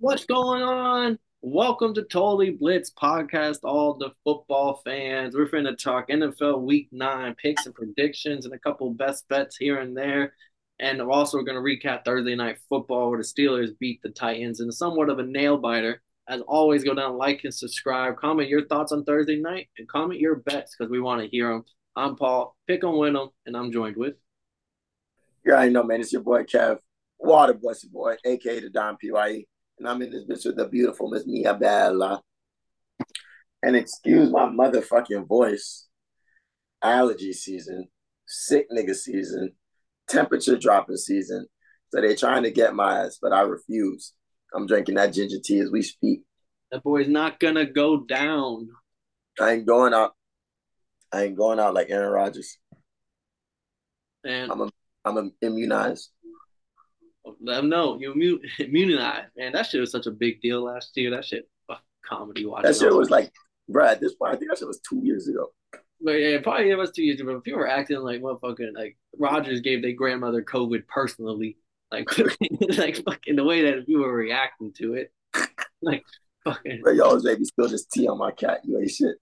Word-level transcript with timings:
What's 0.00 0.26
going 0.26 0.60
on? 0.60 1.20
Welcome 1.40 1.94
to 1.94 2.02
Totally 2.02 2.50
Blitz 2.50 2.90
podcast, 2.90 3.58
all 3.62 3.94
the 3.94 4.10
football 4.24 4.82
fans. 4.84 5.36
We're 5.36 5.46
finna 5.46 5.78
talk 5.78 6.08
NFL 6.08 6.62
Week 6.62 6.88
Nine 6.90 7.36
picks 7.40 7.64
and 7.64 7.74
predictions, 7.74 8.44
and 8.44 8.52
a 8.52 8.58
couple 8.58 8.92
best 8.92 9.28
bets 9.28 9.56
here 9.56 9.78
and 9.78 9.96
there. 9.96 10.34
And 10.80 11.00
also 11.00 11.06
we're 11.06 11.12
also 11.12 11.42
going 11.42 11.54
to 11.54 11.88
recap 11.88 12.04
Thursday 12.04 12.34
Night 12.34 12.58
Football, 12.68 13.08
where 13.08 13.18
the 13.18 13.24
Steelers 13.24 13.70
beat 13.78 14.02
the 14.02 14.10
Titans, 14.10 14.58
in 14.58 14.72
somewhat 14.72 15.10
of 15.10 15.20
a 15.20 15.22
nail 15.22 15.58
biter. 15.58 16.02
As 16.28 16.40
always, 16.40 16.82
go 16.82 16.94
down, 16.94 17.16
like, 17.16 17.42
and 17.44 17.54
subscribe. 17.54 18.16
Comment 18.16 18.48
your 18.48 18.66
thoughts 18.66 18.90
on 18.90 19.04
Thursday 19.04 19.36
night, 19.36 19.68
and 19.78 19.86
comment 19.86 20.18
your 20.18 20.36
bets 20.36 20.74
because 20.76 20.90
we 20.90 21.00
want 21.00 21.22
to 21.22 21.28
hear 21.28 21.50
them. 21.50 21.64
I'm 21.94 22.16
Paul. 22.16 22.56
Pick 22.66 22.80
them, 22.80 22.98
win 22.98 23.12
them, 23.12 23.28
and 23.46 23.56
I'm 23.56 23.70
joined 23.70 23.96
with. 23.96 24.14
Yeah, 25.46 25.54
I 25.54 25.68
know, 25.68 25.84
man. 25.84 26.00
It's 26.00 26.12
your 26.12 26.22
boy 26.22 26.42
Kev, 26.42 26.78
Water 27.20 27.54
Blessed 27.54 27.92
Boy, 27.92 28.16
aka 28.24 28.58
the 28.58 28.70
Don 28.70 28.96
Pye 28.96 29.44
and 29.78 29.88
I'm 29.88 30.02
in 30.02 30.10
this 30.10 30.24
bitch 30.24 30.46
with 30.46 30.56
the 30.56 30.68
beautiful 30.68 31.08
Miss 31.08 31.26
Mia 31.26 31.54
Bella. 31.54 32.22
And 33.62 33.76
excuse 33.76 34.30
my 34.30 34.46
motherfucking 34.46 35.26
voice. 35.26 35.86
Allergy 36.82 37.32
season, 37.32 37.88
sick 38.26 38.70
nigga 38.70 38.94
season, 38.94 39.52
temperature 40.06 40.58
dropping 40.58 40.96
season. 40.96 41.46
So 41.88 42.00
they're 42.00 42.16
trying 42.16 42.42
to 42.42 42.50
get 42.50 42.74
my 42.74 43.04
ass, 43.04 43.18
but 43.20 43.32
I 43.32 43.40
refuse. 43.42 44.12
I'm 44.54 44.66
drinking 44.66 44.96
that 44.96 45.12
ginger 45.12 45.38
tea 45.42 45.60
as 45.60 45.70
we 45.70 45.82
speak. 45.82 46.22
That 46.70 46.82
boy's 46.82 47.08
not 47.08 47.40
gonna 47.40 47.64
go 47.64 48.04
down. 48.04 48.68
I 49.40 49.52
ain't 49.52 49.66
going 49.66 49.94
out. 49.94 50.14
I 51.12 51.24
ain't 51.24 51.36
going 51.36 51.58
out 51.58 51.74
like 51.74 51.90
Aaron 51.90 52.12
Rodgers. 52.12 52.58
And 54.24 54.50
I'm 54.50 54.60
a, 54.60 54.70
I'm 55.04 55.16
a 55.18 55.30
immunized. 55.40 56.10
Let 57.40 57.56
them 57.56 57.68
know 57.68 57.98
you 57.98 58.12
immune, 58.12 58.40
immunized. 58.58 59.30
Man, 59.36 59.52
that 59.52 59.66
shit 59.66 59.80
was 59.80 59.90
such 59.90 60.06
a 60.06 60.10
big 60.10 60.40
deal 60.40 60.64
last 60.64 60.96
year. 60.96 61.10
That 61.10 61.24
shit, 61.24 61.48
comedy 62.04 62.46
watching. 62.46 62.70
That 62.70 62.76
shit 62.76 62.94
was 62.94 63.10
like, 63.10 63.32
bro, 63.68 63.86
at 63.86 64.00
this 64.00 64.14
point, 64.14 64.34
I 64.34 64.36
think 64.36 64.50
that 64.50 64.58
shit 64.58 64.68
was 64.68 64.80
two 64.80 65.00
years 65.02 65.28
ago. 65.28 65.52
But 66.00 66.12
yeah, 66.12 66.40
probably 66.42 66.70
it 66.70 66.76
was 66.76 66.92
two 66.92 67.02
years 67.02 67.20
ago. 67.20 67.34
But 67.34 67.44
people 67.44 67.60
were 67.60 67.68
acting 67.68 67.98
like 67.98 68.20
motherfucking 68.20 68.74
like 68.74 68.96
Rodgers 69.18 69.60
gave 69.60 69.82
their 69.82 69.92
grandmother 69.92 70.42
COVID 70.42 70.86
personally, 70.86 71.56
like 71.90 72.08
like 72.76 73.02
fucking 73.04 73.36
the 73.36 73.44
way 73.44 73.62
that 73.62 73.86
people 73.86 74.02
were 74.02 74.12
reacting 74.12 74.72
to 74.74 74.94
it, 74.94 75.12
like 75.82 76.04
fucking. 76.44 76.82
But 76.84 76.96
y'all 76.96 77.14
was 77.14 77.24
maybe 77.24 77.44
spill 77.44 77.68
this 77.68 77.86
tea 77.86 78.06
on 78.08 78.18
my 78.18 78.32
cat. 78.32 78.60
You 78.64 78.78
ain't 78.80 78.90
shit. 78.90 79.16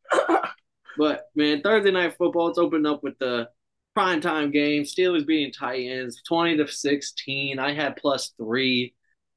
but 0.99 1.27
man, 1.37 1.63
Thursday 1.63 1.93
night 1.93 2.17
football. 2.17 2.49
It's 2.49 2.59
opened 2.59 2.87
up 2.87 3.03
with 3.05 3.19
the 3.19 3.49
primetime 3.97 4.53
game. 4.53 4.83
Steelers 4.83 5.27
beating 5.27 5.53
Titans 5.53 6.23
20 6.27 6.59
to 6.59 6.69
16. 6.69 7.59
I 7.59 7.73
had 7.73 7.97
plus 7.97 8.33
three. 8.37 8.95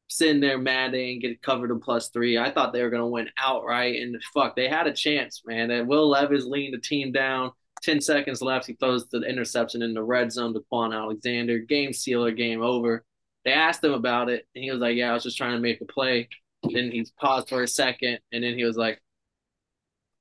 Sitting 0.07 0.39
there 0.39 0.59
mad 0.59 0.93
they 0.93 1.07
didn't 1.07 1.21
get 1.23 1.41
covered 1.41 1.71
in 1.71 1.79
plus 1.79 2.09
three. 2.09 2.37
I 2.37 2.51
thought 2.51 2.73
they 2.73 2.83
were 2.83 2.91
gonna 2.91 3.07
win 3.07 3.29
outright, 3.39 4.01
and 4.01 4.21
fuck, 4.33 4.55
they 4.55 4.67
had 4.67 4.85
a 4.85 4.93
chance, 4.93 5.41
man. 5.45 5.71
And 5.71 5.87
Will 5.87 6.07
Levis 6.07 6.45
leaned 6.45 6.75
the 6.75 6.79
team 6.79 7.11
down. 7.11 7.51
10 7.81 8.01
seconds 8.01 8.41
left. 8.41 8.67
He 8.67 8.73
throws 8.73 9.07
the 9.09 9.21
interception 9.21 9.81
in 9.81 9.93
the 9.93 10.03
red 10.03 10.31
zone 10.31 10.53
to 10.53 10.63
Kwon 10.71 10.93
Alexander. 10.93 11.59
Game 11.59 11.91
sealer, 11.91 12.31
game 12.31 12.61
over. 12.61 13.03
They 13.43 13.51
asked 13.51 13.83
him 13.83 13.93
about 13.93 14.29
it, 14.29 14.47
and 14.55 14.63
he 14.63 14.71
was 14.71 14.79
like, 14.79 14.95
Yeah, 14.95 15.11
I 15.11 15.13
was 15.13 15.23
just 15.23 15.37
trying 15.37 15.53
to 15.53 15.59
make 15.59 15.81
a 15.81 15.85
play. 15.85 16.29
Then 16.63 16.91
he 16.91 17.05
paused 17.19 17.49
for 17.49 17.63
a 17.63 17.67
second, 17.67 18.19
and 18.31 18.43
then 18.43 18.57
he 18.57 18.63
was 18.63 18.77
like, 18.77 19.01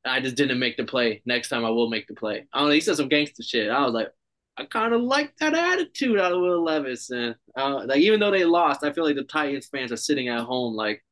I 0.04 0.20
just 0.20 0.36
didn't 0.36 0.58
make 0.58 0.76
the 0.76 0.84
play. 0.84 1.22
Next 1.24 1.48
time 1.48 1.64
I 1.64 1.70
will 1.70 1.88
make 1.88 2.06
the 2.06 2.14
play. 2.14 2.46
I 2.52 2.60
don't 2.60 2.68
know. 2.68 2.74
He 2.74 2.80
said 2.80 2.96
some 2.96 3.08
gangster 3.08 3.42
shit. 3.42 3.70
I 3.70 3.84
was 3.84 3.94
like, 3.94 4.08
I 4.56 4.64
kind 4.64 4.94
of 4.94 5.00
like 5.02 5.36
that 5.38 5.54
attitude 5.54 6.18
out 6.20 6.32
of 6.32 6.40
Will 6.40 6.62
Levis, 6.62 7.10
and 7.10 7.34
uh, 7.56 7.84
like 7.86 8.00
even 8.00 8.20
though 8.20 8.30
they 8.30 8.44
lost, 8.44 8.84
I 8.84 8.92
feel 8.92 9.04
like 9.04 9.16
the 9.16 9.24
Titans 9.24 9.66
fans 9.66 9.90
are 9.90 9.96
sitting 9.96 10.28
at 10.28 10.44
home 10.44 10.74
like, 10.74 11.04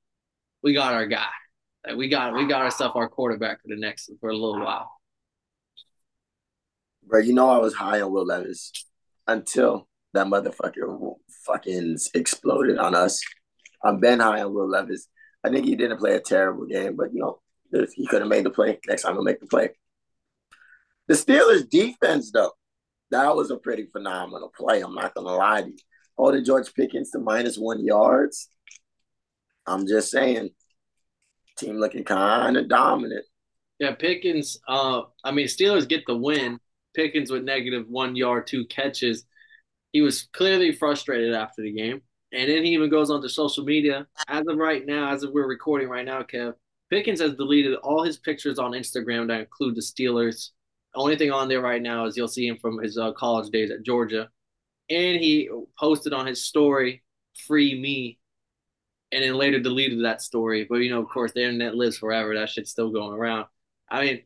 we 0.62 0.74
got 0.74 0.94
our 0.94 1.06
guy, 1.06 1.30
like 1.84 1.96
we 1.96 2.08
got 2.08 2.34
we 2.34 2.46
got 2.46 2.62
ourselves 2.62 2.94
our 2.94 3.08
quarterback 3.08 3.60
for 3.62 3.68
the 3.68 3.76
next 3.76 4.10
for 4.20 4.30
a 4.30 4.36
little 4.36 4.60
while. 4.60 4.92
Bro, 7.02 7.20
you 7.20 7.34
know 7.34 7.50
I 7.50 7.58
was 7.58 7.74
high 7.74 8.00
on 8.00 8.12
Will 8.12 8.24
Levis 8.24 8.70
until 9.26 9.88
that 10.14 10.28
motherfucker 10.28 11.16
fucking 11.44 11.98
exploded 12.14 12.78
on 12.78 12.94
us. 12.94 13.20
I'm 13.82 13.98
been 13.98 14.20
high 14.20 14.42
on 14.42 14.54
Will 14.54 14.68
Levis. 14.68 15.08
I 15.42 15.50
think 15.50 15.66
he 15.66 15.74
didn't 15.74 15.98
play 15.98 16.14
a 16.14 16.20
terrible 16.20 16.66
game, 16.66 16.94
but 16.94 17.12
you 17.12 17.18
know 17.18 17.40
if 17.72 17.92
he 17.94 18.06
could 18.06 18.20
have 18.20 18.28
made 18.28 18.44
the 18.44 18.50
play. 18.50 18.78
Next 18.86 19.02
time 19.02 19.14
he'll 19.14 19.24
make 19.24 19.40
the 19.40 19.46
play. 19.46 19.70
The 21.08 21.14
Steelers 21.14 21.68
defense 21.68 22.30
though 22.30 22.52
that 23.12 23.36
was 23.36 23.50
a 23.50 23.56
pretty 23.56 23.86
phenomenal 23.86 24.52
play. 24.54 24.80
I'm 24.80 24.94
not 24.94 25.14
gonna 25.14 25.34
lie 25.34 25.62
to 25.62 25.68
you. 25.68 25.76
Holding 26.16 26.44
George 26.44 26.74
Pickens 26.74 27.10
to 27.10 27.18
minus 27.18 27.56
one 27.56 27.84
yards. 27.84 28.48
I'm 29.66 29.86
just 29.86 30.10
saying, 30.10 30.50
team 31.56 31.76
looking 31.76 32.04
kind 32.04 32.56
of 32.56 32.68
dominant. 32.68 33.24
Yeah, 33.78 33.94
Pickens. 33.94 34.58
Uh, 34.68 35.02
I 35.24 35.30
mean, 35.30 35.46
Steelers 35.46 35.88
get 35.88 36.04
the 36.06 36.16
win. 36.16 36.58
Pickens 36.94 37.30
with 37.30 37.44
negative 37.44 37.86
one 37.88 38.16
yard, 38.16 38.46
two 38.46 38.66
catches. 38.66 39.24
He 39.92 40.02
was 40.02 40.28
clearly 40.32 40.72
frustrated 40.72 41.34
after 41.34 41.62
the 41.62 41.72
game, 41.72 42.02
and 42.32 42.50
then 42.50 42.64
he 42.64 42.72
even 42.72 42.90
goes 42.90 43.10
onto 43.10 43.28
social 43.28 43.64
media. 43.64 44.06
As 44.28 44.46
of 44.46 44.56
right 44.56 44.84
now, 44.84 45.12
as 45.12 45.22
of 45.22 45.32
we're 45.32 45.46
recording 45.46 45.88
right 45.88 46.04
now, 46.04 46.22
Kev 46.22 46.54
Pickens 46.90 47.20
has 47.20 47.34
deleted 47.34 47.74
all 47.76 48.02
his 48.02 48.18
pictures 48.18 48.58
on 48.58 48.72
Instagram 48.72 49.28
that 49.28 49.40
include 49.40 49.76
the 49.76 49.80
Steelers 49.80 50.50
only 50.94 51.16
thing 51.16 51.30
on 51.30 51.48
there 51.48 51.60
right 51.60 51.82
now 51.82 52.06
is 52.06 52.16
you'll 52.16 52.28
see 52.28 52.46
him 52.46 52.58
from 52.58 52.78
his 52.78 52.98
uh, 52.98 53.12
college 53.12 53.50
days 53.50 53.70
at 53.70 53.82
Georgia, 53.82 54.28
and 54.90 55.20
he 55.20 55.48
posted 55.78 56.12
on 56.12 56.26
his 56.26 56.44
story 56.44 57.02
"Free 57.46 57.80
me," 57.80 58.18
and 59.10 59.22
then 59.22 59.34
later 59.34 59.60
deleted 59.60 60.04
that 60.04 60.22
story. 60.22 60.66
But 60.68 60.76
you 60.76 60.90
know, 60.90 61.00
of 61.00 61.08
course, 61.08 61.32
the 61.32 61.42
internet 61.42 61.74
lives 61.74 61.98
forever. 61.98 62.34
That 62.34 62.50
shit's 62.50 62.70
still 62.70 62.90
going 62.90 63.16
around. 63.18 63.46
I 63.90 64.04
mean, 64.04 64.22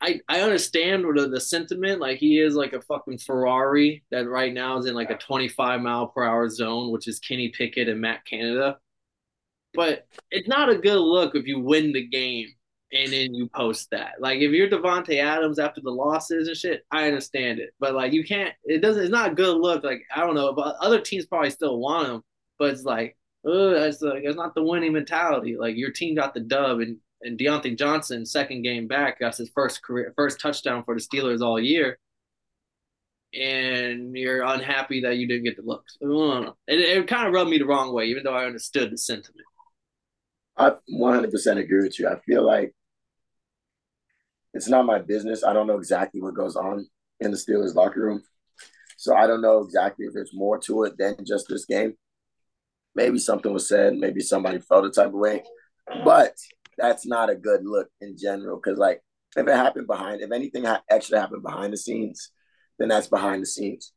I 0.00 0.20
I 0.28 0.40
understand 0.40 1.04
the, 1.04 1.28
the 1.28 1.40
sentiment. 1.40 2.00
Like 2.00 2.18
he 2.18 2.38
is 2.38 2.54
like 2.54 2.72
a 2.72 2.82
fucking 2.82 3.18
Ferrari 3.18 4.04
that 4.10 4.28
right 4.28 4.52
now 4.52 4.78
is 4.78 4.86
in 4.86 4.94
like 4.94 5.10
a 5.10 5.18
25 5.18 5.80
mile 5.80 6.08
per 6.08 6.24
hour 6.24 6.48
zone, 6.48 6.92
which 6.92 7.08
is 7.08 7.18
Kenny 7.18 7.48
Pickett 7.48 7.88
and 7.88 8.00
Matt 8.00 8.24
Canada. 8.24 8.78
But 9.74 10.06
it's 10.30 10.48
not 10.48 10.68
a 10.68 10.78
good 10.78 10.98
look 10.98 11.34
if 11.34 11.46
you 11.46 11.60
win 11.60 11.92
the 11.92 12.06
game 12.06 12.48
and 12.92 13.12
then 13.12 13.34
you 13.34 13.48
post 13.48 13.90
that. 13.90 14.14
Like 14.20 14.40
if 14.40 14.50
you're 14.50 14.68
Davante 14.68 15.22
Adams 15.22 15.58
after 15.58 15.80
the 15.80 15.90
losses 15.90 16.48
and 16.48 16.56
shit, 16.56 16.84
I 16.90 17.06
understand 17.06 17.60
it. 17.60 17.70
But 17.78 17.94
like 17.94 18.12
you 18.12 18.24
can't 18.24 18.54
it 18.64 18.80
doesn't 18.80 19.02
it's 19.02 19.12
not 19.12 19.32
a 19.32 19.34
good 19.34 19.56
look. 19.56 19.84
Like 19.84 20.02
I 20.14 20.20
don't 20.20 20.34
know, 20.34 20.52
but 20.52 20.76
other 20.80 21.00
teams 21.00 21.26
probably 21.26 21.50
still 21.50 21.78
want 21.78 22.08
him, 22.08 22.22
but 22.58 22.70
it's 22.70 22.84
like, 22.84 23.16
ugh, 23.46 23.74
it's 23.74 24.02
like 24.02 24.22
it's 24.24 24.36
not 24.36 24.54
the 24.54 24.62
winning 24.62 24.92
mentality. 24.92 25.56
Like 25.56 25.76
your 25.76 25.92
team 25.92 26.14
got 26.16 26.34
the 26.34 26.40
dub 26.40 26.80
and 26.80 26.98
and 27.22 27.38
Diontae 27.38 27.78
Johnson, 27.78 28.24
second 28.24 28.62
game 28.62 28.88
back, 28.88 29.20
got 29.20 29.36
his 29.36 29.50
first 29.50 29.82
career 29.82 30.12
first 30.16 30.40
touchdown 30.40 30.84
for 30.84 30.94
the 30.94 31.00
Steelers 31.00 31.42
all 31.42 31.60
year. 31.60 31.98
And 33.32 34.16
you're 34.16 34.42
unhappy 34.42 35.02
that 35.02 35.16
you 35.18 35.28
didn't 35.28 35.44
get 35.44 35.56
the 35.56 35.62
looks. 35.62 35.96
It, 36.00 36.80
it 36.80 37.06
kind 37.06 37.28
of 37.28 37.32
rubbed 37.34 37.50
me 37.50 37.58
the 37.58 37.66
wrong 37.66 37.92
way, 37.92 38.06
even 38.06 38.24
though 38.24 38.34
I 38.34 38.46
understood 38.46 38.90
the 38.90 38.98
sentiment. 38.98 39.46
I 40.56 40.72
100% 40.92 41.58
agree 41.58 41.82
with 41.84 41.98
you. 42.00 42.08
I 42.08 42.18
feel 42.26 42.44
like 42.44 42.74
it's 44.54 44.68
not 44.68 44.86
my 44.86 44.98
business. 44.98 45.44
I 45.44 45.52
don't 45.52 45.66
know 45.66 45.76
exactly 45.76 46.20
what 46.20 46.34
goes 46.34 46.56
on 46.56 46.86
in 47.20 47.30
the 47.30 47.36
Steelers 47.36 47.74
locker 47.74 48.00
room. 48.00 48.22
So 48.96 49.14
I 49.14 49.26
don't 49.26 49.42
know 49.42 49.60
exactly 49.62 50.06
if 50.06 50.12
there's 50.12 50.34
more 50.34 50.58
to 50.60 50.84
it 50.84 50.98
than 50.98 51.16
just 51.26 51.46
this 51.48 51.64
game. 51.64 51.94
Maybe 52.94 53.18
something 53.18 53.52
was 53.52 53.68
said, 53.68 53.94
maybe 53.94 54.20
somebody 54.20 54.58
felt 54.58 54.84
a 54.84 54.90
type 54.90 55.06
of 55.06 55.14
way. 55.14 55.42
But 56.04 56.34
that's 56.76 57.06
not 57.06 57.30
a 57.30 57.36
good 57.36 57.64
look 57.64 57.88
in 58.00 58.16
general. 58.18 58.58
Cause 58.58 58.78
like 58.78 59.00
if 59.36 59.46
it 59.46 59.54
happened 59.54 59.86
behind, 59.86 60.20
if 60.20 60.32
anything 60.32 60.66
actually 60.66 61.18
happened 61.18 61.42
behind 61.42 61.72
the 61.72 61.76
scenes, 61.76 62.30
then 62.78 62.88
that's 62.88 63.08
behind 63.08 63.42
the 63.42 63.46
scenes. 63.46 63.92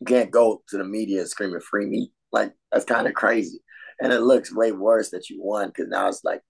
You 0.00 0.06
can't 0.06 0.30
go 0.30 0.62
to 0.68 0.78
the 0.78 0.84
media 0.84 1.24
screaming 1.26 1.60
free 1.60 1.86
me. 1.86 2.12
Like 2.32 2.52
that's 2.72 2.84
kind 2.84 3.06
of 3.06 3.14
crazy. 3.14 3.60
And 4.00 4.12
it 4.12 4.20
looks 4.20 4.54
way 4.54 4.72
worse 4.72 5.10
that 5.10 5.28
you 5.28 5.42
won 5.42 5.68
because 5.68 5.88
now 5.88 6.08
it's 6.08 6.24
like 6.24 6.42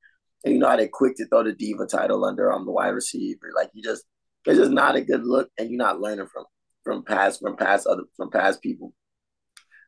and 0.45 0.55
you 0.55 0.61
know 0.61 0.69
how 0.69 0.77
they 0.77 0.89
quick 0.89 1.17
to 1.17 1.27
throw 1.27 1.43
the 1.43 1.53
diva 1.53 1.87
title 1.87 2.25
under 2.25 2.53
on 2.53 2.61
um, 2.61 2.67
the 2.67 2.73
wide 2.73 2.89
receiver. 2.89 3.51
Like 3.55 3.71
you 3.75 3.83
just 3.83 4.05
it's 4.47 4.59
just 4.59 4.71
not 4.71 4.97
a 4.97 5.01
good 5.01 5.25
look, 5.25 5.51
and 5.59 5.71
you're 5.71 5.79
not 5.79 6.01
learning 6.01 6.27
from 6.33 6.45
from 6.85 7.05
past 7.05 7.41
from 7.41 7.57
past 7.57 7.87
other 7.87 8.05
from 8.17 8.31
past 8.31 8.63
people. 8.63 8.95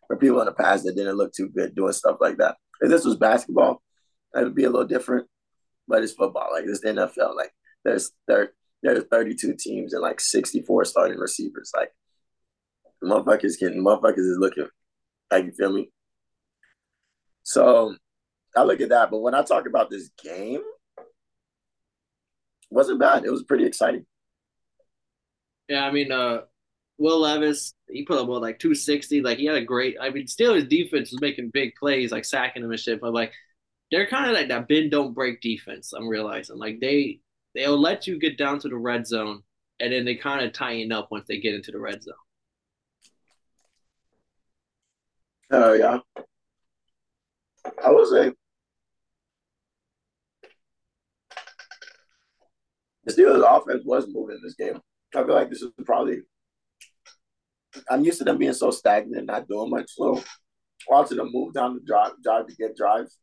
From 0.09 0.19
people 0.19 0.41
in 0.41 0.47
the 0.47 0.53
past 0.53 0.85
that 0.85 0.97
didn't 0.97 1.17
look 1.17 1.33
too 1.33 1.49
good 1.49 1.75
doing 1.75 1.93
stuff 1.93 2.17
like 2.21 2.39
that. 2.39 2.57
If 2.81 2.91
this 2.91 3.05
was 3.05 3.17
basketball, 3.17 3.81
it 4.35 4.43
would 4.43 4.55
be 4.55 4.65
a 4.65 4.71
little 4.71 4.87
different. 4.87 5.29
But 5.87 6.03
it's 6.03 6.13
football. 6.13 6.49
Like 6.53 6.65
the 6.65 6.73
NFL. 6.73 7.37
Like 7.37 7.53
there's 7.85 8.11
there 8.27 8.53
there's 8.83 9.05
32 9.11 9.55
teams 9.59 9.93
and 9.93 10.03
like 10.03 10.21
64 10.21 10.85
starting 10.85 11.19
receivers. 11.19 11.71
Like 11.77 11.93
motherfuckers 13.03 13.59
getting 13.59 13.85
motherfuckers 13.85 14.19
is 14.19 14.39
looking 14.39 14.67
like 15.31 15.45
you 15.45 15.53
feel 15.53 15.73
me. 15.73 15.91
So 17.43 17.95
I 18.57 18.63
look 18.65 18.81
at 18.81 18.89
that. 18.89 19.11
But 19.11 19.21
when 19.21 19.35
I 19.35 19.43
talk 19.43 19.67
about 19.67 19.91
this 19.91 20.11
game, 20.23 20.63
wasn't 22.71 23.01
bad. 23.01 23.25
It 23.25 23.31
was 23.31 23.43
pretty 23.43 23.67
exciting. 23.67 24.07
Yeah, 25.69 25.85
I 25.85 25.91
mean, 25.91 26.11
uh, 26.11 26.43
Will 26.99 27.21
Levis, 27.21 27.75
he 27.89 28.05
put 28.05 28.19
up 28.19 28.29
what 28.29 28.43
like 28.43 28.59
260. 28.59 29.23
Like 29.23 29.39
he 29.39 29.47
had 29.47 29.57
a 29.57 29.65
great. 29.65 29.97
I 30.01 30.11
mean, 30.11 30.27
Steelers 30.27 30.69
defense 30.69 31.11
was 31.11 31.21
making 31.21 31.51
big 31.51 31.75
plays, 31.77 32.13
like 32.13 32.25
sacking 32.25 32.63
him 32.63 32.71
and 32.71 32.81
shit. 32.81 33.01
But 33.01 33.15
like 33.15 33.33
they're 33.91 34.07
kind 34.07 34.27
of 34.27 34.35
like 34.35 34.49
that 34.49 34.69
bend 34.69 34.91
don't 34.91 35.15
break 35.15 35.41
defense. 35.41 35.93
I'm 35.93 36.09
realizing 36.09 36.59
like 36.59 36.81
they 36.81 37.21
they'll 37.55 37.81
let 37.81 38.07
you 38.07 38.19
get 38.19 38.39
down 38.39 38.59
to 38.61 38.69
the 38.69 38.77
red 38.77 39.07
zone, 39.07 39.43
and 39.81 39.93
then 39.93 40.05
they 40.05 40.17
kind 40.17 40.45
of 40.45 40.53
tighten 40.53 40.93
up 40.93 41.09
once 41.11 41.27
they 41.29 41.41
get 41.41 41.55
into 41.55 41.73
the 41.73 41.79
red 41.79 42.03
zone. 42.03 42.15
Oh 45.53 45.73
yeah, 45.73 45.99
I 47.85 47.91
would 47.91 48.09
say 48.09 48.33
the 53.15 53.23
Steelers' 53.23 53.45
offense 53.47 53.83
was 53.85 54.07
moving 54.09 54.37
in 54.37 54.43
this 54.43 54.55
game. 54.55 54.81
I 55.15 55.25
feel 55.25 55.35
like 55.35 55.51
this 55.51 55.63
is 55.63 55.71
probably. 55.85 56.21
I'm 57.89 58.05
used 58.05 58.19
to 58.19 58.25
them 58.25 58.39
being 58.39 58.53
so 58.53 58.71
stagnant 58.71 59.17
and 59.17 59.27
not 59.27 59.49
doing 59.49 59.71
much. 59.71 59.91
So, 59.91 60.23
watching 60.89 61.19
them 61.19 61.31
move 61.33 61.55
down 61.55 61.75
the 61.75 61.81
drive, 61.87 62.13
drive 62.23 62.47
to 62.47 62.57
get 62.57 62.77
drives, 62.77 63.19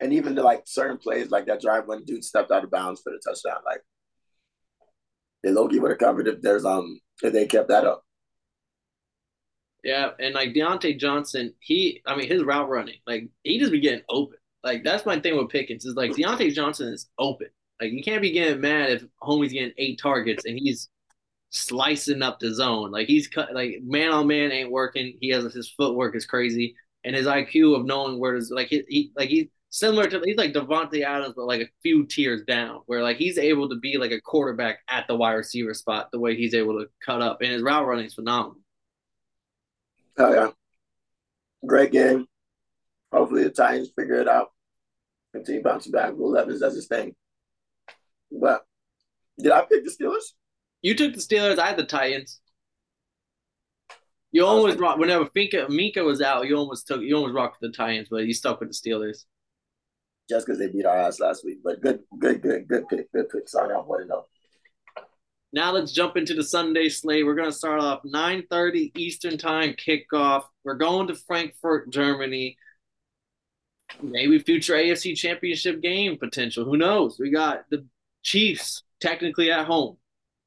and 0.00 0.12
even 0.12 0.36
to 0.36 0.42
like 0.42 0.62
certain 0.66 0.98
plays, 0.98 1.30
like 1.30 1.46
that 1.46 1.60
drive 1.60 1.86
when 1.86 2.04
dude 2.04 2.24
stepped 2.24 2.50
out 2.50 2.64
of 2.64 2.70
bounds 2.70 3.00
for 3.02 3.10
the 3.10 3.20
touchdown, 3.24 3.62
like 3.64 3.80
they 5.42 5.50
low 5.50 5.68
key 5.68 5.78
would 5.78 5.90
have 5.90 5.98
covered 5.98 6.28
if 6.28 6.40
there's 6.40 6.64
um 6.64 7.00
if 7.22 7.32
they 7.32 7.46
kept 7.46 7.68
that 7.68 7.84
up. 7.84 8.04
Yeah, 9.84 10.10
and 10.18 10.34
like 10.34 10.54
Diontae 10.54 10.98
Johnson, 10.98 11.54
he 11.60 12.02
I 12.06 12.16
mean 12.16 12.28
his 12.28 12.44
route 12.44 12.68
running, 12.68 12.98
like 13.06 13.28
he 13.42 13.58
just 13.58 13.72
be 13.72 13.80
getting 13.80 14.04
open. 14.08 14.38
Like 14.62 14.84
that's 14.84 15.06
my 15.06 15.20
thing 15.20 15.36
with 15.36 15.50
Pickens 15.50 15.84
is 15.84 15.94
like 15.94 16.12
Diontae 16.12 16.52
Johnson 16.52 16.92
is 16.92 17.08
open. 17.18 17.48
Like 17.80 17.92
you 17.92 18.02
can't 18.02 18.22
be 18.22 18.32
getting 18.32 18.60
mad 18.60 18.90
if 18.90 19.04
homie's 19.22 19.52
getting 19.52 19.74
eight 19.78 20.00
targets 20.00 20.44
and 20.44 20.58
he's 20.58 20.88
slicing 21.50 22.22
up 22.22 22.40
the 22.40 22.52
zone. 22.52 22.90
Like 22.90 23.06
he's 23.06 23.28
cut 23.28 23.54
like 23.54 23.80
man 23.82 24.10
on 24.10 24.26
man 24.26 24.52
ain't 24.52 24.70
working. 24.70 25.16
He 25.20 25.28
has 25.30 25.52
his 25.52 25.70
footwork 25.70 26.16
is 26.16 26.26
crazy, 26.26 26.74
and 27.04 27.14
his 27.14 27.26
IQ 27.26 27.78
of 27.78 27.86
knowing 27.86 28.18
where 28.18 28.38
to 28.38 28.44
like 28.50 28.68
he, 28.68 28.84
he 28.88 29.12
like 29.16 29.28
he 29.28 29.50
similar 29.70 30.08
to 30.08 30.20
he's 30.24 30.36
like 30.36 30.52
Davante 30.52 31.02
Adams, 31.02 31.34
but 31.36 31.46
like 31.46 31.60
a 31.60 31.68
few 31.82 32.04
tiers 32.06 32.42
down, 32.44 32.80
where 32.86 33.02
like 33.02 33.16
he's 33.16 33.38
able 33.38 33.68
to 33.68 33.76
be 33.76 33.96
like 33.96 34.12
a 34.12 34.20
quarterback 34.20 34.80
at 34.88 35.06
the 35.06 35.16
wide 35.16 35.34
receiver 35.34 35.74
spot, 35.74 36.10
the 36.12 36.20
way 36.20 36.36
he's 36.36 36.54
able 36.54 36.78
to 36.80 36.88
cut 37.04 37.22
up, 37.22 37.40
and 37.40 37.52
his 37.52 37.62
route 37.62 37.86
running 37.86 38.06
is 38.06 38.14
phenomenal. 38.14 38.60
Oh 40.18 40.32
yeah, 40.32 40.50
great 41.66 41.92
game. 41.92 42.26
Hopefully 43.12 43.44
the 43.44 43.50
Titans 43.50 43.90
figure 43.96 44.20
it 44.20 44.28
out. 44.28 44.48
Continue 45.32 45.62
bouncing 45.62 45.92
back. 45.92 46.14
Will 46.14 46.30
Levis 46.30 46.60
does 46.60 46.74
his 46.74 46.86
thing. 46.86 47.14
But 48.30 48.64
did 49.38 49.52
I 49.52 49.62
pick 49.62 49.84
the 49.84 49.90
Steelers? 49.90 50.32
You 50.82 50.94
took 50.94 51.14
the 51.14 51.20
Steelers. 51.20 51.58
I 51.58 51.68
had 51.68 51.76
the 51.76 51.84
Titans. 51.84 52.40
You 54.30 54.44
almost 54.44 54.78
rocked 54.78 54.98
whenever 54.98 55.24
Finka 55.26 55.68
Minkah 55.68 56.04
was 56.04 56.20
out. 56.20 56.46
You 56.46 56.56
almost 56.56 56.86
took 56.86 57.00
you 57.00 57.16
almost 57.16 57.34
rocked 57.34 57.60
the 57.60 57.70
Titans, 57.70 58.08
but 58.10 58.26
you 58.26 58.34
stuck 58.34 58.60
with 58.60 58.68
the 58.68 58.74
Steelers. 58.74 59.24
Just 60.28 60.46
because 60.46 60.58
they 60.58 60.68
beat 60.68 60.84
our 60.84 60.96
ass 60.96 61.20
last 61.20 61.44
week, 61.44 61.60
but 61.64 61.80
good, 61.80 62.00
good, 62.18 62.42
good, 62.42 62.68
good 62.68 62.86
pick, 62.88 63.10
good 63.12 63.30
pick. 63.30 63.48
Sorry, 63.48 63.74
I 63.74 63.78
want 63.78 64.02
to 64.02 64.08
know. 64.08 64.26
Now 65.52 65.72
let's 65.72 65.92
jump 65.92 66.18
into 66.18 66.34
the 66.34 66.44
Sunday 66.44 66.90
slate. 66.90 67.24
We're 67.24 67.34
going 67.34 67.50
to 67.50 67.56
start 67.56 67.80
off 67.80 68.02
9:30 68.02 68.92
Eastern 68.98 69.38
Time 69.38 69.72
kickoff. 69.74 70.44
We're 70.64 70.74
going 70.74 71.06
to 71.06 71.14
Frankfurt, 71.14 71.90
Germany. 71.90 72.58
Maybe 74.02 74.38
future 74.38 74.74
AFC 74.74 75.16
Championship 75.16 75.80
game 75.80 76.18
potential. 76.18 76.66
Who 76.66 76.76
knows? 76.76 77.18
We 77.18 77.30
got 77.30 77.64
the 77.70 77.86
Chiefs 78.28 78.82
technically 79.00 79.50
at 79.50 79.64
home, 79.64 79.96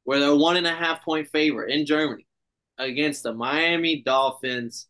where 0.04 0.20
they're 0.20 0.36
one 0.36 0.56
and 0.56 0.68
a 0.68 0.74
half 0.74 1.04
point 1.04 1.28
favorite 1.30 1.72
in 1.72 1.88
Germany 1.88 2.28
against 2.78 3.24
the 3.24 3.34
Miami 3.34 4.04
Dolphins. 4.04 4.88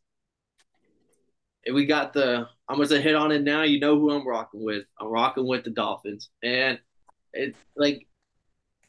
And 1.66 1.74
we 1.74 1.86
got 1.86 2.12
the 2.12 2.48
I'm 2.68 2.82
gonna 2.82 3.00
hit 3.00 3.16
on 3.16 3.32
it 3.32 3.44
now. 3.44 3.62
You 3.62 3.80
know 3.80 3.98
who 3.98 4.12
I'm 4.12 4.28
rocking 4.28 4.62
with. 4.62 4.84
I'm 5.00 5.08
rocking 5.08 5.48
with 5.48 5.64
the 5.64 5.70
Dolphins. 5.70 6.32
And 6.44 6.80
it's 7.32 7.58
like 7.78 8.08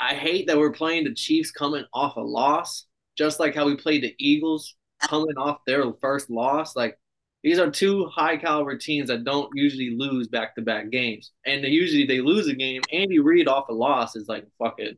I 0.01 0.15
hate 0.15 0.49
that 0.49 0.59
we're 0.59 0.73
playing 0.73 1.05
the 1.05 1.15
Chiefs 1.15 1.53
coming 1.53 1.85
off 1.95 2.17
a 2.17 2.21
loss, 2.21 2.87
just 3.17 3.39
like 3.39 3.55
how 3.55 3.67
we 3.67 3.77
played 3.77 4.03
the 4.03 4.17
Eagles 4.19 4.75
coming 5.01 5.37
off 5.37 5.59
their 5.65 5.85
first 6.01 6.29
loss. 6.29 6.75
Like 6.75 6.99
these 7.43 7.59
are 7.59 7.71
two 7.71 8.07
high 8.07 8.37
caliber 8.37 8.77
teams 8.77 9.09
that 9.09 9.25
don't 9.25 9.51
usually 9.55 9.97
lose 9.97 10.29
back 10.29 10.55
to 10.55 10.63
back 10.63 10.91
games. 10.91 11.33
And 11.45 11.65
they 11.65 11.69
usually 11.69 12.07
they 12.07 12.21
lose 12.21 12.47
a 12.47 12.55
game. 12.55 12.83
Andy 12.93 13.19
Reid 13.19 13.49
off 13.49 13.69
a 13.69 13.73
loss 13.73 14.15
is 14.15 14.29
like 14.29 14.47
fucking 14.59 14.97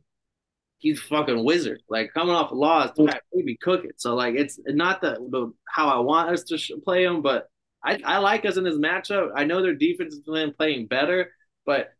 he's 0.77 1.01
fucking 1.01 1.43
wizard. 1.43 1.81
Like 1.89 2.13
coming 2.13 2.35
off 2.35 2.51
a 2.51 2.55
loss, 2.55 2.91
maybe 3.33 3.57
cook 3.57 3.85
it. 3.85 3.99
So 3.99 4.13
like 4.13 4.35
it's 4.35 4.59
not 4.67 5.01
the, 5.01 5.13
the 5.29 5.51
how 5.67 5.87
I 5.89 5.99
want 5.99 6.29
us 6.29 6.43
to 6.43 6.77
play 6.81 7.03
them, 7.03 7.21
but 7.21 7.49
I, 7.83 7.99
I 8.05 8.17
like 8.19 8.45
us 8.45 8.57
in 8.57 8.63
this 8.63 8.77
matchup. 8.77 9.31
I 9.35 9.45
know 9.45 9.61
their 9.61 9.75
defense 9.75 10.13
is 10.13 10.19
playing 10.21 10.53
playing 10.53 10.87
better, 10.87 11.31
but 11.65 11.93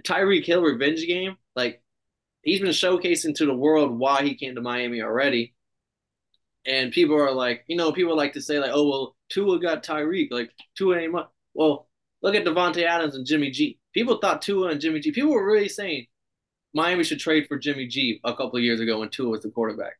Tyreek 0.00 0.46
Hill 0.46 0.62
revenge 0.62 1.06
game, 1.06 1.36
like 1.54 1.82
he's 2.42 2.60
been 2.60 2.70
showcasing 2.70 3.34
to 3.36 3.46
the 3.46 3.54
world 3.54 3.98
why 3.98 4.22
he 4.22 4.34
came 4.34 4.54
to 4.54 4.62
Miami 4.62 5.02
already. 5.02 5.54
And 6.66 6.92
people 6.92 7.16
are 7.16 7.32
like, 7.32 7.64
you 7.66 7.76
know, 7.76 7.92
people 7.92 8.16
like 8.16 8.34
to 8.34 8.40
say 8.40 8.58
like, 8.58 8.70
oh 8.72 8.88
well, 8.88 9.16
Tua 9.30 9.58
got 9.60 9.82
Tyreek, 9.82 10.28
like 10.30 10.50
Tua 10.76 10.98
ain't 10.98 11.12
much. 11.12 11.28
Well, 11.54 11.88
look 12.22 12.34
at 12.34 12.44
Davante 12.44 12.84
Adams 12.84 13.16
and 13.16 13.26
Jimmy 13.26 13.50
G. 13.50 13.78
People 13.92 14.18
thought 14.18 14.42
Tua 14.42 14.68
and 14.68 14.80
Jimmy 14.80 15.00
G. 15.00 15.10
People 15.10 15.32
were 15.32 15.46
really 15.46 15.68
saying 15.68 16.06
Miami 16.74 17.04
should 17.04 17.18
trade 17.18 17.46
for 17.48 17.58
Jimmy 17.58 17.86
G 17.86 18.20
a 18.24 18.34
couple 18.34 18.58
years 18.60 18.80
ago 18.80 19.00
when 19.00 19.10
Tua 19.10 19.30
was 19.30 19.42
the 19.42 19.50
quarterback. 19.50 19.94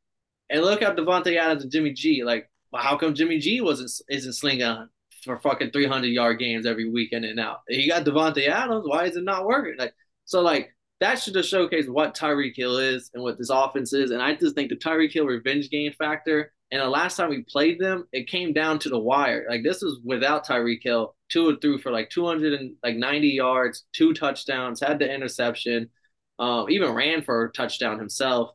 And 0.49 0.63
look 0.63 0.83
at 0.83 0.97
Davante 0.97 1.37
Adams 1.37 1.65
and 1.65 1.73
Jimmy 1.73 1.93
G. 1.93 2.23
Like, 2.25 2.51
well, 2.71 2.83
how 2.83 2.97
come 2.97 3.15
Jimmy 3.15 3.39
G 3.39 3.61
wasn't 3.61 3.91
isn't 4.09 4.35
slinging 4.35 4.89
for 5.25 5.39
fucking 5.39 5.71
300 5.73 6.07
yard 6.07 6.39
games 6.39 6.67
every 6.67 6.89
weekend 6.89 7.25
and 7.25 7.41
out? 7.41 7.61
He 7.69 7.89
got 7.89 8.05
Davante 8.05 8.49
Adams. 8.49 8.87
Why 8.87 9.07
is 9.07 9.17
it 9.17 9.25
not 9.25 9.47
working? 9.47 9.77
Like, 9.79 9.95
so 10.25 10.41
like 10.41 10.72
that 11.03 11.21
should 11.21 11.35
have 11.35 11.45
showcase 11.45 11.89
what 11.89 12.15
Tyreek 12.17 12.55
Hill 12.57 12.79
is 12.79 13.11
and 13.13 13.25
what 13.25 13.37
this 13.37 13.51
offense 13.51 13.93
is. 13.93 14.13
And 14.13 14.23
I 14.23 14.37
just 14.37 14.55
think 14.55 14.69
the 14.69 14.77
Tyreek 14.77 15.13
Hill 15.13 15.27
revenge 15.27 15.69
game 15.69 15.93
factor. 15.99 16.53
And 16.71 16.81
the 16.81 16.89
last 16.89 17.17
time 17.17 17.29
we 17.29 17.43
played 17.43 17.81
them, 17.81 18.07
it 18.13 18.29
came 18.29 18.53
down 18.53 18.79
to 18.79 18.89
the 18.89 18.99
wire. 18.99 19.45
Like 19.51 19.65
this 19.65 19.83
was 19.83 19.99
without 20.05 20.47
Tyreek 20.47 20.83
Hill, 20.83 21.17
two 21.29 21.49
and 21.49 21.61
through 21.61 21.79
for 21.79 21.91
like 21.91 22.09
290 22.11 23.29
yards, 23.29 23.85
two 23.93 24.15
touchdowns, 24.15 24.81
had 24.81 25.01
the 25.01 25.13
interception, 25.13 25.91
um, 26.39 26.71
even 26.71 26.93
ran 26.93 27.23
for 27.23 27.47
a 27.47 27.53
touchdown 27.53 27.99
himself. 27.99 28.51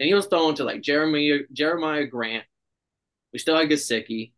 And 0.00 0.08
he 0.08 0.14
was 0.14 0.26
thrown 0.26 0.56
to 0.56 0.64
like 0.64 0.82
Jeremy 0.82 1.42
Jeremiah 1.52 2.06
Grant. 2.06 2.44
We 3.32 3.38
still 3.38 3.56
had 3.56 3.68
Gesicki, 3.70 4.32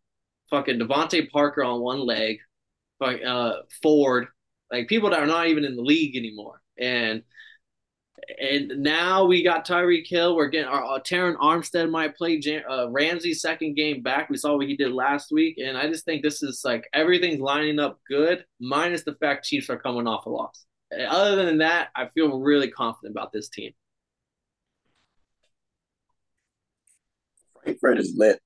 fucking 0.51 0.79
DeVante 0.79 1.31
Parker 1.31 1.65
on 1.65 1.81
one 1.81 2.07
leg, 2.07 2.41
uh, 3.01 3.53
Ford, 3.83 4.27
like 4.71 4.87
people 4.87 5.11
that 5.11 5.21
are 5.21 5.27
not 5.27 5.47
even 5.49 5.65
in 5.65 5.77
the 5.77 5.83
league 5.83 6.15
anymore. 6.15 6.61
And 6.79 7.23
and 8.39 8.69
now 8.79 9.25
we 9.25 9.43
got 9.43 9.67
Tyreek 9.67 10.07
Hill. 10.07 10.37
We're 10.37 10.49
getting 10.49 10.69
our 10.69 10.85
uh, 10.85 11.01
Terron 11.01 11.37
Armstead 11.37 11.91
might 11.91 12.17
play 12.17 12.39
Jan- 12.39 12.65
uh, 12.69 12.89
Ramsey's 12.91 13.41
second 13.41 13.75
game 13.75 14.03
back. 14.03 14.31
We 14.31 14.37
saw 14.37 14.57
what 14.57 14.67
he 14.67 14.77
did 14.77 14.93
last 14.93 15.33
week, 15.33 15.59
and 15.59 15.77
I 15.77 15.89
just 15.89 16.05
think 16.05 16.23
this 16.23 16.43
is 16.43 16.63
like 16.65 16.89
everything's 16.93 17.41
lining 17.41 17.79
up 17.79 17.99
good, 18.09 18.45
minus 18.61 19.03
the 19.05 19.15
fact 19.15 19.45
Chiefs 19.45 19.71
are 19.71 19.79
coming 19.79 20.07
off 20.07 20.27
a 20.27 20.31
loss. 20.31 20.67
Other 21.09 21.45
than 21.45 21.59
that, 21.59 21.89
I 21.97 22.09
feel 22.15 22.39
really 22.39 22.71
confident 22.71 23.15
about 23.15 23.33
this 23.33 23.49
team. 23.49 23.73
Frankfurt 27.63 27.99
is 27.99 28.15
lit. 28.17 28.41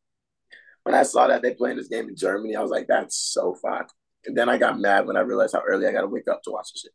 When 0.84 0.94
I 0.94 1.02
saw 1.02 1.26
that 1.26 1.42
they 1.42 1.54
playing 1.54 1.76
this 1.76 1.88
game 1.88 2.08
in 2.08 2.16
Germany, 2.16 2.56
I 2.56 2.62
was 2.62 2.70
like, 2.70 2.86
"That's 2.86 3.16
so 3.16 3.54
fun." 3.54 3.86
And 4.24 4.36
then 4.36 4.48
I 4.48 4.58
got 4.58 4.80
mad 4.80 5.06
when 5.06 5.16
I 5.16 5.20
realized 5.20 5.54
how 5.54 5.62
early 5.66 5.86
I 5.86 5.92
got 5.92 6.02
to 6.02 6.06
wake 6.06 6.28
up 6.28 6.42
to 6.44 6.50
watch 6.50 6.72
this 6.72 6.82
shit. 6.82 6.92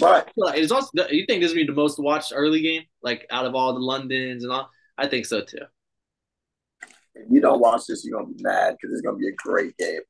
But 0.00 0.32
it's 0.36 0.72
also 0.72 0.90
you 1.10 1.26
think 1.26 1.42
this 1.42 1.50
would 1.50 1.56
be 1.56 1.66
the 1.66 1.72
most 1.72 1.98
watched 1.98 2.32
early 2.34 2.62
game, 2.62 2.82
like 3.02 3.26
out 3.30 3.44
of 3.44 3.54
all 3.54 3.74
the 3.74 3.80
Londons 3.80 4.42
and 4.42 4.52
all. 4.52 4.70
I 4.96 5.06
think 5.06 5.26
so 5.26 5.42
too. 5.42 5.58
If 7.14 7.26
you 7.30 7.40
don't 7.40 7.60
watch 7.60 7.86
this, 7.86 8.04
you're 8.04 8.18
gonna 8.18 8.32
be 8.32 8.42
mad 8.42 8.76
because 8.80 8.92
it's 8.94 9.02
gonna 9.02 9.18
be 9.18 9.28
a 9.28 9.34
great 9.36 9.76
game, 9.76 10.00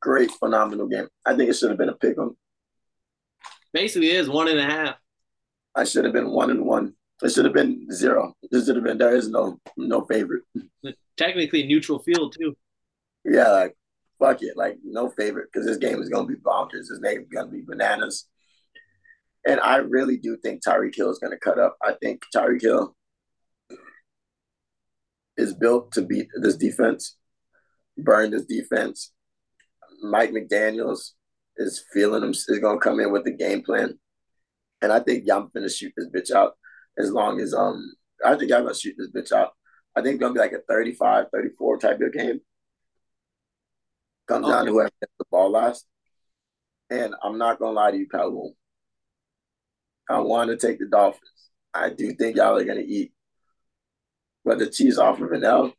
great, 0.00 0.30
phenomenal 0.32 0.86
game. 0.86 1.08
I 1.24 1.34
think 1.34 1.48
it 1.48 1.54
should 1.54 1.70
have 1.70 1.78
been 1.78 1.88
a 1.88 1.94
pick 1.94 2.18
'em. 2.18 2.36
Basically, 3.72 4.10
it 4.10 4.16
is 4.16 4.28
one 4.28 4.48
and 4.48 4.58
a 4.58 4.64
half. 4.64 4.96
I 5.74 5.84
should 5.84 6.04
have 6.04 6.12
been 6.12 6.30
one 6.30 6.50
and 6.50 6.64
one. 6.64 6.94
It 7.22 7.30
should 7.32 7.44
have 7.44 7.54
been 7.54 7.90
zero. 7.90 8.34
This 8.50 8.66
should 8.66 8.76
have 8.76 8.84
been 8.84 8.98
there 8.98 9.16
is 9.16 9.28
no 9.28 9.58
no 9.76 10.04
favorite. 10.04 10.42
Technically 11.16 11.66
neutral 11.66 11.98
field 12.00 12.34
too. 12.38 12.56
Yeah, 13.24 13.48
like 13.48 13.76
fuck 14.18 14.42
it, 14.42 14.56
like 14.56 14.78
no 14.84 15.08
favorite 15.08 15.48
because 15.52 15.66
this 15.66 15.78
game 15.78 16.02
is 16.02 16.10
gonna 16.10 16.26
be 16.26 16.34
bonkers. 16.34 16.88
This 16.90 16.98
game 17.02 17.22
is 17.22 17.28
gonna 17.28 17.50
be 17.50 17.62
bananas. 17.62 18.28
And 19.46 19.60
I 19.60 19.76
really 19.76 20.16
do 20.16 20.36
think 20.36 20.62
Tyreek 20.64 20.94
Hill 20.96 21.10
is 21.10 21.18
going 21.18 21.32
to 21.32 21.38
cut 21.38 21.58
up. 21.58 21.76
I 21.82 21.92
think 22.00 22.22
Tyreek 22.34 22.62
Hill 22.62 22.96
is 25.36 25.52
built 25.52 25.92
to 25.92 26.02
beat 26.02 26.28
this 26.40 26.56
defense, 26.56 27.16
burn 27.98 28.30
this 28.30 28.46
defense. 28.46 29.12
Mike 30.02 30.30
McDaniels 30.30 31.10
is 31.56 31.84
feeling 31.92 32.22
him, 32.22 32.30
is 32.30 32.58
going 32.60 32.80
to 32.80 32.82
come 32.84 33.00
in 33.00 33.12
with 33.12 33.24
the 33.24 33.32
game 33.32 33.62
plan. 33.62 33.98
And 34.80 34.92
I 34.92 35.00
think 35.00 35.24
y'all 35.26 35.42
going 35.42 35.66
to 35.66 35.72
shoot 35.72 35.92
this 35.96 36.08
bitch 36.08 36.34
out 36.34 36.54
as 36.98 37.10
long 37.10 37.40
as 37.40 37.54
um 37.54 37.92
I 38.24 38.36
think 38.36 38.52
I'm 38.52 38.62
gonna 38.62 38.74
shoot 38.74 38.94
this 38.96 39.10
bitch 39.10 39.32
out. 39.36 39.52
I 39.96 40.02
think 40.02 40.14
it's 40.14 40.20
gonna 40.20 40.34
be 40.34 40.40
like 40.40 40.52
a 40.52 40.60
35, 40.68 41.26
34 41.32 41.78
type 41.78 42.00
of 42.00 42.12
game. 42.12 42.40
Comes 44.26 44.46
okay. 44.46 44.54
down 44.54 44.66
to 44.66 44.72
whoever 44.72 44.90
gets 45.00 45.12
the 45.18 45.24
ball 45.30 45.50
last. 45.50 45.86
And 46.90 47.14
I'm 47.22 47.38
not 47.38 47.58
gonna 47.58 47.72
lie 47.72 47.90
to 47.90 47.96
you, 47.96 48.08
Calhoun. 48.08 48.54
I 50.08 50.20
want 50.20 50.50
to 50.50 50.56
take 50.56 50.78
the 50.78 50.86
Dolphins. 50.86 51.50
I 51.72 51.90
do 51.90 52.12
think 52.14 52.36
y'all 52.36 52.56
are 52.56 52.64
gonna 52.64 52.80
eat. 52.80 53.12
But 54.44 54.58
the 54.58 54.68
Chiefs 54.68 54.98
offer 54.98 55.32
an 55.32 55.44
L, 55.44 55.72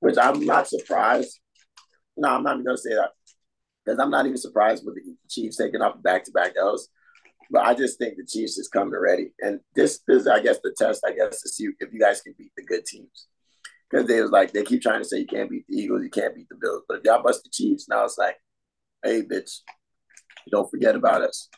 which 0.00 0.16
I'm 0.18 0.44
not 0.44 0.68
surprised. 0.68 1.38
No, 2.16 2.28
I'm 2.28 2.42
not 2.42 2.54
even 2.54 2.64
gonna 2.64 2.78
say 2.78 2.94
that 2.94 3.10
because 3.84 3.98
I'm 4.00 4.10
not 4.10 4.26
even 4.26 4.38
surprised 4.38 4.84
with 4.84 4.96
the 4.96 5.16
Chiefs 5.28 5.56
taking 5.56 5.82
off 5.82 6.02
back 6.02 6.24
to 6.24 6.32
back 6.32 6.54
L's. 6.58 6.88
But 7.50 7.64
I 7.64 7.74
just 7.74 7.98
think 7.98 8.16
the 8.16 8.26
Chiefs 8.26 8.58
is 8.58 8.68
coming 8.68 8.98
ready, 8.98 9.32
and 9.40 9.60
this 9.74 10.00
is, 10.08 10.26
I 10.26 10.40
guess, 10.40 10.58
the 10.62 10.74
test. 10.76 11.04
I 11.06 11.12
guess 11.12 11.40
to 11.42 11.48
see 11.48 11.68
if 11.78 11.92
you 11.92 12.00
guys 12.00 12.20
can 12.20 12.34
beat 12.36 12.52
the 12.56 12.64
good 12.64 12.84
teams, 12.84 13.26
because 13.90 14.06
they 14.06 14.20
was 14.20 14.30
like 14.30 14.52
they 14.52 14.64
keep 14.64 14.82
trying 14.82 15.00
to 15.00 15.08
say 15.08 15.20
you 15.20 15.26
can't 15.26 15.50
beat 15.50 15.64
the 15.68 15.76
Eagles, 15.76 16.02
you 16.02 16.10
can't 16.10 16.34
beat 16.34 16.48
the 16.50 16.56
Bills, 16.56 16.82
but 16.88 16.98
if 16.98 17.04
y'all 17.04 17.22
bust 17.22 17.44
the 17.44 17.50
Chiefs, 17.50 17.88
now 17.88 18.04
it's 18.04 18.18
like, 18.18 18.36
hey, 19.02 19.22
bitch, 19.22 19.60
don't 20.50 20.70
forget 20.70 20.94
about 20.94 21.22
us. 21.22 21.48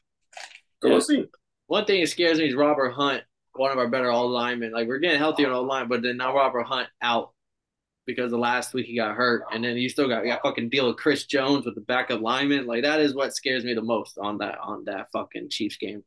So 0.81 0.89
yeah. 0.89 0.93
we'll 0.93 1.01
see. 1.01 1.27
One 1.71 1.85
thing 1.85 2.01
that 2.01 2.09
scares 2.09 2.39
me 2.39 2.49
is 2.49 2.57
Robert 2.57 2.91
Hunt, 2.91 3.23
one 3.53 3.71
of 3.71 3.79
our 3.79 3.87
better 3.87 4.11
all 4.11 4.29
linemen. 4.29 4.73
Like 4.73 4.89
we're 4.89 4.99
getting 4.99 5.21
healthy 5.21 5.45
on 5.45 5.53
all 5.53 5.63
line, 5.63 5.87
but 5.87 6.03
then 6.03 6.17
now 6.17 6.35
Robert 6.35 6.65
Hunt 6.65 6.89
out 7.01 7.31
because 8.07 8.33
the 8.33 8.39
last 8.39 8.75
week 8.75 8.87
he 8.87 8.97
got 8.97 9.15
hurt, 9.15 9.45
and 9.53 9.63
then 9.63 9.77
you 9.77 9.89
still 9.89 10.09
got 10.09 10.25
got 10.25 10.43
fucking 10.43 10.71
deal 10.71 10.89
with 10.89 10.97
Chris 10.97 11.27
Jones 11.27 11.65
with 11.65 11.77
the 11.77 11.81
backup 11.83 12.23
lineman. 12.23 12.67
Like 12.67 12.83
that 12.83 13.01
is 13.01 13.15
what 13.15 13.37
scares 13.37 13.65
me 13.65 13.75
the 13.75 13.83
most 13.83 14.19
on 14.19 14.39
that 14.39 14.59
on 14.61 14.83
that 14.87 15.13
fucking 15.13 15.49
Chiefs 15.51 15.77
game. 15.77 16.03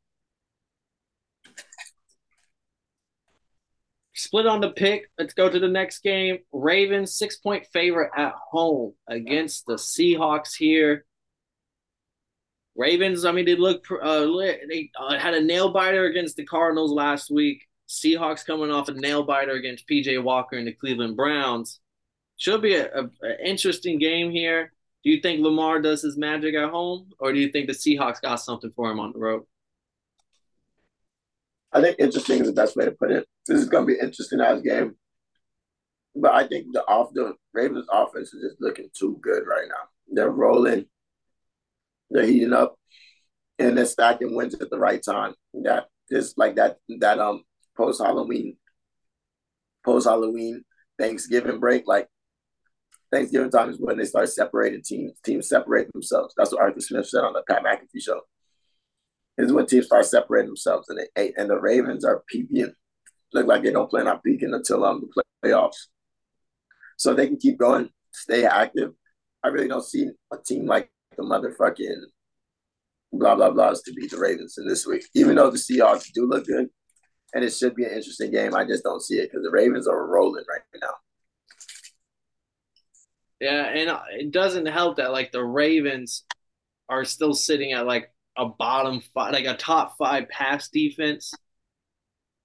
Split 4.13 4.46
on 4.46 4.60
the 4.60 4.72
pick. 4.72 5.10
Let's 5.17 5.34
go 5.34 5.50
to 5.50 5.60
the 5.60 5.70
next 5.70 6.00
game. 6.00 6.39
Ravens 6.51 7.15
six 7.15 7.38
point 7.38 7.65
favorite 7.72 8.12
at 8.17 8.34
home 8.51 8.96
against 9.08 9.65
the 9.65 9.75
Seahawks 9.75 10.58
here. 10.58 11.05
Ravens, 12.75 13.24
I 13.25 13.32
mean, 13.32 13.46
they 13.46 13.56
look 13.56 13.86
uh, 13.92 14.25
they 14.68 14.89
uh, 15.00 15.18
had 15.18 15.36
a 15.36 15.44
nail 15.44 15.72
biter 15.72 16.06
against 16.06 16.36
the 16.36 16.46
Cardinals 16.46 16.92
last 16.92 17.30
week. 17.30 17.63
Seahawks 17.88 18.46
coming 18.46 18.72
off 18.72 18.89
a 18.89 18.94
nail 18.94 19.24
biter 19.24 19.51
against 19.51 19.88
PJ 19.88 20.22
Walker 20.24 20.58
and 20.58 20.68
the 20.68 20.72
Cleveland 20.72 21.15
Browns. 21.15 21.80
Should 22.38 22.63
be 22.63 22.75
an 22.75 23.12
interesting 23.46 24.00
game 24.00 24.32
here. 24.32 24.74
Do 25.03 25.12
you 25.12 25.22
think 25.22 25.42
Lamar 25.42 25.82
does 25.82 26.01
his 26.01 26.18
magic 26.18 26.56
at 26.56 26.72
home, 26.72 27.12
or 27.20 27.34
do 27.34 27.39
you 27.39 27.51
think 27.51 27.68
the 27.68 27.74
Seahawks 27.74 28.22
got 28.22 28.38
something 28.38 28.72
for 28.75 28.89
him 28.89 29.00
on 29.00 29.12
the 29.13 29.20
road? 29.20 29.44
I 31.72 31.82
think 31.82 31.98
interesting 32.00 32.42
is 32.42 32.48
the 32.48 32.53
best 32.53 32.75
way 32.75 32.86
to 32.86 32.92
put 32.92 33.12
it. 33.12 33.27
This 33.48 33.60
is 33.60 33.70
going 33.70 33.86
to 33.86 33.94
be 33.94 34.00
an 34.00 34.06
interesting 34.06 34.39
ass 34.39 34.62
game, 34.62 34.96
but 36.15 36.34
I 36.34 36.48
think 36.48 36.68
the 36.72 36.86
off 36.86 37.13
the 37.13 37.36
Ravens 37.53 37.86
offense 37.92 38.34
is 38.34 38.50
just 38.50 38.62
looking 38.62 38.89
too 38.98 39.20
good 39.22 39.44
right 39.46 39.68
now. 39.68 39.89
They're 40.08 40.30
rolling, 40.30 40.86
they're 42.13 42.25
heating 42.25 42.53
up, 42.53 42.75
and 43.60 43.77
they're 43.77 43.86
stacking 43.86 44.36
wins 44.36 44.53
at 44.55 44.70
the 44.70 44.79
right 44.79 45.01
time. 45.03 45.34
That 45.63 45.88
just 46.12 46.38
like 46.38 46.55
that 46.55 46.77
that 47.00 47.20
um 47.20 47.43
post 47.75 48.01
Halloween, 48.01 48.58
post 49.84 50.08
Halloween 50.08 50.63
Thanksgiving 51.00 51.60
break, 51.60 51.88
like 51.88 52.08
Thanksgiving 53.12 53.51
time 53.51 53.70
is 53.70 53.79
when 53.79 53.98
they 53.98 54.05
start 54.05 54.29
separating 54.29 54.82
teams. 54.84 55.20
Teams 55.24 55.50
separate 55.50 55.91
themselves. 55.93 56.34
That's 56.38 56.51
what 56.51 56.62
Arthur 56.62 56.82
Smith 56.82 57.08
said 57.08 57.24
on 57.24 57.34
the 57.34 57.43
Pat 57.48 57.63
McAfee 57.63 58.01
show. 58.01 58.22
Is 59.38 59.51
when 59.51 59.65
teams 59.65 59.88
start 59.88 60.05
separating 60.05 60.50
themselves, 60.50 60.89
and 60.89 61.00
they 61.15 61.34
and 61.36 61.50
the 61.50 61.60
Ravens 61.60 62.05
are 62.05 62.24
peaking. 62.27 62.74
Look 63.34 63.48
like 63.48 63.63
they 63.63 63.72
don't 63.72 63.89
plan 63.89 64.08
on 64.08 64.20
peaking 64.20 64.53
until 64.53 64.86
um 64.86 65.10
the 65.15 65.24
playoffs. 65.43 65.88
So 66.98 67.13
they 67.13 67.27
can 67.27 67.38
keep 67.38 67.58
going, 67.58 67.89
stay 68.12 68.46
active. 68.46 68.91
I 69.43 69.48
really 69.50 69.67
don't 69.67 69.84
see 69.84 70.10
a 70.32 70.38
team 70.38 70.67
like 70.67 70.89
the 71.15 71.24
motherfucking 71.24 72.01
blah 73.13 73.36
blah 73.36 73.51
blahs 73.51 73.84
to 73.86 73.93
beat 73.93 74.12
the 74.12 74.17
Ravens 74.17 74.58
in 74.58 74.67
this 74.67 74.86
week. 74.86 75.03
Even 75.13 75.36
though 75.36 75.50
the 75.50 75.58
Seahawks 75.58 76.12
do 76.13 76.27
look 76.27 76.46
good, 76.46 76.70
and 77.34 77.43
it 77.43 77.51
should 77.51 77.75
be 77.75 77.84
an 77.84 77.91
interesting 77.91 78.32
game, 78.32 78.55
I 78.55 78.65
just 78.65 78.84
don't 78.84 79.01
see 79.01 79.15
it 79.15 79.32
because 79.32 79.43
the 79.43 79.51
Ravens 79.51 79.88
are 79.88 80.08
rolling 80.08 80.46
right 80.50 80.62
now. 80.82 80.93
Yeah, 83.39 83.65
and 83.65 83.89
uh, 83.89 84.01
it 84.12 84.32
doesn't 84.32 84.67
help 84.67 84.98
that 84.98 85.12
like 85.12 85.32
the 85.32 85.43
Ravens 85.43 86.24
are 86.89 87.05
still 87.05 87.34
sitting 87.34 87.74
at 87.74 87.86
like 87.86 88.10
a 88.38 88.46
bottom 88.46 89.01
five, 89.13 89.34
like 89.34 89.46
a 89.46 89.58
top 89.58 89.98
five 89.98 90.29
pass 90.29 90.70
defense, 90.70 91.34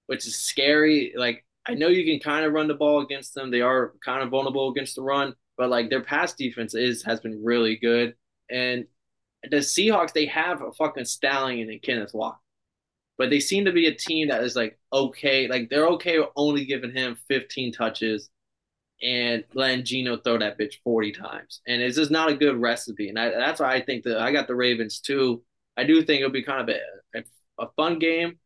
which 0.07 0.27
is 0.27 0.35
scary. 0.35 1.13
Like 1.15 1.45
I 1.65 1.75
know 1.75 1.87
you 1.87 2.05
can 2.05 2.19
kind 2.19 2.45
of 2.45 2.53
run 2.53 2.67
the 2.67 2.73
ball 2.73 3.01
against 3.01 3.33
them; 3.33 3.49
they 3.49 3.61
are 3.61 3.93
kind 4.03 4.21
of 4.21 4.29
vulnerable 4.29 4.69
against 4.69 4.95
the 4.95 5.01
run, 5.01 5.35
but 5.57 5.69
like 5.69 5.89
their 5.89 6.03
pass 6.03 6.33
defense 6.33 6.75
is 6.75 7.03
has 7.03 7.19
been 7.21 7.41
really 7.43 7.77
good. 7.77 8.15
And 8.49 8.85
the 9.43 9.57
Seahawks, 9.57 10.13
they 10.13 10.25
have 10.25 10.61
a 10.61 10.71
fucking 10.73 11.05
stallion 11.05 11.69
in 11.69 11.79
Kenneth 11.79 12.13
Walker, 12.13 12.39
but 13.17 13.29
they 13.29 13.39
seem 13.39 13.65
to 13.65 13.71
be 13.71 13.87
a 13.87 13.95
team 13.95 14.29
that 14.29 14.43
is 14.43 14.55
like 14.55 14.77
okay, 14.91 15.47
like 15.47 15.69
they're 15.69 15.87
okay 15.87 16.19
with 16.19 16.29
only 16.35 16.65
giving 16.65 16.91
him 16.91 17.17
15 17.27 17.73
touches 17.73 18.29
and 19.01 19.43
letting 19.53 19.85
Geno 19.85 20.17
throw 20.17 20.37
that 20.39 20.59
bitch 20.59 20.75
40 20.83 21.13
times. 21.13 21.61
And 21.67 21.81
it's 21.81 21.95
just 21.95 22.11
not 22.11 22.29
a 22.29 22.35
good 22.35 22.57
recipe. 22.57 23.09
And 23.09 23.17
I, 23.17 23.29
that's 23.29 23.59
why 23.59 23.73
I 23.73 23.81
think 23.81 24.03
that 24.03 24.19
I 24.19 24.31
got 24.31 24.47
the 24.47 24.55
Ravens 24.55 24.99
too. 24.99 25.43
I 25.77 25.85
do 25.85 26.03
think 26.03 26.19
it'll 26.19 26.31
be 26.31 26.43
kind 26.43 26.69
of 26.69 26.75
a, 26.75 27.19
a, 27.19 27.63
a 27.63 27.69
fun 27.77 27.99
game, 27.99 28.39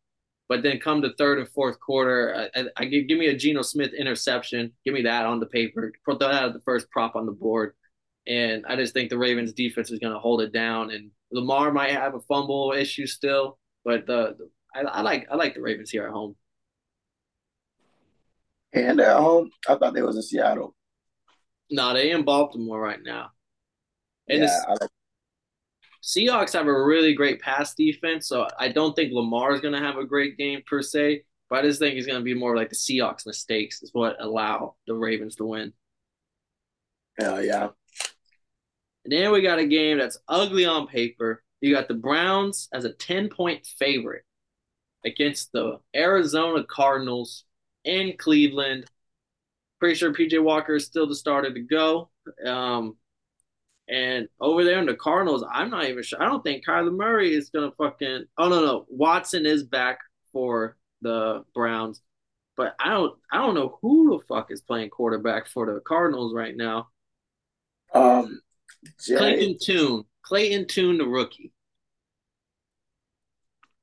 but 0.48 0.62
then 0.62 0.78
come 0.78 1.00
the 1.00 1.14
third 1.18 1.38
and 1.38 1.48
fourth 1.48 1.80
quarter, 1.80 2.48
I, 2.54 2.60
I, 2.60 2.64
I 2.76 2.84
give, 2.84 3.08
give 3.08 3.18
me 3.18 3.26
a 3.26 3.36
Geno 3.36 3.62
Smith 3.62 3.92
interception. 3.92 4.72
Give 4.84 4.94
me 4.94 5.02
that 5.02 5.26
on 5.26 5.40
the 5.40 5.46
paper. 5.46 5.92
Put 6.04 6.20
that 6.20 6.44
as 6.44 6.52
the 6.52 6.60
first 6.60 6.88
prop 6.90 7.16
on 7.16 7.26
the 7.26 7.32
board. 7.32 7.74
And 8.26 8.64
I 8.66 8.76
just 8.76 8.94
think 8.94 9.10
the 9.10 9.18
Ravens 9.18 9.52
defense 9.52 9.90
is 9.90 9.98
going 9.98 10.12
to 10.12 10.18
hold 10.18 10.40
it 10.40 10.52
down. 10.52 10.90
And 10.90 11.10
Lamar 11.30 11.72
might 11.72 11.92
have 11.92 12.14
a 12.14 12.20
fumble 12.20 12.72
issue 12.76 13.06
still, 13.06 13.58
but 13.84 14.06
the, 14.06 14.36
the 14.38 14.50
I, 14.74 14.80
I 14.80 15.00
like 15.02 15.28
I 15.30 15.36
like 15.36 15.54
the 15.54 15.60
Ravens 15.60 15.90
here 15.90 16.06
at 16.06 16.12
home. 16.12 16.36
And 18.72 18.98
at 19.00 19.16
home, 19.16 19.50
I 19.68 19.76
thought 19.76 19.94
they 19.94 20.02
was 20.02 20.16
in 20.16 20.22
Seattle. 20.22 20.74
No, 21.70 21.94
they 21.94 22.10
in 22.10 22.24
Baltimore 22.24 22.80
right 22.80 22.98
now. 23.02 23.30
And 24.28 24.40
yeah, 24.40 24.64
the 24.66 24.78
like- 24.80 24.90
Seahawks 26.02 26.52
have 26.52 26.66
a 26.66 26.84
really 26.84 27.14
great 27.14 27.40
pass 27.40 27.74
defense, 27.74 28.28
so 28.28 28.46
I 28.58 28.68
don't 28.68 28.94
think 28.94 29.12
Lamar 29.12 29.54
is 29.54 29.60
going 29.60 29.72
to 29.72 29.80
have 29.80 29.96
a 29.96 30.04
great 30.04 30.36
game 30.36 30.62
per 30.66 30.82
se. 30.82 31.24
But 31.48 31.60
I 31.60 31.68
just 31.68 31.78
think 31.78 31.94
he's 31.94 32.06
going 32.06 32.18
to 32.18 32.24
be 32.24 32.34
more 32.34 32.56
like 32.56 32.68
the 32.68 32.76
Seahawks 32.76 33.26
mistakes 33.26 33.82
is 33.82 33.90
what 33.92 34.16
allow 34.18 34.74
the 34.86 34.94
Ravens 34.94 35.36
to 35.36 35.44
win. 35.44 35.72
Hell 37.18 37.44
yeah. 37.44 37.68
And 39.04 39.12
then 39.12 39.32
we 39.32 39.42
got 39.42 39.58
a 39.58 39.66
game 39.66 39.98
that's 39.98 40.18
ugly 40.28 40.64
on 40.64 40.86
paper. 40.86 41.42
You 41.60 41.74
got 41.74 41.88
the 41.88 41.94
Browns 41.94 42.68
as 42.72 42.84
a 42.84 42.92
10 42.92 43.28
point 43.28 43.66
favorite 43.78 44.24
against 45.04 45.52
the 45.52 45.78
Arizona 45.94 46.64
Cardinals 46.64 47.44
in 47.84 48.16
Cleveland. 48.18 48.86
Pretty 49.78 49.94
sure 49.94 50.12
PJ 50.12 50.42
Walker 50.42 50.76
is 50.76 50.86
still 50.86 51.06
the 51.06 51.14
starter 51.14 51.52
to 51.52 51.60
go. 51.60 52.10
Um, 52.44 52.96
and 53.88 54.28
over 54.40 54.64
there 54.64 54.78
in 54.78 54.86
the 54.86 54.94
Cardinals, 54.94 55.44
I'm 55.50 55.70
not 55.70 55.84
even 55.84 56.02
sure. 56.02 56.22
I 56.22 56.26
don't 56.26 56.42
think 56.42 56.64
Kyler 56.64 56.94
Murray 56.94 57.34
is 57.34 57.50
gonna 57.50 57.72
fucking. 57.72 58.24
Oh 58.38 58.48
no, 58.48 58.64
no, 58.64 58.86
Watson 58.88 59.44
is 59.44 59.62
back 59.62 59.98
for 60.32 60.76
the 61.02 61.44
Browns, 61.54 62.00
but 62.56 62.74
I 62.80 62.90
don't. 62.90 63.14
I 63.30 63.38
don't 63.38 63.54
know 63.54 63.78
who 63.82 64.18
the 64.18 64.24
fuck 64.26 64.50
is 64.50 64.62
playing 64.62 64.88
quarterback 64.88 65.48
for 65.48 65.66
the 65.66 65.80
Cardinals 65.80 66.34
right 66.34 66.56
now. 66.56 66.88
Um, 67.94 68.40
Jay, 69.00 69.16
Clayton 69.16 69.58
Tune, 69.62 70.04
Clayton 70.22 70.66
Tune, 70.66 70.98
the 70.98 71.06
rookie. 71.06 71.52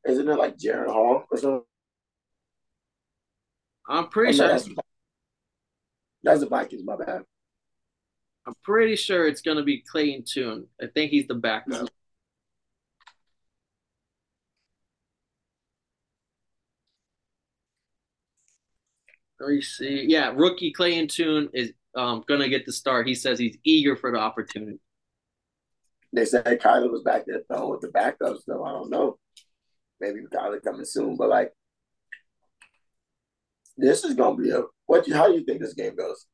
Isn't 0.07 0.27
it 0.27 0.37
like 0.37 0.57
Jaren 0.57 0.87
Hall 0.87 1.25
or 1.31 1.37
something? 1.37 1.63
I'm 3.87 4.07
pretty 4.07 4.33
sure. 4.33 4.47
That's, 4.47 4.69
that's 6.23 6.39
the 6.39 6.47
Vikings. 6.47 6.83
My 6.83 6.95
bad. 6.95 7.23
I'm 8.47 8.55
pretty 8.63 8.95
sure 8.95 9.27
it's 9.27 9.41
going 9.41 9.57
to 9.57 9.63
be 9.63 9.81
Clayton 9.81 10.23
Tune. 10.27 10.67
I 10.81 10.87
think 10.87 11.11
he's 11.11 11.27
the 11.27 11.35
backup. 11.35 11.89
Let 19.39 19.49
me 19.49 19.61
see. 19.61 20.05
Yeah, 20.07 20.33
rookie 20.35 20.71
Clayton 20.71 21.07
Tune 21.07 21.49
is 21.53 21.73
um, 21.95 22.23
going 22.27 22.41
to 22.41 22.49
get 22.49 22.65
the 22.65 22.71
start. 22.71 23.07
He 23.07 23.15
says 23.15 23.37
he's 23.37 23.57
eager 23.63 23.95
for 23.95 24.11
the 24.11 24.19
opportunity. 24.19 24.79
They 26.13 26.25
said 26.25 26.45
Kyler 26.45 26.91
was 26.91 27.03
back 27.03 27.23
there 27.25 27.41
throwing 27.47 27.71
with 27.71 27.81
the 27.81 27.87
backups, 27.87 28.41
though. 28.45 28.63
I 28.63 28.71
don't 28.71 28.89
know. 28.89 29.17
Maybe 29.99 30.19
Kyler 30.21 30.61
coming 30.61 30.85
soon, 30.85 31.15
but 31.15 31.29
like 31.29 31.53
this 33.77 34.03
is 34.03 34.13
gonna 34.15 34.35
be 34.35 34.51
a 34.51 34.63
what? 34.85 35.07
You, 35.07 35.15
How 35.15 35.27
do 35.27 35.33
you 35.33 35.43
think 35.45 35.61
this 35.61 35.73
game 35.73 35.95
goes? 35.95 36.25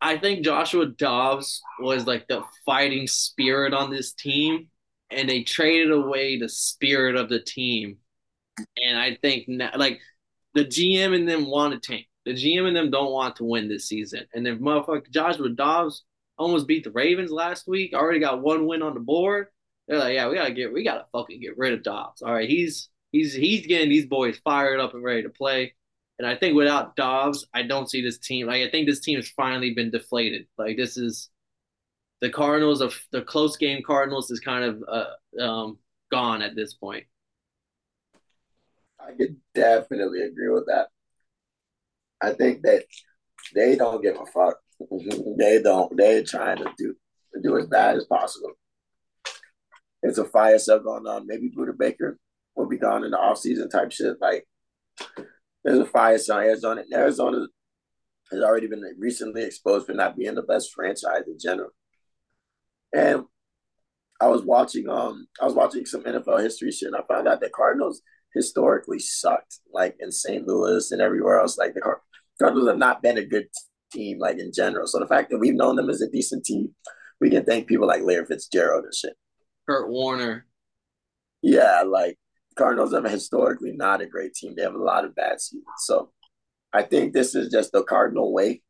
I 0.00 0.18
think 0.18 0.44
Joshua 0.44 0.86
Dobbs 0.86 1.62
was 1.80 2.06
like 2.06 2.26
the 2.28 2.42
fighting 2.66 3.06
spirit 3.06 3.72
on 3.72 3.90
this 3.90 4.12
team, 4.12 4.68
and 5.10 5.28
they 5.28 5.42
traded 5.42 5.92
away 5.92 6.38
the 6.38 6.48
spirit 6.48 7.16
of 7.16 7.28
the 7.28 7.40
team. 7.40 7.98
And 8.76 8.98
I 8.98 9.16
think 9.20 9.48
now, 9.48 9.70
like 9.76 10.00
the 10.54 10.64
GM 10.64 11.14
and 11.14 11.28
them 11.28 11.46
want 11.46 11.74
to 11.74 11.86
tank. 11.86 12.06
The 12.24 12.32
GM 12.32 12.66
and 12.66 12.76
them 12.76 12.90
don't 12.90 13.12
want 13.12 13.36
to 13.36 13.44
win 13.44 13.68
this 13.68 13.88
season. 13.88 14.26
And 14.34 14.46
then 14.46 14.60
motherfucker 14.60 15.10
Joshua 15.10 15.50
Dobbs 15.50 16.04
almost 16.38 16.66
beat 16.66 16.84
the 16.84 16.90
Ravens 16.90 17.30
last 17.30 17.68
week. 17.68 17.94
Already 17.94 18.20
got 18.20 18.42
one 18.42 18.66
win 18.66 18.82
on 18.82 18.94
the 18.94 19.00
board. 19.00 19.48
They're 19.86 19.98
like, 19.98 20.14
yeah, 20.14 20.28
we 20.28 20.36
gotta 20.36 20.52
get, 20.52 20.72
we 20.72 20.84
gotta 20.84 21.06
fucking 21.12 21.40
get 21.40 21.58
rid 21.58 21.74
of 21.74 21.82
Dobbs. 21.82 22.22
All 22.22 22.32
right, 22.32 22.48
he's 22.48 22.88
he's 23.12 23.34
he's 23.34 23.66
getting 23.66 23.90
these 23.90 24.06
boys 24.06 24.38
fired 24.44 24.80
up 24.80 24.94
and 24.94 25.04
ready 25.04 25.22
to 25.22 25.28
play. 25.28 25.74
And 26.18 26.26
I 26.26 26.36
think 26.36 26.54
without 26.54 26.96
Dobbs, 26.96 27.46
I 27.52 27.62
don't 27.62 27.90
see 27.90 28.00
this 28.00 28.18
team. 28.18 28.46
Like 28.46 28.62
I 28.62 28.70
think 28.70 28.86
this 28.86 29.00
team 29.00 29.16
has 29.16 29.28
finally 29.28 29.74
been 29.74 29.90
deflated. 29.90 30.46
Like 30.56 30.76
this 30.76 30.96
is 30.96 31.28
the 32.20 32.30
Cardinals 32.30 32.80
of 32.80 32.98
the 33.12 33.22
close 33.22 33.56
game. 33.56 33.82
Cardinals 33.84 34.30
is 34.30 34.40
kind 34.40 34.64
of 34.64 34.84
uh, 34.88 35.42
um, 35.42 35.78
gone 36.10 36.42
at 36.42 36.56
this 36.56 36.74
point. 36.74 37.04
I 38.98 39.12
could 39.12 39.36
definitely 39.54 40.22
agree 40.22 40.48
with 40.48 40.66
that. 40.66 40.88
I 42.22 42.32
think 42.32 42.62
that 42.62 42.84
they 43.54 43.76
don't 43.76 44.02
give 44.02 44.16
a 44.18 44.24
fuck. 44.24 44.56
they 45.38 45.62
don't. 45.62 45.96
They're 45.96 46.24
trying 46.24 46.58
to 46.58 46.70
do 46.76 46.94
do 47.42 47.58
as 47.58 47.66
bad 47.66 47.96
as 47.96 48.04
possible. 48.04 48.52
There's 50.02 50.18
a 50.18 50.24
fire 50.24 50.58
sale 50.58 50.80
going 50.80 51.06
on. 51.06 51.26
Maybe 51.26 51.50
Budda 51.50 51.76
Baker 51.76 52.18
will 52.54 52.68
be 52.68 52.78
gone 52.78 53.04
in 53.04 53.10
the 53.10 53.16
offseason 53.16 53.70
type 53.70 53.90
shit. 53.90 54.16
Like 54.20 54.46
there's 55.64 55.78
a 55.78 55.86
fire 55.86 56.18
sale 56.18 56.38
in 56.38 56.44
Arizona. 56.44 56.82
Arizona 56.92 57.46
has 58.30 58.42
already 58.42 58.66
been 58.66 58.82
recently 58.98 59.42
exposed 59.42 59.86
for 59.86 59.92
not 59.92 60.16
being 60.16 60.34
the 60.34 60.42
best 60.42 60.72
franchise 60.72 61.24
in 61.26 61.38
general. 61.38 61.70
And 62.94 63.24
I 64.20 64.28
was 64.28 64.42
watching 64.42 64.88
um 64.88 65.26
I 65.40 65.44
was 65.44 65.54
watching 65.54 65.86
some 65.86 66.04
NFL 66.04 66.42
history 66.42 66.70
shit 66.70 66.88
and 66.88 66.96
I 66.96 67.00
found 67.12 67.26
out 67.26 67.40
that 67.40 67.52
Cardinals 67.52 68.02
historically 68.34 68.98
sucked, 68.98 69.60
like 69.72 69.96
in 70.00 70.10
St. 70.10 70.46
Louis 70.46 70.90
and 70.90 71.00
everywhere 71.00 71.40
else. 71.40 71.56
Like 71.56 71.74
the 71.74 71.96
Cardinals 72.38 72.68
have 72.68 72.78
not 72.78 73.02
been 73.02 73.18
a 73.18 73.24
good 73.24 73.46
team, 73.94 74.18
like 74.18 74.38
in 74.38 74.52
general. 74.52 74.86
So 74.86 74.98
the 74.98 75.06
fact 75.06 75.30
that 75.30 75.38
we've 75.38 75.54
known 75.54 75.76
them 75.76 75.88
as 75.88 76.02
a 76.02 76.10
decent 76.10 76.44
team, 76.44 76.74
we 77.20 77.30
can 77.30 77.44
thank 77.44 77.66
people 77.66 77.86
like 77.86 78.02
Larry 78.02 78.26
Fitzgerald 78.26 78.84
and 78.84 78.94
shit. 78.94 79.14
Kurt 79.66 79.88
Warner. 79.88 80.46
Yeah, 81.42 81.82
like 81.86 82.18
Cardinals 82.56 82.94
have 82.94 83.04
historically 83.04 83.72
not 83.72 84.00
a 84.00 84.06
great 84.06 84.34
team. 84.34 84.54
They 84.56 84.62
have 84.62 84.74
a 84.74 84.82
lot 84.82 85.04
of 85.04 85.14
bad 85.14 85.40
seasons. 85.40 85.64
So 85.78 86.10
I 86.72 86.82
think 86.82 87.12
this 87.12 87.34
is 87.34 87.50
just 87.50 87.72
the 87.72 87.82
Cardinal 87.84 88.32
way. 88.32 88.62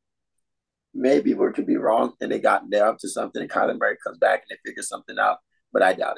Maybe 0.92 1.34
we 1.34 1.52
could 1.52 1.66
be 1.66 1.76
wrong, 1.76 2.12
and 2.20 2.30
they 2.30 2.38
got 2.38 2.70
they're 2.70 2.86
up 2.86 2.98
to 2.98 3.08
something, 3.08 3.42
and 3.42 3.50
Kyler 3.50 3.78
Murray 3.78 3.96
comes 4.04 4.18
back 4.18 4.44
and 4.48 4.56
they 4.56 4.70
figure 4.70 4.82
something 4.82 5.18
out, 5.18 5.38
but 5.72 5.82
I 5.82 5.92
doubt 5.92 6.16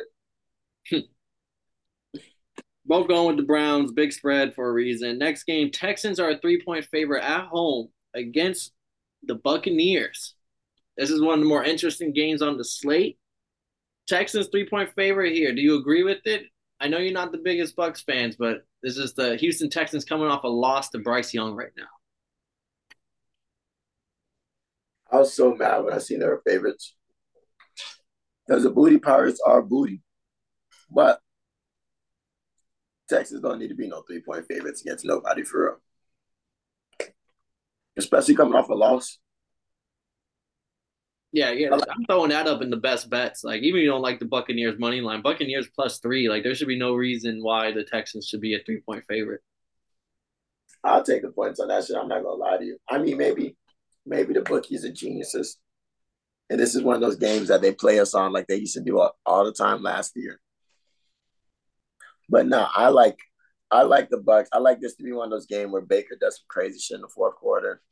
it. 0.91 1.05
Both 2.85 3.09
going 3.09 3.29
with 3.29 3.37
the 3.39 3.43
Browns, 3.43 3.93
big 3.93 4.13
spread 4.13 4.55
for 4.55 4.69
a 4.69 4.73
reason. 4.73 5.19
Next 5.19 5.45
game, 5.45 5.71
Texans 5.71 6.21
are 6.21 6.31
a 6.31 6.39
three 6.39 6.63
point 6.63 6.85
favorite 6.85 7.25
at 7.25 7.47
home 7.47 7.89
against 8.15 8.73
the 9.23 9.35
Buccaneers. 9.35 10.35
This 10.97 11.11
is 11.11 11.21
one 11.21 11.35
of 11.35 11.41
the 11.41 11.49
more 11.49 11.65
interesting 11.65 12.13
games 12.13 12.43
on 12.43 12.57
the 12.57 12.65
slate. 12.65 13.19
Texans 14.07 14.49
three 14.49 14.69
point 14.69 14.91
favorite 14.95 15.35
here. 15.35 15.55
Do 15.55 15.61
you 15.61 15.79
agree 15.79 16.03
with 16.03 16.27
it? 16.27 16.45
I 16.81 16.89
know 16.89 16.99
you're 16.99 17.13
not 17.13 17.33
the 17.33 17.39
biggest 17.39 17.75
Bucks 17.75 18.03
fans, 18.03 18.37
but 18.37 18.65
this 18.83 18.99
is 18.99 19.15
the 19.15 19.37
Houston 19.37 19.71
Texans 19.71 20.05
coming 20.05 20.29
off 20.29 20.45
a 20.45 20.49
loss 20.49 20.91
to 20.91 20.99
Bryce 20.99 21.33
Young 21.35 21.55
right 21.55 21.73
now. 21.77 21.87
I 25.11 25.19
was 25.19 25.35
so 25.35 25.55
mad 25.55 25.85
when 25.85 25.95
I 25.95 25.99
seen 25.99 26.21
they 26.21 26.27
were 26.27 26.43
favorites. 26.47 26.95
Because 28.47 28.63
the 28.63 28.71
booty 28.71 28.99
pirates 28.99 29.41
are 29.45 29.63
booty. 29.63 30.03
But 30.91 31.21
Texas 33.09 33.41
don't 33.41 33.59
need 33.59 33.69
to 33.69 33.75
be 33.75 33.89
no 33.89 34.03
three 34.03 34.21
point 34.21 34.47
favorites 34.47 34.83
against 34.83 35.05
nobody 35.05 35.43
for 35.43 35.65
real. 35.65 35.77
Especially 37.97 38.35
coming 38.35 38.55
off 38.55 38.69
a 38.69 38.75
loss. 38.75 39.19
Yeah, 41.33 41.51
yeah. 41.51 41.71
I'm 41.73 42.05
throwing 42.07 42.31
that 42.31 42.47
up 42.47 42.63
in 42.63 42.71
the 42.71 42.77
best 42.77 43.11
bets. 43.11 43.45
Like, 43.45 43.63
even 43.63 43.81
if 43.81 43.85
you 43.85 43.91
don't 43.91 44.03
like 44.03 44.21
the 44.21 44.27
Buccaneers 44.27 44.79
money 44.79 45.01
line, 45.01 45.23
Buccaneers 45.23 45.69
plus 45.75 45.99
three. 45.99 46.29
Like, 46.29 46.43
there 46.43 46.55
should 46.55 46.69
be 46.69 46.79
no 46.79 46.95
reason 46.95 47.43
why 47.43 47.73
the 47.73 47.85
Texans 47.85 48.27
should 48.27 48.41
be 48.41 48.55
a 48.55 48.63
three 48.65 48.81
point 48.81 49.05
favorite. 49.09 49.41
I'll 50.85 51.03
take 51.03 51.23
the 51.23 51.31
points 51.31 51.59
on 51.61 51.69
that 51.69 51.85
shit. 51.85 51.97
I'm 51.97 52.09
not 52.09 52.23
gonna 52.23 52.37
lie 52.37 52.59
to 52.59 52.65
you. 52.65 52.79
I 52.89 52.99
mean, 52.99 53.17
maybe, 53.17 53.57
maybe 54.07 54.35
the 54.35 54.43
bookies 54.43 54.85
are 54.85 54.93
geniuses, 54.93 55.59
and 56.49 56.61
this 56.61 56.75
is 56.75 56.83
one 56.83 56.95
of 56.95 57.01
those 57.01 57.17
games 57.17 57.49
that 57.49 57.61
they 57.61 57.73
play 57.73 57.99
us 57.99 58.15
on 58.15 58.33
like 58.33 58.47
they 58.47 58.57
used 58.57 58.75
to 58.75 58.81
do 58.81 59.01
all, 59.01 59.17
all 59.27 59.45
the 59.45 59.53
time 59.53 59.83
last 59.83 60.13
year. 60.15 60.41
But 62.29 62.47
no, 62.47 62.67
I 62.73 62.89
like, 62.89 63.19
I 63.71 63.83
like 63.83 64.11
the 64.11 64.19
Bucks. 64.19 64.49
I 64.53 64.59
like 64.59 64.81
this 64.81 64.95
to 64.97 65.03
be 65.03 65.13
one 65.13 65.27
of 65.27 65.31
those 65.31 65.47
games 65.47 65.73
where 65.73 65.83
Baker 65.83 66.17
does 66.21 66.37
some 66.37 66.47
crazy 66.49 66.79
shit 66.79 66.97
in 66.97 67.01
the 67.03 67.09
fourth 67.09 67.37
quarter, 67.37 67.83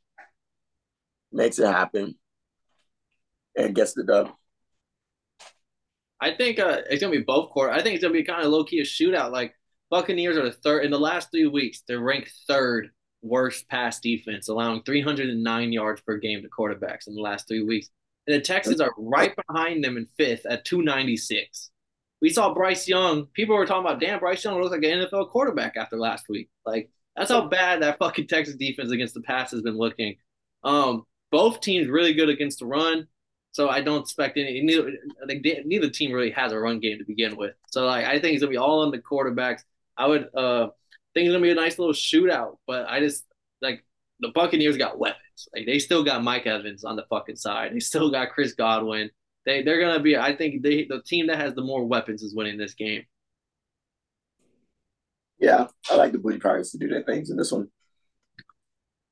makes 1.31 1.59
it 1.59 1.67
happen 1.67 2.15
and 3.57 3.75
gets 3.75 3.93
the 3.93 4.03
dub. 4.03 4.31
I 6.19 6.33
think 6.35 6.59
uh, 6.59 6.81
it's 6.89 7.01
gonna 7.01 7.15
be 7.15 7.23
both 7.23 7.51
court. 7.51 7.71
I 7.71 7.81
think 7.81 7.95
it's 7.95 8.03
gonna 8.03 8.13
be 8.13 8.23
kind 8.23 8.43
of 8.43 8.51
low 8.51 8.63
key 8.63 8.79
a 8.79 8.83
shootout. 8.83 9.31
Like 9.31 9.53
Buccaneers 9.89 10.37
are 10.37 10.45
the 10.45 10.51
third 10.51 10.85
in 10.85 10.91
the 10.91 10.99
last 10.99 11.29
three 11.31 11.47
weeks. 11.47 11.83
They're 11.87 11.99
ranked 11.99 12.31
third 12.47 12.91
worst 13.21 13.67
pass 13.67 13.99
defense, 13.99 14.47
allowing 14.47 14.83
309 14.83 15.73
yards 15.73 16.01
per 16.01 16.17
game 16.17 16.41
to 16.41 16.49
quarterbacks 16.49 17.07
in 17.07 17.15
the 17.15 17.21
last 17.21 17.47
three 17.47 17.63
weeks. 17.63 17.89
And 18.27 18.35
the 18.35 18.41
Texans 18.41 18.81
are 18.81 18.93
right 18.97 19.35
behind 19.47 19.83
them 19.83 19.97
in 19.97 20.07
fifth 20.17 20.45
at 20.45 20.65
296. 20.65 21.71
We 22.21 22.29
saw 22.29 22.53
Bryce 22.53 22.87
Young. 22.87 23.27
People 23.27 23.55
were 23.55 23.65
talking 23.65 23.85
about, 23.85 23.99
damn, 23.99 24.19
Bryce 24.19 24.43
Young 24.43 24.59
looks 24.59 24.71
like 24.71 24.83
an 24.83 25.05
NFL 25.05 25.29
quarterback 25.29 25.75
after 25.77 25.97
last 25.97 26.27
week. 26.29 26.49
Like 26.65 26.89
that's 27.15 27.31
how 27.31 27.47
bad 27.47 27.81
that 27.81 27.99
fucking 27.99 28.27
Texas 28.27 28.55
defense 28.55 28.91
against 28.91 29.13
the 29.13 29.21
pass 29.21 29.51
has 29.51 29.61
been 29.61 29.77
looking. 29.77 30.15
Um, 30.63 31.03
both 31.31 31.61
teams 31.61 31.87
really 31.87 32.13
good 32.13 32.29
against 32.29 32.59
the 32.59 32.65
run. 32.65 33.07
So 33.51 33.69
I 33.69 33.81
don't 33.81 34.01
expect 34.01 34.37
any. 34.37 34.61
Neither, 34.61 34.91
neither 35.65 35.89
team 35.89 36.11
really 36.11 36.31
has 36.31 36.51
a 36.51 36.59
run 36.59 36.79
game 36.81 36.97
to 36.97 37.05
begin 37.05 37.37
with. 37.37 37.55
So 37.71 37.85
like 37.85 38.05
I 38.05 38.19
think 38.19 38.33
it's 38.33 38.41
gonna 38.41 38.51
be 38.51 38.57
all 38.57 38.81
on 38.81 38.91
the 38.91 38.99
quarterbacks. 38.99 39.61
I 39.95 40.07
would 40.07 40.27
uh 40.35 40.67
think 41.13 41.27
it's 41.27 41.31
gonna 41.33 41.41
be 41.41 41.51
a 41.51 41.55
nice 41.55 41.79
little 41.79 41.93
shootout. 41.93 42.57
But 42.67 42.85
I 42.89 42.99
just 42.99 43.25
like 43.61 43.85
the 44.19 44.29
Buccaneers 44.35 44.77
got 44.77 44.99
weapons. 44.99 45.47
Like 45.55 45.65
they 45.65 45.79
still 45.79 46.03
got 46.03 46.21
Mike 46.23 46.45
Evans 46.45 46.83
on 46.83 46.97
the 46.97 47.05
fucking 47.09 47.37
side. 47.37 47.73
They 47.73 47.79
still 47.79 48.11
got 48.11 48.31
Chris 48.31 48.53
Godwin. 48.53 49.09
They 49.45 49.61
they're 49.63 49.79
gonna 49.79 50.01
be. 50.01 50.17
I 50.17 50.35
think 50.35 50.63
they 50.63 50.85
the 50.85 51.01
team 51.01 51.27
that 51.27 51.37
has 51.37 51.53
the 51.53 51.61
more 51.61 51.85
weapons 51.85 52.23
is 52.23 52.35
winning 52.35 52.57
this 52.57 52.73
game. 52.73 53.03
Yeah, 55.39 55.67
I 55.89 55.95
like 55.95 56.11
the 56.11 56.17
Booty 56.17 56.39
Pirates 56.39 56.71
to 56.71 56.77
do 56.77 56.87
their 56.87 57.03
things 57.03 57.29
in 57.29 57.37
this 57.37 57.51
one. 57.51 57.67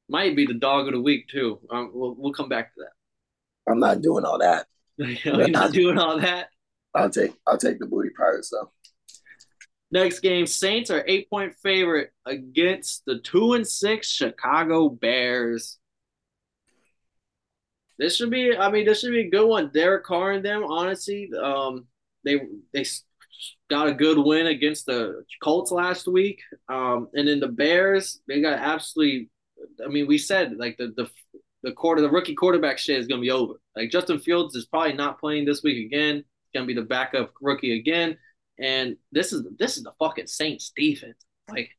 Might 0.09 0.35
be 0.35 0.45
the 0.45 0.53
dog 0.53 0.87
of 0.87 0.93
the 0.93 1.01
week 1.01 1.27
too. 1.27 1.59
Um, 1.69 1.91
we'll 1.93 2.15
we'll 2.17 2.33
come 2.33 2.49
back 2.49 2.73
to 2.73 2.81
that. 2.81 3.71
I'm 3.71 3.79
not 3.79 4.01
doing 4.01 4.25
all 4.25 4.39
that. 4.39 4.65
You're 4.97 5.49
not 5.49 5.71
doing 5.71 5.97
all 5.97 6.19
that. 6.19 6.47
I'll 6.95 7.09
take 7.09 7.33
I'll 7.47 7.57
take 7.57 7.79
the 7.79 7.85
booty 7.85 8.09
pirates 8.17 8.49
though. 8.49 8.71
Next 9.91 10.21
game, 10.21 10.47
Saints 10.47 10.89
are 10.89 11.03
eight 11.07 11.29
point 11.29 11.53
favorite 11.61 12.11
against 12.25 13.03
the 13.05 13.19
two 13.19 13.53
and 13.53 13.67
six 13.67 14.09
Chicago 14.09 14.89
Bears. 14.89 15.77
This 18.03 18.17
should 18.17 18.31
be, 18.31 18.53
I 18.53 18.69
mean, 18.69 18.85
this 18.85 18.99
should 18.99 19.13
be 19.13 19.21
a 19.21 19.29
good 19.29 19.47
one. 19.47 19.71
Derek 19.73 20.03
Carr 20.03 20.31
and 20.31 20.43
them, 20.43 20.65
honestly, 20.65 21.31
um, 21.41 21.85
they 22.25 22.41
they 22.73 22.83
got 23.69 23.87
a 23.87 23.93
good 23.93 24.17
win 24.17 24.47
against 24.47 24.87
the 24.87 25.23
Colts 25.41 25.71
last 25.71 26.05
week, 26.05 26.41
um, 26.67 27.07
and 27.13 27.29
then 27.29 27.39
the 27.39 27.47
Bears, 27.47 28.19
they 28.27 28.41
got 28.41 28.59
absolutely. 28.59 29.29
I 29.81 29.87
mean, 29.87 30.05
we 30.05 30.17
said 30.17 30.57
like 30.57 30.75
the 30.75 30.93
the 30.97 31.09
the 31.63 31.71
quarter, 31.71 32.01
the 32.01 32.11
rookie 32.11 32.35
quarterback 32.35 32.77
shit 32.77 32.99
is 32.99 33.07
to 33.07 33.17
be 33.19 33.31
over. 33.31 33.53
Like 33.73 33.89
Justin 33.89 34.19
Fields 34.19 34.53
is 34.53 34.65
probably 34.65 34.91
not 34.91 35.21
playing 35.21 35.45
this 35.45 35.63
week 35.63 35.85
again. 35.85 36.25
Going 36.53 36.67
to 36.67 36.73
be 36.73 36.79
the 36.79 36.85
backup 36.85 37.31
rookie 37.39 37.79
again. 37.79 38.17
And 38.59 38.97
this 39.13 39.31
is 39.31 39.47
this 39.57 39.77
is 39.77 39.83
the 39.83 39.93
fucking 39.97 40.27
Saints 40.27 40.73
defense. 40.75 41.25
Like 41.49 41.69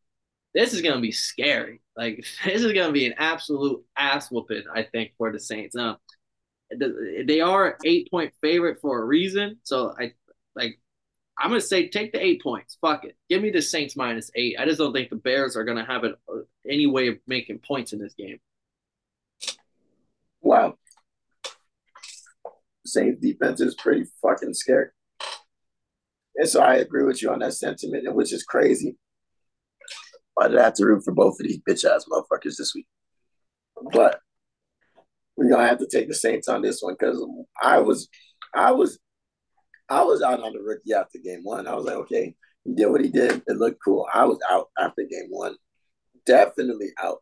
this 0.54 0.72
is 0.72 0.80
to 0.80 1.00
be 1.00 1.12
scary. 1.12 1.82
Like 1.96 2.16
this 2.46 2.62
is 2.62 2.72
to 2.72 2.92
be 2.92 3.06
an 3.06 3.14
absolute 3.18 3.84
ass 3.94 4.30
whooping. 4.30 4.64
I 4.74 4.84
think 4.84 5.12
for 5.18 5.30
the 5.30 5.38
Saints. 5.38 5.74
Now 5.74 5.98
they 6.70 7.40
are 7.40 7.78
eight 7.84 8.10
point 8.10 8.32
favorite 8.40 8.80
for 8.80 9.00
a 9.00 9.04
reason. 9.04 9.58
So 9.62 9.94
I 9.98 10.12
like 10.54 10.80
I'm 11.38 11.50
gonna 11.50 11.60
say 11.60 11.88
take 11.88 12.12
the 12.12 12.24
eight 12.24 12.42
points. 12.42 12.78
Fuck 12.80 13.04
it. 13.04 13.16
Give 13.28 13.42
me 13.42 13.50
the 13.50 13.62
Saints 13.62 13.96
minus 13.96 14.30
eight. 14.34 14.56
I 14.58 14.64
just 14.64 14.78
don't 14.78 14.92
think 14.92 15.10
the 15.10 15.16
Bears 15.16 15.56
are 15.56 15.64
gonna 15.64 15.84
have 15.84 16.04
it 16.04 16.14
uh, 16.28 16.40
any 16.68 16.86
way 16.86 17.08
of 17.08 17.18
making 17.26 17.58
points 17.58 17.92
in 17.92 17.98
this 17.98 18.14
game. 18.14 18.38
Wow. 20.40 20.76
Saints 22.86 23.20
defense 23.20 23.60
is 23.60 23.74
pretty 23.74 24.04
fucking 24.22 24.54
scary. 24.54 24.88
And 26.36 26.48
so 26.48 26.60
I 26.60 26.76
agree 26.76 27.04
with 27.04 27.22
you 27.22 27.30
on 27.30 27.38
that 27.40 27.54
sentiment, 27.54 28.12
which 28.14 28.32
is 28.32 28.42
crazy. 28.42 28.96
Did 30.40 30.58
I 30.58 30.64
have 30.64 30.74
to 30.74 30.84
root 30.84 31.04
for 31.04 31.12
both 31.12 31.38
of 31.40 31.46
these 31.46 31.58
bitch 31.58 31.84
ass 31.84 32.06
motherfuckers 32.10 32.56
this 32.58 32.72
week? 32.74 32.86
But 33.92 34.18
we're 35.36 35.50
gonna 35.50 35.66
have 35.66 35.78
to 35.78 35.88
take 35.90 36.08
the 36.08 36.14
Saints 36.14 36.48
on 36.48 36.62
this 36.62 36.80
one 36.80 36.94
because 36.98 37.24
I 37.62 37.78
was 37.80 38.08
I 38.54 38.72
was 38.72 38.98
I 39.88 40.02
was 40.02 40.22
out 40.22 40.42
on 40.42 40.52
the 40.52 40.60
rookie 40.60 40.94
after 40.94 41.18
game 41.18 41.40
one. 41.42 41.66
I 41.66 41.74
was 41.74 41.84
like, 41.84 41.96
okay, 41.96 42.34
he 42.64 42.74
did 42.74 42.86
what 42.86 43.02
he 43.02 43.10
did. 43.10 43.42
It 43.46 43.56
looked 43.56 43.80
cool. 43.84 44.06
I 44.12 44.24
was 44.24 44.38
out 44.50 44.68
after 44.78 45.02
game 45.02 45.28
one. 45.30 45.56
definitely 46.26 46.90
out 47.02 47.18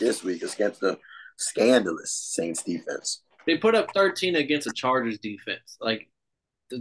this 0.00 0.24
week 0.24 0.42
against 0.42 0.80
the 0.80 0.98
scandalous 1.36 2.12
Saints 2.12 2.62
defense. 2.62 3.22
They 3.46 3.58
put 3.58 3.74
up 3.74 3.92
13 3.94 4.36
against 4.36 4.66
the 4.66 4.72
Chargers 4.72 5.18
defense. 5.18 5.76
Like 5.80 6.08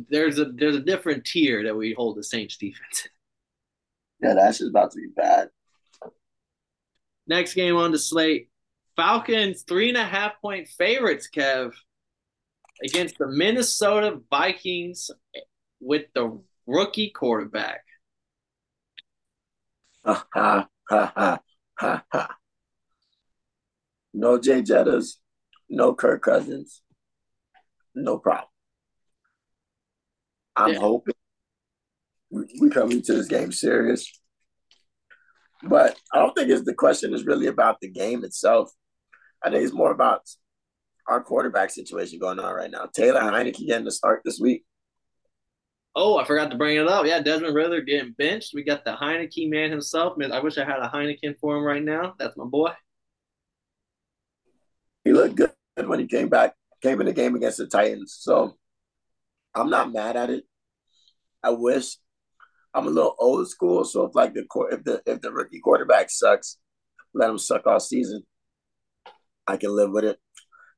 there's 0.09 0.39
a 0.39 0.45
there's 0.45 0.75
a 0.75 0.81
different 0.81 1.25
tier 1.25 1.63
that 1.63 1.75
we 1.75 1.93
hold 1.93 2.17
the 2.17 2.23
Saints 2.23 2.57
defense. 2.57 3.07
Yeah, 4.21 4.35
that's 4.35 4.59
just 4.59 4.69
about 4.69 4.91
to 4.91 4.97
be 4.97 5.07
bad. 5.15 5.49
Next 7.27 7.53
game 7.55 7.75
on 7.75 7.91
the 7.91 7.99
slate, 7.99 8.49
Falcons 9.01 9.63
three 9.63 9.89
and 9.89 9.97
a 9.97 10.03
half 10.03 10.39
point 10.41 10.67
favorites, 10.67 11.27
Kev, 11.35 11.73
against 12.83 13.17
the 13.17 13.25
Minnesota 13.25 14.19
Vikings 14.29 15.09
with 15.79 16.03
the 16.13 16.39
rookie 16.67 17.09
quarterback. 17.09 17.81
Ha 20.05 20.23
ha 20.31 20.67
ha 20.87 21.39
ha 21.79 22.03
ha. 22.11 22.35
No 24.13 24.37
Jay 24.37 24.61
Jettas, 24.61 25.15
no 25.67 25.95
Kirk 25.95 26.21
Cousins, 26.21 26.83
no 27.95 28.19
problem. 28.19 28.49
I'm 30.55 30.73
yeah. 30.73 30.79
hoping 30.79 31.15
we 32.29 32.69
come 32.69 32.91
into 32.91 33.13
this 33.13 33.27
game 33.27 33.51
serious. 33.51 34.11
But 35.63 35.97
I 36.13 36.19
don't 36.19 36.35
think 36.35 36.51
it's 36.51 36.65
the 36.65 36.75
question 36.75 37.15
is 37.15 37.25
really 37.25 37.47
about 37.47 37.79
the 37.81 37.89
game 37.89 38.23
itself. 38.23 38.71
I 39.43 39.49
think 39.49 39.63
it's 39.63 39.73
more 39.73 39.91
about 39.91 40.21
our 41.07 41.21
quarterback 41.21 41.71
situation 41.71 42.19
going 42.19 42.39
on 42.39 42.53
right 42.53 42.71
now. 42.71 42.87
Taylor 42.93 43.21
Heinicke 43.21 43.65
getting 43.65 43.85
the 43.85 43.91
start 43.91 44.21
this 44.23 44.39
week. 44.39 44.63
Oh, 45.93 46.17
I 46.17 46.23
forgot 46.23 46.51
to 46.51 46.57
bring 46.57 46.77
it 46.77 46.87
up. 46.87 47.05
Yeah, 47.05 47.19
Desmond 47.19 47.53
Ridder 47.53 47.81
getting 47.81 48.13
benched. 48.13 48.51
We 48.53 48.63
got 48.63 48.85
the 48.85 48.93
Heinicke 48.93 49.49
man 49.49 49.71
himself. 49.71 50.17
I 50.31 50.39
wish 50.39 50.57
I 50.57 50.63
had 50.63 50.79
a 50.79 50.87
Heineken 50.87 51.35
for 51.39 51.57
him 51.57 51.63
right 51.63 51.83
now. 51.83 52.13
That's 52.17 52.37
my 52.37 52.45
boy. 52.45 52.71
He 55.03 55.11
looked 55.11 55.35
good 55.35 55.51
when 55.75 55.99
he 55.99 56.07
came 56.07 56.29
back, 56.29 56.53
came 56.81 57.01
in 57.01 57.07
the 57.07 57.13
game 57.13 57.35
against 57.35 57.57
the 57.57 57.67
Titans. 57.67 58.15
So 58.19 58.55
I'm 59.53 59.69
not 59.69 59.91
mad 59.91 60.15
at 60.15 60.29
it. 60.29 60.45
I 61.43 61.49
wish 61.49 61.97
I'm 62.73 62.87
a 62.87 62.91
little 62.91 63.15
old 63.19 63.49
school, 63.49 63.83
so 63.83 64.05
if 64.05 64.15
like 64.15 64.33
the 64.33 64.45
if 64.71 64.83
the 64.83 65.01
if 65.05 65.21
the 65.21 65.31
rookie 65.31 65.59
quarterback 65.59 66.09
sucks, 66.09 66.57
let 67.13 67.29
him 67.29 67.37
suck 67.37 67.67
all 67.67 67.79
season. 67.79 68.23
I 69.47 69.57
can 69.57 69.75
live 69.75 69.91
with 69.91 70.05
it. 70.05 70.19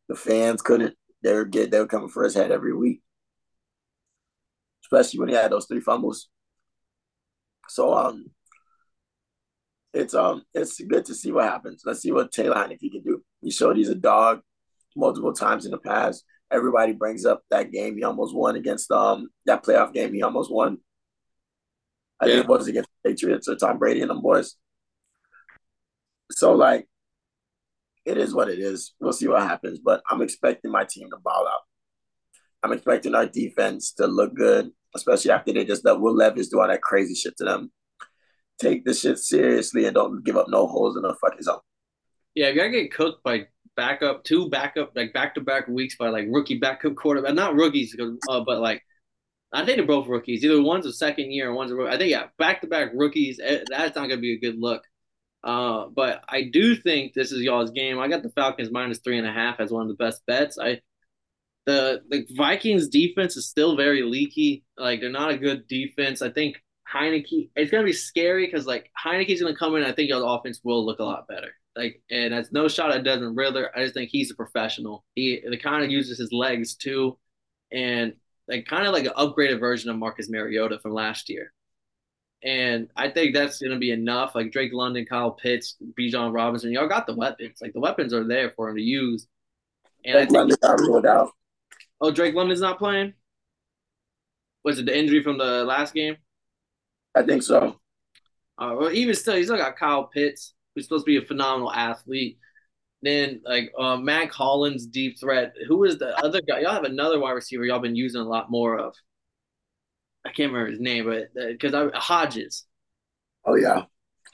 The 0.09 0.15
fans 0.15 0.61
couldn't. 0.61 0.95
They 1.21 1.33
were 1.33 1.45
get 1.45 1.71
they 1.71 1.79
were 1.79 1.87
coming 1.87 2.09
for 2.09 2.23
his 2.23 2.33
head 2.33 2.51
every 2.51 2.75
week, 2.75 3.01
especially 4.83 5.19
when 5.19 5.29
he 5.29 5.35
had 5.35 5.51
those 5.51 5.65
three 5.65 5.79
fumbles. 5.79 6.29
So 7.69 7.93
um, 7.93 8.25
it's 9.93 10.13
um 10.13 10.43
it's 10.53 10.81
good 10.81 11.05
to 11.05 11.15
see 11.15 11.31
what 11.31 11.45
happens. 11.45 11.83
Let's 11.85 12.01
see 12.01 12.11
what 12.11 12.31
Taylor 12.31 12.55
Heinicke 12.55 12.91
can 12.91 13.03
do. 13.03 13.23
He 13.41 13.51
showed 13.51 13.77
he's 13.77 13.89
a 13.89 13.95
dog 13.95 14.41
multiple 14.95 15.33
times 15.33 15.65
in 15.65 15.71
the 15.71 15.77
past. 15.77 16.25
Everybody 16.51 16.93
brings 16.93 17.25
up 17.25 17.41
that 17.49 17.71
game 17.71 17.97
he 17.97 18.03
almost 18.03 18.35
won 18.35 18.55
against 18.55 18.91
um 18.91 19.29
that 19.45 19.63
playoff 19.63 19.93
game 19.93 20.13
he 20.13 20.21
almost 20.21 20.51
won 20.51 20.79
I 22.23 22.27
yeah. 22.27 22.33
think 22.35 22.45
it 22.45 22.49
was 22.49 22.67
against 22.67 22.89
the 23.03 23.09
Patriots 23.09 23.49
or 23.49 23.55
Tom 23.55 23.77
Brady 23.77 24.01
and 24.01 24.09
them 24.09 24.21
boys. 24.21 24.55
So 26.31 26.53
like, 26.53 26.87
it 28.05 28.17
is 28.17 28.33
what 28.33 28.49
it 28.49 28.59
is. 28.59 28.93
We'll 28.99 29.13
see 29.13 29.27
what 29.27 29.43
happens, 29.43 29.79
but 29.79 30.01
I'm 30.09 30.21
expecting 30.21 30.71
my 30.71 30.85
team 30.85 31.09
to 31.09 31.17
ball 31.17 31.47
out. 31.47 31.61
I'm 32.63 32.71
expecting 32.71 33.15
our 33.15 33.25
defense 33.25 33.93
to 33.93 34.07
look 34.07 34.35
good, 34.35 34.71
especially 34.95 35.31
after 35.31 35.53
they 35.53 35.65
just 35.65 35.85
let 35.85 35.99
Will 35.99 36.15
Levis 36.15 36.49
do 36.49 36.59
all 36.59 36.67
that 36.67 36.81
crazy 36.81 37.15
shit 37.15 37.35
to 37.37 37.43
them. 37.43 37.71
Take 38.59 38.85
this 38.85 39.01
shit 39.01 39.17
seriously 39.17 39.85
and 39.85 39.95
don't 39.95 40.23
give 40.23 40.37
up 40.37 40.47
no 40.47 40.67
holes 40.67 40.95
in 40.95 41.03
the 41.03 41.15
fucking 41.19 41.41
zone. 41.41 41.59
Yeah, 42.35 42.49
you 42.49 42.55
gotta 42.55 42.69
get 42.69 42.93
cooked 42.93 43.23
by 43.23 43.47
backup, 43.75 44.23
two 44.23 44.49
backup, 44.49 44.91
like 44.95 45.13
back 45.13 45.35
to 45.35 45.41
back 45.41 45.67
weeks 45.67 45.95
by 45.97 46.09
like 46.09 46.27
rookie 46.29 46.57
backup 46.57 46.95
quarterback, 46.95 47.33
not 47.33 47.55
rookies, 47.55 47.95
uh, 48.29 48.41
but 48.45 48.59
like 48.59 48.81
I 49.51 49.65
think 49.65 49.77
they're 49.77 49.85
both 49.85 50.07
rookies. 50.07 50.43
Either 50.43 50.61
one's 50.61 50.85
a 50.85 50.93
second 50.93 51.31
year 51.31 51.53
one's 51.53 51.71
a 51.71 51.75
rookie. 51.75 51.93
I 51.93 51.97
think 51.97 52.11
yeah, 52.11 52.27
back 52.39 52.61
to 52.61 52.67
back 52.67 52.89
rookies. 52.93 53.39
Eh, 53.43 53.63
that's 53.69 53.95
not 53.95 54.09
gonna 54.09 54.21
be 54.21 54.33
a 54.33 54.39
good 54.39 54.59
look. 54.59 54.83
Uh, 55.43 55.87
but 55.93 56.23
I 56.29 56.43
do 56.43 56.75
think 56.75 57.13
this 57.13 57.31
is 57.31 57.41
y'all's 57.41 57.71
game. 57.71 57.99
I 57.99 58.07
got 58.07 58.23
the 58.23 58.29
Falcons 58.29 58.71
minus 58.71 58.99
three 58.99 59.17
and 59.17 59.27
a 59.27 59.33
half 59.33 59.59
as 59.59 59.71
one 59.71 59.81
of 59.81 59.89
the 59.89 60.01
best 60.01 60.25
bets. 60.25 60.57
I 60.57 60.81
the 61.65 62.01
the 62.09 62.25
Vikings 62.35 62.87
defense 62.89 63.37
is 63.37 63.49
still 63.49 63.75
very 63.75 64.03
leaky. 64.03 64.63
Like 64.77 65.01
they're 65.01 65.09
not 65.09 65.31
a 65.31 65.37
good 65.37 65.67
defense. 65.67 66.21
I 66.21 66.29
think 66.29 66.57
Heinicke. 66.91 67.49
It's 67.55 67.71
gonna 67.71 67.83
be 67.83 67.93
scary 67.93 68.45
because 68.45 68.65
like 68.65 68.91
Heinicke's 69.03 69.41
gonna 69.41 69.55
come 69.55 69.75
in. 69.75 69.83
I 69.83 69.91
think 69.93 70.09
y'all's 70.09 70.39
offense 70.39 70.59
will 70.63 70.85
look 70.85 70.99
a 70.99 71.03
lot 71.03 71.27
better. 71.27 71.51
Like 71.75 72.01
and 72.09 72.33
that's 72.33 72.51
no 72.51 72.67
shot 72.67 72.91
at 72.91 73.03
Desmond 73.03 73.37
Ridder. 73.37 73.71
I 73.75 73.83
just 73.83 73.93
think 73.93 74.09
he's 74.11 74.31
a 74.31 74.35
professional. 74.35 75.05
He, 75.15 75.41
he 75.49 75.57
kind 75.57 75.83
of 75.83 75.89
uses 75.89 76.19
his 76.19 76.31
legs 76.31 76.75
too, 76.75 77.17
and 77.71 78.13
like 78.47 78.65
kind 78.65 78.85
of 78.85 78.93
like 78.93 79.05
an 79.05 79.13
upgraded 79.17 79.59
version 79.59 79.89
of 79.89 79.97
Marcus 79.97 80.29
Mariota 80.29 80.79
from 80.79 80.93
last 80.93 81.29
year. 81.29 81.52
And 82.43 82.89
I 82.97 83.09
think 83.09 83.33
that's 83.33 83.59
going 83.59 83.71
to 83.71 83.79
be 83.79 83.91
enough. 83.91 84.35
Like 84.35 84.51
Drake 84.51 84.73
London, 84.73 85.05
Kyle 85.05 85.31
Pitts, 85.31 85.77
Bijan 85.97 86.33
Robinson, 86.33 86.71
y'all 86.71 86.89
got 86.89 87.07
the 87.07 87.15
weapons. 87.15 87.59
Like 87.61 87.73
the 87.73 87.79
weapons 87.79 88.13
are 88.13 88.27
there 88.27 88.51
for 88.55 88.69
him 88.69 88.75
to 88.75 88.81
use. 88.81 89.27
And 90.03 90.13
Drake 90.13 90.15
I 90.15 90.25
think 90.25 90.37
London 90.37 90.57
got 90.61 90.79
ruled 90.79 91.05
out. 91.05 91.29
Oh, 92.01 92.11
Drake 92.11 92.35
London's 92.35 92.59
not 92.59 92.79
playing. 92.79 93.13
Was 94.65 94.79
it 94.79 94.85
the 94.85 94.97
injury 94.97 95.23
from 95.23 95.37
the 95.37 95.63
last 95.63 95.93
game? 95.93 96.17
I 97.15 97.23
think 97.23 97.43
so. 97.43 97.79
Uh, 98.57 98.75
well, 98.77 98.91
even 98.91 99.15
still, 99.15 99.35
he's 99.35 99.47
still 99.47 99.57
got 99.57 99.77
Kyle 99.77 100.05
Pitts, 100.05 100.53
who's 100.75 100.85
supposed 100.85 101.05
to 101.05 101.11
be 101.11 101.17
a 101.17 101.25
phenomenal 101.25 101.71
athlete. 101.71 102.39
Then 103.01 103.41
like 103.45 103.71
uh, 103.77 103.97
Mack 103.97 104.31
Hollins, 104.31 104.85
deep 104.85 105.19
threat. 105.19 105.53
Who 105.67 105.83
is 105.83 105.97
the 105.97 106.17
other 106.19 106.41
guy? 106.41 106.59
Y'all 106.59 106.71
have 106.71 106.85
another 106.85 107.19
wide 107.19 107.31
receiver 107.31 107.65
y'all 107.65 107.79
been 107.79 107.95
using 107.95 108.21
a 108.21 108.27
lot 108.27 108.49
more 108.49 108.77
of. 108.77 108.95
I 110.25 110.29
can't 110.29 110.51
remember 110.51 110.71
his 110.71 110.79
name, 110.79 111.05
but 111.05 111.33
because 111.33 111.73
uh, 111.73 111.89
I 111.93 111.97
Hodges. 111.97 112.65
Oh 113.45 113.55
yeah. 113.55 113.83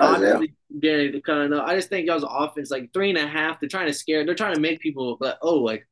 Oh, 0.01 0.21
yeah. 0.21 0.39
Getting 0.79 1.21
kind 1.21 1.53
of. 1.53 1.59
I 1.61 1.75
just 1.75 1.89
think 1.89 2.07
y'all's 2.07 2.25
offense 2.27 2.71
like 2.71 2.93
three 2.93 3.09
and 3.09 3.17
a 3.17 3.27
half. 3.27 3.59
They're 3.59 3.67
trying 3.67 3.87
to 3.87 3.93
scare. 3.93 4.25
They're 4.25 4.35
trying 4.35 4.55
to 4.55 4.61
make 4.61 4.79
people 4.79 5.17
like, 5.19 5.35
oh, 5.41 5.55
like 5.55 5.87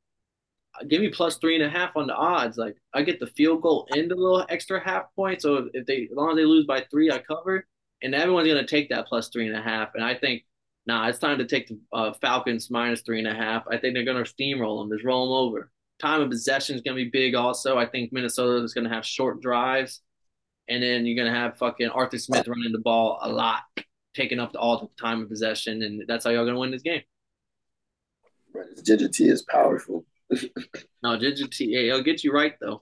give 0.88 1.02
me 1.02 1.10
plus 1.10 1.38
three 1.38 1.56
and 1.56 1.64
a 1.64 1.70
half 1.70 1.98
on 1.98 2.08
the 2.08 2.16
odds. 2.16 2.58
Like 2.58 2.78
I 2.94 3.02
get 3.02 3.20
the 3.20 3.28
field 3.28 3.64
goal 3.64 3.88
and 3.92 4.10
the 4.10 4.16
little 4.16 4.46
extra 4.50 4.80
half 4.80 5.14
point. 5.16 5.42
So 5.42 5.70
if 5.74 5.86
they 5.86 6.08
as 6.10 6.16
long 6.16 6.32
as 6.32 6.36
they 6.38 6.46
lose 6.46 6.66
by 6.66 6.86
three, 6.90 7.12
I 7.12 7.20
cover. 7.20 7.66
And 8.02 8.14
everyone's 8.14 8.48
gonna 8.48 8.66
take 8.66 8.90
that 8.90 9.08
plus 9.08 9.30
three 9.30 9.48
and 9.48 9.58
a 9.58 9.62
half. 9.62 9.90
And 9.96 10.04
I 10.04 10.16
think 10.16 10.44
nah, 10.88 11.08
it's 11.08 11.20
time 11.20 11.38
to 11.38 11.46
take 11.46 11.68
the 11.68 11.78
uh, 11.94 12.14
Falcons 12.14 12.72
minus 12.72 13.02
three 13.02 13.20
and 13.20 13.28
a 13.28 13.34
half. 13.34 13.64
I 13.70 13.78
think 13.78 13.94
they're 13.94 14.06
going 14.06 14.24
to 14.24 14.34
steamroll 14.34 14.82
them, 14.82 14.98
just 14.98 15.06
roll 15.06 15.26
them 15.26 15.48
over. 15.48 15.72
Time 16.00 16.22
of 16.22 16.30
possession 16.30 16.76
is 16.76 16.82
going 16.82 16.96
to 16.96 17.04
be 17.04 17.10
big 17.10 17.36
also. 17.36 17.78
I 17.78 17.86
think 17.86 18.14
Minnesota 18.14 18.64
is 18.64 18.74
going 18.74 18.88
to 18.88 18.94
have 18.94 19.06
short 19.06 19.42
drives. 19.42 20.02
And 20.70 20.84
then 20.84 21.06
you're 21.06 21.16
going 21.16 21.34
to 21.34 21.40
have 21.40 21.58
fucking 21.58 21.90
Arthur 21.90 22.18
Smith 22.18 22.48
running 22.48 22.72
the 22.72 22.80
ball 22.80 23.20
a 23.22 23.30
lot, 23.30 23.62
taking 24.14 24.40
up 24.40 24.52
all 24.58 24.80
the 24.80 24.90
time 25.02 25.22
of 25.22 25.30
possession. 25.30 25.82
And 25.82 26.04
that's 26.08 26.26
how 26.26 26.32
y'all 26.32 26.44
going 26.44 26.56
to 26.56 26.60
win 26.60 26.72
this 26.72 26.82
game. 26.82 27.02
Ginger 28.84 29.08
T 29.08 29.30
is 29.30 29.44
powerful. 29.44 30.06
no, 31.04 31.18
Ginger 31.18 31.48
T, 31.48 31.66
yeah, 31.66 31.92
it'll 31.92 32.04
get 32.04 32.24
you 32.24 32.32
right, 32.32 32.54
though. 32.60 32.82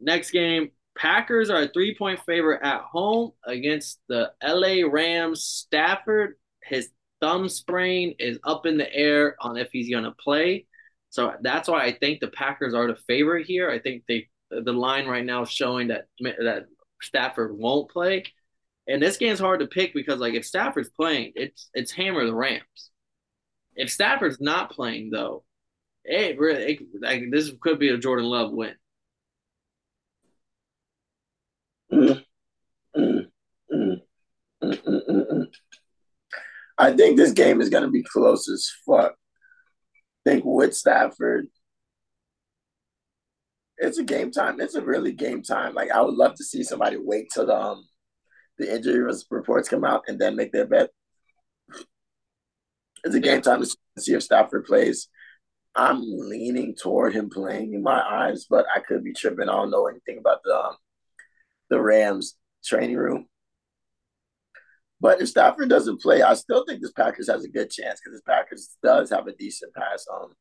Next 0.00 0.30
game, 0.32 0.70
Packers 0.96 1.50
are 1.50 1.62
a 1.62 1.68
three 1.68 1.94
point 1.96 2.20
favorite 2.24 2.60
at 2.62 2.82
home 2.82 3.32
against 3.44 4.00
the 4.08 4.32
LA 4.42 4.88
Rams. 4.88 5.42
Stafford, 5.42 6.34
his 6.62 6.90
thumb 7.24 7.48
sprain 7.48 8.14
is 8.18 8.38
up 8.44 8.66
in 8.66 8.76
the 8.76 8.92
air 8.94 9.34
on 9.40 9.56
if 9.56 9.70
he's 9.72 9.88
going 9.88 10.04
to 10.04 10.10
play. 10.10 10.66
So 11.08 11.32
that's 11.40 11.68
why 11.68 11.82
I 11.84 11.92
think 11.92 12.20
the 12.20 12.28
Packers 12.28 12.74
are 12.74 12.86
the 12.86 12.96
favorite 13.06 13.46
here. 13.46 13.70
I 13.70 13.78
think 13.78 14.02
they 14.06 14.28
the 14.50 14.72
line 14.72 15.06
right 15.06 15.24
now 15.24 15.42
is 15.42 15.50
showing 15.50 15.88
that 15.88 16.08
that 16.20 16.66
Stafford 17.00 17.56
won't 17.56 17.90
play. 17.90 18.24
And 18.86 19.02
this 19.02 19.16
game's 19.16 19.40
hard 19.40 19.60
to 19.60 19.66
pick 19.66 19.94
because 19.94 20.20
like 20.20 20.34
if 20.34 20.44
Stafford's 20.44 20.90
playing, 20.90 21.32
it's 21.34 21.70
it's 21.72 21.92
hammer 21.92 22.26
the 22.26 22.34
Rams. 22.34 22.90
If 23.74 23.90
Stafford's 23.90 24.40
not 24.40 24.72
playing 24.72 25.10
though, 25.10 25.44
it 26.04 26.38
really 26.38 26.74
it, 26.74 26.80
like 27.00 27.30
this 27.30 27.50
could 27.62 27.78
be 27.78 27.88
a 27.88 27.96
Jordan 27.96 28.26
Love 28.26 28.52
win. 28.52 28.74
Mm-hmm. 31.90 33.00
Mm-hmm. 33.00 33.74
Mm-hmm. 34.62 35.23
I 36.76 36.92
think 36.92 37.16
this 37.16 37.32
game 37.32 37.60
is 37.60 37.68
going 37.68 37.84
to 37.84 37.90
be 37.90 38.02
close 38.02 38.48
as 38.48 38.70
fuck. 38.86 39.14
I 40.26 40.30
think 40.30 40.44
with 40.44 40.74
Stafford, 40.74 41.46
it's 43.78 43.98
a 43.98 44.04
game 44.04 44.30
time. 44.30 44.60
It's 44.60 44.74
a 44.74 44.82
really 44.82 45.12
game 45.12 45.42
time. 45.42 45.74
Like 45.74 45.90
I 45.90 46.00
would 46.00 46.14
love 46.14 46.34
to 46.36 46.44
see 46.44 46.62
somebody 46.62 46.96
wait 46.96 47.28
till 47.32 47.46
the 47.46 47.56
um, 47.56 47.84
the 48.58 48.72
injury 48.72 49.04
reports 49.30 49.68
come 49.68 49.84
out 49.84 50.04
and 50.06 50.18
then 50.18 50.36
make 50.36 50.52
their 50.52 50.66
bet. 50.66 50.90
It's 53.04 53.14
a 53.14 53.20
game 53.20 53.42
time 53.42 53.62
to 53.62 53.76
see 53.98 54.14
if 54.14 54.22
Stafford 54.22 54.64
plays. 54.64 55.08
I'm 55.74 56.02
leaning 56.02 56.74
toward 56.80 57.14
him 57.14 57.28
playing 57.28 57.74
in 57.74 57.82
my 57.82 58.00
eyes, 58.00 58.46
but 58.48 58.64
I 58.74 58.80
could 58.80 59.02
be 59.02 59.12
tripping. 59.12 59.48
I 59.48 59.52
don't 59.52 59.70
know 59.70 59.88
anything 59.88 60.18
about 60.18 60.38
the 60.44 60.56
um, 60.56 60.76
the 61.68 61.80
Rams 61.80 62.36
training 62.64 62.96
room. 62.96 63.26
But 65.04 65.20
if 65.20 65.28
Stafford 65.28 65.68
doesn't 65.68 66.00
play, 66.00 66.22
I 66.22 66.32
still 66.32 66.64
think 66.64 66.80
this 66.80 66.90
Packers 66.92 67.28
has 67.28 67.44
a 67.44 67.48
good 67.50 67.70
chance 67.70 68.00
because 68.00 68.16
this 68.16 68.22
Packers 68.26 68.74
does 68.82 69.10
have 69.10 69.26
a 69.26 69.34
decent 69.34 69.74
pass 69.74 70.06
um 70.10 70.32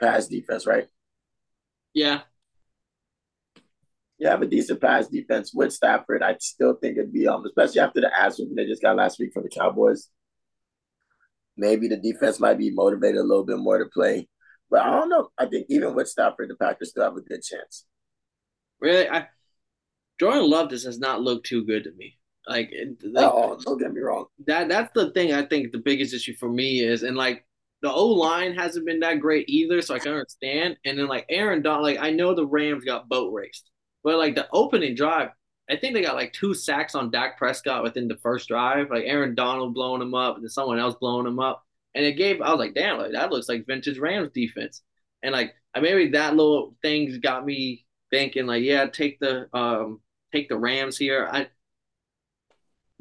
pass 0.00 0.28
defense, 0.28 0.66
right? 0.66 0.86
Yeah. 1.92 2.22
You 4.16 4.28
have 4.28 4.40
a 4.40 4.46
decent 4.46 4.80
pass 4.80 5.08
defense 5.08 5.52
with 5.52 5.74
Stafford. 5.74 6.22
I 6.22 6.36
still 6.40 6.76
think 6.80 6.96
it'd 6.96 7.12
be 7.12 7.28
um, 7.28 7.44
especially 7.44 7.80
after 7.80 8.00
the 8.00 8.18
ass 8.18 8.38
whooping 8.38 8.54
they 8.54 8.64
just 8.64 8.80
got 8.80 8.96
last 8.96 9.18
week 9.18 9.34
from 9.34 9.42
the 9.42 9.50
Cowboys. 9.50 10.08
Maybe 11.58 11.86
the 11.86 11.98
defense 11.98 12.40
might 12.40 12.56
be 12.56 12.70
motivated 12.70 13.18
a 13.18 13.24
little 13.24 13.44
bit 13.44 13.58
more 13.58 13.76
to 13.76 13.90
play. 13.92 14.26
But 14.70 14.86
I 14.86 14.90
don't 14.90 15.10
know. 15.10 15.28
I 15.36 15.44
think 15.44 15.66
even 15.68 15.94
with 15.94 16.08
Stafford, 16.08 16.48
the 16.48 16.56
Packers 16.56 16.92
still 16.92 17.04
have 17.04 17.16
a 17.18 17.20
good 17.20 17.42
chance. 17.42 17.84
Really, 18.80 19.06
I 19.06 19.28
Jordan 20.18 20.48
Love 20.48 20.70
just 20.70 20.86
has 20.86 20.98
not 20.98 21.20
looked 21.20 21.44
too 21.44 21.66
good 21.66 21.84
to 21.84 21.92
me. 21.92 22.16
Like, 22.48 22.72
like 23.02 23.32
oh, 23.32 23.58
don't 23.64 23.78
get 23.78 23.92
me 23.92 24.00
wrong. 24.00 24.26
That 24.46 24.68
that's 24.68 24.92
the 24.94 25.10
thing. 25.10 25.32
I 25.32 25.44
think 25.44 25.72
the 25.72 25.78
biggest 25.78 26.14
issue 26.14 26.34
for 26.36 26.48
me 26.48 26.80
is, 26.80 27.02
and 27.02 27.16
like 27.16 27.44
the 27.82 27.92
O 27.92 28.06
line 28.06 28.54
hasn't 28.54 28.86
been 28.86 29.00
that 29.00 29.20
great 29.20 29.48
either, 29.48 29.82
so 29.82 29.94
I 29.94 29.98
can 29.98 30.12
understand. 30.12 30.76
And 30.84 30.98
then 30.98 31.08
like 31.08 31.26
Aaron 31.28 31.62
Donald, 31.62 31.84
like 31.84 31.98
I 31.98 32.10
know 32.10 32.34
the 32.34 32.46
Rams 32.46 32.84
got 32.84 33.08
boat 33.08 33.32
raced, 33.32 33.70
but 34.04 34.18
like 34.18 34.36
the 34.36 34.48
opening 34.52 34.94
drive, 34.94 35.30
I 35.68 35.76
think 35.76 35.94
they 35.94 36.02
got 36.02 36.14
like 36.14 36.32
two 36.32 36.54
sacks 36.54 36.94
on 36.94 37.10
Dak 37.10 37.36
Prescott 37.36 37.82
within 37.82 38.06
the 38.06 38.16
first 38.18 38.48
drive. 38.48 38.90
Like 38.90 39.04
Aaron 39.06 39.34
Donald 39.34 39.74
blowing 39.74 40.02
him 40.02 40.14
up, 40.14 40.36
and 40.36 40.44
then 40.44 40.50
someone 40.50 40.78
else 40.78 40.94
blowing 41.00 41.26
him 41.26 41.40
up, 41.40 41.64
and 41.94 42.04
it 42.04 42.12
gave. 42.12 42.40
I 42.40 42.50
was 42.50 42.60
like, 42.60 42.74
damn, 42.74 42.98
like 42.98 43.12
that 43.12 43.32
looks 43.32 43.48
like 43.48 43.66
vintage 43.66 43.98
Rams 43.98 44.30
defense. 44.32 44.82
And 45.22 45.32
like 45.32 45.54
maybe 45.80 46.10
that 46.10 46.36
little 46.36 46.76
things 46.82 47.18
got 47.18 47.44
me 47.44 47.84
thinking, 48.10 48.46
like, 48.46 48.62
yeah, 48.62 48.86
take 48.86 49.18
the 49.18 49.48
um 49.52 50.00
take 50.32 50.48
the 50.48 50.56
Rams 50.56 50.96
here. 50.96 51.28
I 51.30 51.48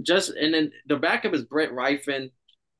just 0.01 0.31
and 0.31 0.53
then 0.53 0.71
the 0.87 0.97
backup 0.97 1.33
is 1.33 1.43
Brett 1.43 1.71
Rypien, 1.71 2.31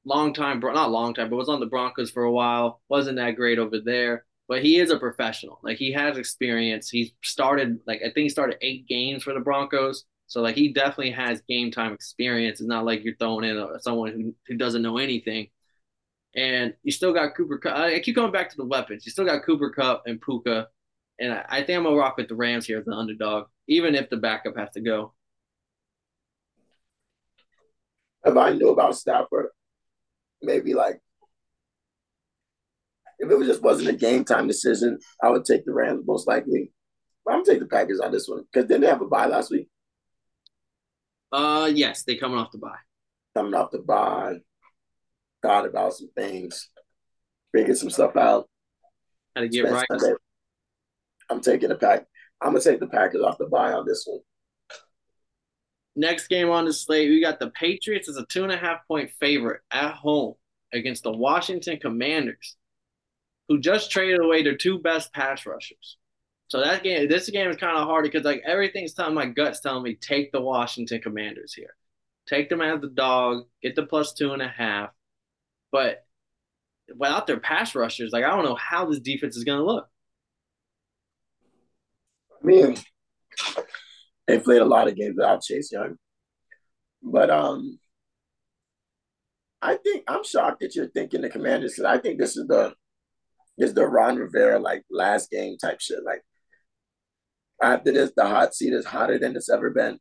long 0.06 0.34
time, 0.34 0.60
not 0.60 0.92
long 0.92 1.14
time, 1.14 1.30
but 1.30 1.38
was 1.38 1.50
on 1.50 1.60
the 1.60 1.66
Broncos 1.66 2.12
for 2.12 2.24
a 2.24 2.32
while. 2.32 2.82
wasn't 2.90 3.18
that 3.18 3.36
great 3.36 3.60
over 3.60 3.80
there, 3.80 4.26
but 4.48 4.62
he 4.62 4.80
is 4.80 4.92
a 4.92 5.00
professional. 5.00 5.60
Like 5.64 5.78
he 5.78 5.92
has 5.94 6.18
experience. 6.18 6.90
He 6.90 7.16
started 7.24 7.80
like 7.88 8.02
I 8.02 8.12
think 8.12 8.26
he 8.26 8.30
started 8.30 8.58
eight 8.62 8.88
games 8.88 9.24
for 9.24 9.34
the 9.34 9.40
Broncos, 9.40 10.06
so 10.28 10.42
like 10.42 10.56
he 10.56 10.74
definitely 10.74 11.12
has 11.12 11.42
game 11.48 11.72
time 11.72 11.94
experience. 11.94 12.60
It's 12.60 12.68
not 12.68 12.86
like 12.86 13.04
you're 13.04 13.16
throwing 13.16 13.46
in 13.46 13.68
someone 13.80 14.12
who 14.12 14.36
who 14.48 14.58
doesn't 14.58 14.82
know 14.82 14.98
anything. 14.98 15.50
And 16.36 16.74
you 16.84 16.92
still 16.92 17.14
got 17.14 17.36
Cooper 17.36 17.58
Kupp. 17.58 17.78
I 17.78 18.00
keep 18.00 18.16
coming 18.16 18.32
back 18.32 18.50
to 18.50 18.58
the 18.58 18.66
weapons. 18.66 19.06
You 19.06 19.12
still 19.12 19.26
got 19.26 19.46
Cooper 19.46 19.70
Kupp 19.70 20.04
and 20.06 20.20
Puka. 20.22 20.68
And 21.18 21.34
I, 21.34 21.46
I 21.48 21.58
think 21.64 21.78
I'm 21.78 21.84
gonna 21.84 21.96
rock 21.96 22.18
with 22.18 22.28
the 22.28 22.36
Rams 22.36 22.66
here 22.66 22.80
as 22.80 22.86
the 22.86 22.92
underdog, 22.92 23.48
even 23.70 23.96
if 23.96 24.10
the 24.10 24.18
backup 24.18 24.58
has 24.58 24.72
to 24.72 24.82
go. 24.82 25.14
If 28.26 28.36
I 28.36 28.54
knew 28.54 28.70
about 28.70 28.96
Stafford, 28.96 29.48
maybe 30.42 30.74
like 30.74 31.00
if 33.20 33.32
it 33.32 33.46
just 33.46 33.62
wasn't 33.62 33.90
a 33.90 33.94
game 33.94 34.26
time 34.26 34.48
decision, 34.48 35.00
I 35.24 35.30
would 35.30 35.46
take 35.46 35.66
the 35.66 35.74
Rams 35.74 36.04
most 36.06 36.28
likely. 36.28 36.72
But 37.24 37.34
I'm 37.34 37.44
gonna 37.44 37.54
take 37.54 37.60
the 37.60 37.68
Packers 37.68 38.00
on 38.00 38.12
this 38.12 38.28
one 38.28 38.44
because 38.52 38.68
didn't 38.68 38.82
they 38.82 38.88
have 38.88 39.02
a 39.02 39.08
bye 39.08 39.28
last 39.28 39.52
week? 39.52 39.70
Uh, 41.32 41.70
yes, 41.74 42.04
they 42.04 42.16
coming 42.16 42.38
off 42.38 42.52
the 42.52 42.58
bye. 42.58 42.78
Coming 43.36 43.54
off 43.54 43.72
the 43.72 43.80
bye, 43.80 44.38
thought 45.42 45.66
about 45.66 45.94
some 45.94 46.10
things, 46.16 46.70
figured 47.54 47.78
some 47.78 47.90
stuff 47.90 48.16
out. 48.16 48.48
How 49.36 49.42
to 49.42 49.50
get 49.50 49.70
right. 49.70 49.88
I'm 51.30 51.42
taking 51.42 51.70
the 51.70 51.76
pack. 51.76 52.06
I'm 52.42 52.52
gonna 52.52 52.62
take 52.62 52.80
the 52.80 52.88
Packers 52.88 53.22
off 53.22 53.38
the 53.38 53.48
bye 53.48 53.74
on 53.74 53.86
this 53.86 54.04
one. 54.06 54.20
Next 55.96 56.28
game 56.28 56.50
on 56.50 56.66
the 56.66 56.74
slate, 56.74 57.10
we 57.10 57.22
got 57.22 57.40
the 57.40 57.52
Patriots 57.52 58.10
as 58.10 58.18
a 58.18 58.26
two 58.26 58.44
and 58.44 58.52
a 58.52 58.58
half 58.58 58.86
point 58.88 59.12
favorite 59.20 59.62
at 59.72 59.94
home 59.94 60.36
against 60.74 61.04
the 61.04 61.12
Washington 61.12 61.80
Commanders, 61.80 62.58
who 63.48 63.60
just 63.60 63.92
traded 63.92 64.20
away 64.20 64.44
their 64.44 64.58
two 64.58 64.80
best 64.80 65.14
pass 65.14 65.46
rushers. 65.46 65.98
So 66.48 66.60
that 66.60 66.84
game, 66.84 67.08
this 67.08 67.30
game 67.30 67.50
is 67.50 67.58
kind 67.58 67.78
of 67.78 67.88
hard 67.88 68.04
because 68.04 68.26
like 68.26 68.44
everything's 68.46 68.94
telling 68.94 69.16
my 69.16 69.26
guts 69.26 69.62
telling 69.62 69.84
me 69.84 69.96
take 69.96 70.32
the 70.32 70.42
Washington 70.42 71.02
Commanders 71.02 71.54
here, 71.54 71.76
take 72.28 72.50
them 72.50 72.62
as 72.62 72.82
the 72.82 72.90
dog, 72.90 73.46
get 73.62 73.76
the 73.76 73.84
plus 73.84 74.14
two 74.14 74.34
and 74.34 74.42
a 74.42 74.48
half. 74.48 74.90
But 75.72 76.06
without 76.96 77.26
their 77.26 77.40
pass 77.40 77.74
rushers, 77.74 78.12
like 78.12 78.26
I 78.26 78.30
don't 78.30 78.46
know 78.46 78.56
how 78.56 78.86
this 78.86 79.00
defense 79.00 79.38
is 79.38 79.44
going 79.44 79.60
to 79.60 79.66
look. 79.66 79.88
I 82.44 82.46
mean, 82.46 82.78
they 84.28 84.40
played 84.40 84.62
a 84.62 84.66
lot 84.66 84.88
of 84.88 84.96
games 84.96 85.16
without 85.18 85.44
Chase 85.44 85.72
Young. 85.72 85.98
But 87.02 87.30
um, 87.30 87.80
I 89.62 89.76
think 89.76 90.04
I'm 90.08 90.24
shocked 90.24 90.62
that 90.62 90.76
you're 90.76 90.90
thinking 90.90 91.22
the 91.22 91.30
Commanders 91.30 91.74
because 91.74 91.86
I 91.86 92.00
think 92.00 92.20
this 92.20 92.36
is 92.36 92.48
the 92.48 92.74
this 93.58 93.70
is 93.70 93.76
the 93.76 93.86
Ron 93.88 94.18
Rivera 94.18 94.60
like 94.60 94.84
last 94.90 95.30
game 95.32 95.58
type 95.58 95.80
shit. 95.80 96.04
Like 96.04 96.24
after 97.62 97.92
this, 97.92 98.12
the 98.16 98.26
hot 98.26 98.54
seat 98.54 98.74
is 98.74 98.86
hotter 98.86 99.18
than 99.18 99.36
it's 99.36 99.50
ever 99.50 99.70
been. 99.70 100.00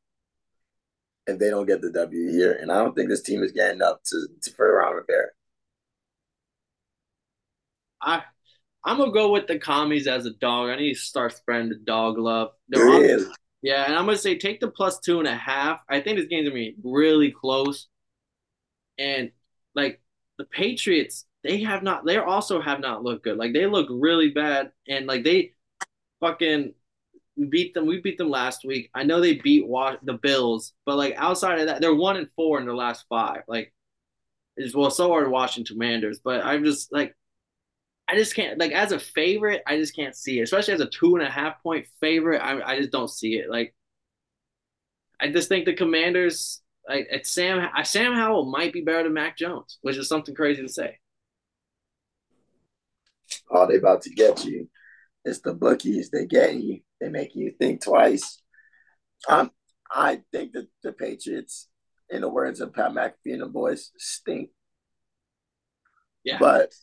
If 1.27 1.39
they 1.39 1.49
don't 1.49 1.67
get 1.67 1.81
the 1.81 1.91
W 1.91 2.31
here, 2.31 2.53
and 2.53 2.71
I 2.71 2.77
don't 2.77 2.95
think 2.95 3.09
this 3.09 3.23
team 3.23 3.43
is 3.43 3.53
getting 3.53 3.81
up 3.81 4.03
to, 4.05 4.27
to 4.43 4.51
for 4.53 4.77
Ron 4.77 4.95
Rivera. 4.95 5.29
I 8.03 8.23
I'm 8.85 8.99
gonna 8.99 9.13
go 9.13 9.31
with 9.31 9.47
the 9.47 9.59
commies 9.59 10.07
as 10.07 10.27
a 10.27 10.33
dog. 10.33 10.69
I 10.69 10.77
need 10.77 10.95
to 10.95 11.01
start 11.01 11.35
spreading 11.35 11.71
the 11.71 11.77
dog 11.77 12.19
love. 12.19 12.51
They're 12.69 12.85
really? 12.85 13.25
Yeah, 13.65 13.87
and 13.87 13.95
I'm 13.95 14.05
gonna 14.05 14.19
say 14.19 14.37
take 14.37 14.61
the 14.61 14.69
plus 14.69 15.01
two 15.01 15.21
and 15.21 15.27
a 15.27 15.35
half. 15.35 15.81
I 15.89 16.03
think 16.03 16.19
this 16.19 16.27
game's 16.27 16.51
gonna 16.51 16.61
be 16.61 16.77
really 16.85 17.31
close. 17.31 17.89
And 18.99 19.31
like 19.75 20.03
the 20.37 20.45
Patriots, 20.45 21.25
they 21.43 21.63
have 21.63 21.83
not 21.83 22.05
they 22.05 22.19
also 22.19 22.61
have 22.61 22.81
not 22.81 23.03
looked 23.03 23.25
good. 23.25 23.39
Like 23.39 23.55
they 23.55 23.65
look 23.67 23.89
really 23.91 24.29
bad 24.29 24.73
and 24.87 25.07
like 25.07 25.25
they 25.25 25.55
fucking 26.21 26.75
beat 27.49 27.73
them. 27.73 27.87
We 27.87 28.03
beat 28.03 28.19
them 28.19 28.29
last 28.29 28.67
week. 28.67 28.91
I 28.95 29.03
know 29.03 29.23
they 29.23 29.37
beat 29.37 29.67
Wash- 29.67 29.97
the 30.03 30.19
Bills, 30.19 30.75
but 30.85 30.97
like 30.97 31.15
outside 31.17 31.61
of 31.61 31.69
that, 31.69 31.81
they're 31.81 31.95
one 31.95 32.19
and 32.19 32.29
four 32.37 32.59
in 32.59 32.67
their 32.67 32.77
last 32.77 33.07
five. 33.09 33.45
Like, 33.49 33.73
it's 34.59 34.75
well, 34.75 34.91
so 34.91 35.15
are 35.15 35.25
the 35.25 35.31
Washington 35.31 35.75
Commanders. 35.75 36.21
But 36.23 36.45
I'm 36.45 36.65
just 36.65 36.93
like, 36.93 37.17
I 38.09 38.17
just 38.17 38.35
can't 38.35 38.59
like 38.59 38.73
as 38.73 38.93
a 38.93 38.99
favorite. 38.99 39.63
I 39.67 39.77
just 39.77 39.97
can't 39.97 40.15
see 40.15 40.39
it, 40.39 40.43
especially 40.43 40.75
as 40.75 40.81
a 40.81 40.89
two 40.91 41.17
and 41.17 41.27
a 41.27 41.31
half 41.31 41.63
point 41.63 41.87
favorite. 42.01 42.41
I 42.41 42.61
I 42.63 42.79
just 42.79 42.91
don't 42.91 43.11
see 43.11 43.37
it. 43.37 43.49
Like 43.51 43.75
I 45.21 45.31
just 45.31 45.49
think 45.49 45.65
the 45.65 45.75
Commanders. 45.75 46.61
Like 46.87 47.09
it's 47.11 47.31
Sam 47.31 47.67
Sam 47.85 48.13
Howell 48.13 48.45
might 48.45 48.75
be 48.75 48.83
better 48.83 49.05
than 49.05 49.15
Mac 49.15 49.39
Jones, 49.39 49.79
which 49.81 49.97
is 49.97 50.07
something 50.07 50.35
crazy 50.35 50.61
to 50.61 50.69
say. 50.69 50.99
Oh, 53.51 53.67
they 53.67 53.77
about 53.77 54.03
to 54.03 54.11
get 54.11 54.45
you. 54.45 54.69
It's 55.25 55.41
the 55.41 55.55
bookies. 55.55 56.11
They 56.11 56.27
get 56.27 56.55
you. 56.57 56.81
They 57.01 57.09
make 57.09 57.35
you 57.35 57.53
think 57.59 57.83
twice. 57.83 58.43
Um, 59.29 59.51
I 59.91 60.23
think 60.33 60.53
that 60.53 60.69
the 60.83 60.93
Patriots, 60.93 61.69
in 62.11 62.21
the 62.21 62.29
words 62.29 62.61
of 62.61 62.75
Pat 62.75 62.93
McAfee 62.93 63.33
and 63.33 63.41
the 63.41 63.47
boys, 63.47 63.91
stink. 63.97 64.51
Yeah. 66.23 66.39
But 66.39 66.75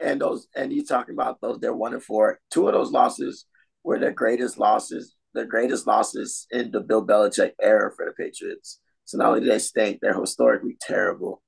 and 0.00 0.20
those 0.20 0.48
and 0.54 0.72
he's 0.72 0.88
talking 0.88 1.14
about 1.14 1.40
those 1.40 1.58
they're 1.60 1.74
one 1.74 1.92
and 1.92 2.02
four. 2.02 2.40
Two 2.50 2.66
of 2.66 2.74
those 2.74 2.90
losses 2.90 3.46
were 3.84 3.98
the 3.98 4.10
greatest 4.10 4.58
losses, 4.58 5.14
the 5.34 5.44
greatest 5.44 5.86
losses 5.86 6.46
in 6.50 6.70
the 6.70 6.80
Bill 6.80 7.06
Belichick 7.06 7.52
era 7.60 7.90
for 7.94 8.06
the 8.06 8.12
Patriots. 8.12 8.80
So 9.04 9.18
not 9.18 9.28
only 9.28 9.40
do 9.40 9.46
they 9.46 9.58
stink, 9.58 9.98
they're 10.00 10.18
historically 10.18 10.76
terrible. 10.80 11.42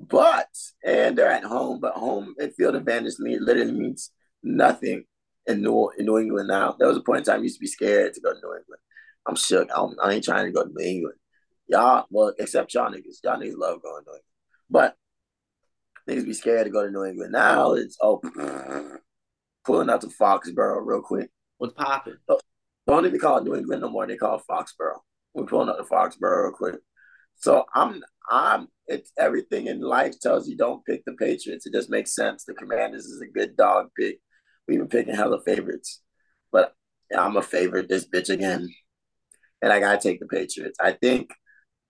But 0.00 0.48
and 0.84 1.18
they're 1.18 1.30
at 1.30 1.44
home, 1.44 1.80
but 1.80 1.94
home 1.94 2.34
and 2.38 2.54
field 2.54 2.76
advantage 2.76 3.14
literally 3.18 3.72
means 3.72 4.12
nothing 4.42 5.04
in 5.46 5.62
New 5.62 5.90
in 5.98 6.06
New 6.06 6.18
England 6.18 6.48
now. 6.48 6.76
There 6.78 6.88
was 6.88 6.96
a 6.96 7.02
point 7.02 7.20
in 7.20 7.24
time 7.24 7.40
I 7.40 7.42
used 7.42 7.56
to 7.56 7.60
be 7.60 7.66
scared 7.66 8.14
to 8.14 8.20
go 8.20 8.32
to 8.32 8.40
New 8.40 8.54
England. 8.54 8.80
I'm 9.26 9.36
shook. 9.36 9.68
I'm, 9.74 9.96
I 10.02 10.12
ain't 10.14 10.24
trying 10.24 10.46
to 10.46 10.52
go 10.52 10.64
to 10.64 10.72
New 10.72 10.84
England. 10.84 11.16
Y'all, 11.66 12.06
well, 12.10 12.32
except 12.38 12.72
y'all 12.74 12.90
niggas. 12.90 13.18
Y'all 13.24 13.38
niggas 13.38 13.58
love 13.58 13.82
going 13.82 14.04
to 14.04 14.10
New 14.10 14.16
England. 14.16 14.22
But 14.70 14.96
Niggas 16.08 16.24
be 16.24 16.32
scared 16.32 16.64
to 16.64 16.70
go 16.70 16.84
to 16.84 16.90
New 16.90 17.04
England. 17.04 17.32
Now 17.32 17.74
it's 17.74 17.98
open. 18.00 18.98
Pulling 19.64 19.90
out 19.90 20.00
to 20.00 20.06
Foxborough 20.06 20.80
real 20.84 21.02
quick. 21.02 21.30
What's 21.58 21.74
popping? 21.74 22.16
Don't 22.86 23.04
even 23.04 23.20
call 23.20 23.38
it 23.38 23.44
New 23.44 23.54
England 23.54 23.82
no 23.82 23.90
more. 23.90 24.06
They 24.06 24.16
call 24.16 24.36
it 24.36 24.44
Foxborough. 24.50 25.00
We're 25.34 25.44
pulling 25.44 25.68
out 25.68 25.76
to 25.76 25.84
Foxborough 25.84 26.44
real 26.44 26.52
quick. 26.52 26.76
So 27.36 27.66
I'm 27.74 28.02
I'm 28.30 28.68
it's 28.86 29.12
everything 29.18 29.66
in 29.66 29.80
life 29.80 30.18
tells 30.18 30.48
you 30.48 30.56
don't 30.56 30.84
pick 30.86 31.04
the 31.04 31.12
Patriots. 31.12 31.66
It 31.66 31.74
just 31.74 31.90
makes 31.90 32.14
sense. 32.14 32.44
The 32.44 32.54
Commanders 32.54 33.04
is 33.04 33.20
a 33.20 33.26
good 33.26 33.56
dog 33.56 33.88
pick. 33.98 34.20
We've 34.66 34.78
been 34.78 34.88
picking 34.88 35.14
hella 35.14 35.42
favorites. 35.42 36.00
But 36.50 36.74
I'm 37.16 37.36
a 37.36 37.42
favorite 37.42 37.88
this 37.90 38.08
bitch 38.08 38.30
again. 38.30 38.68
And 39.60 39.72
I 39.72 39.80
gotta 39.80 40.00
take 40.00 40.20
the 40.20 40.26
Patriots. 40.26 40.78
I 40.80 40.92
think 40.92 41.30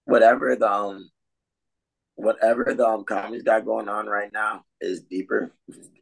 whatever 0.06 0.56
the 0.56 0.70
um 0.70 1.08
whatever 2.18 2.74
the 2.74 2.84
um, 2.84 3.04
comedy's 3.04 3.44
got 3.44 3.64
going 3.64 3.88
on 3.88 4.06
right 4.06 4.32
now 4.32 4.64
is 4.80 5.02
deeper, 5.02 5.52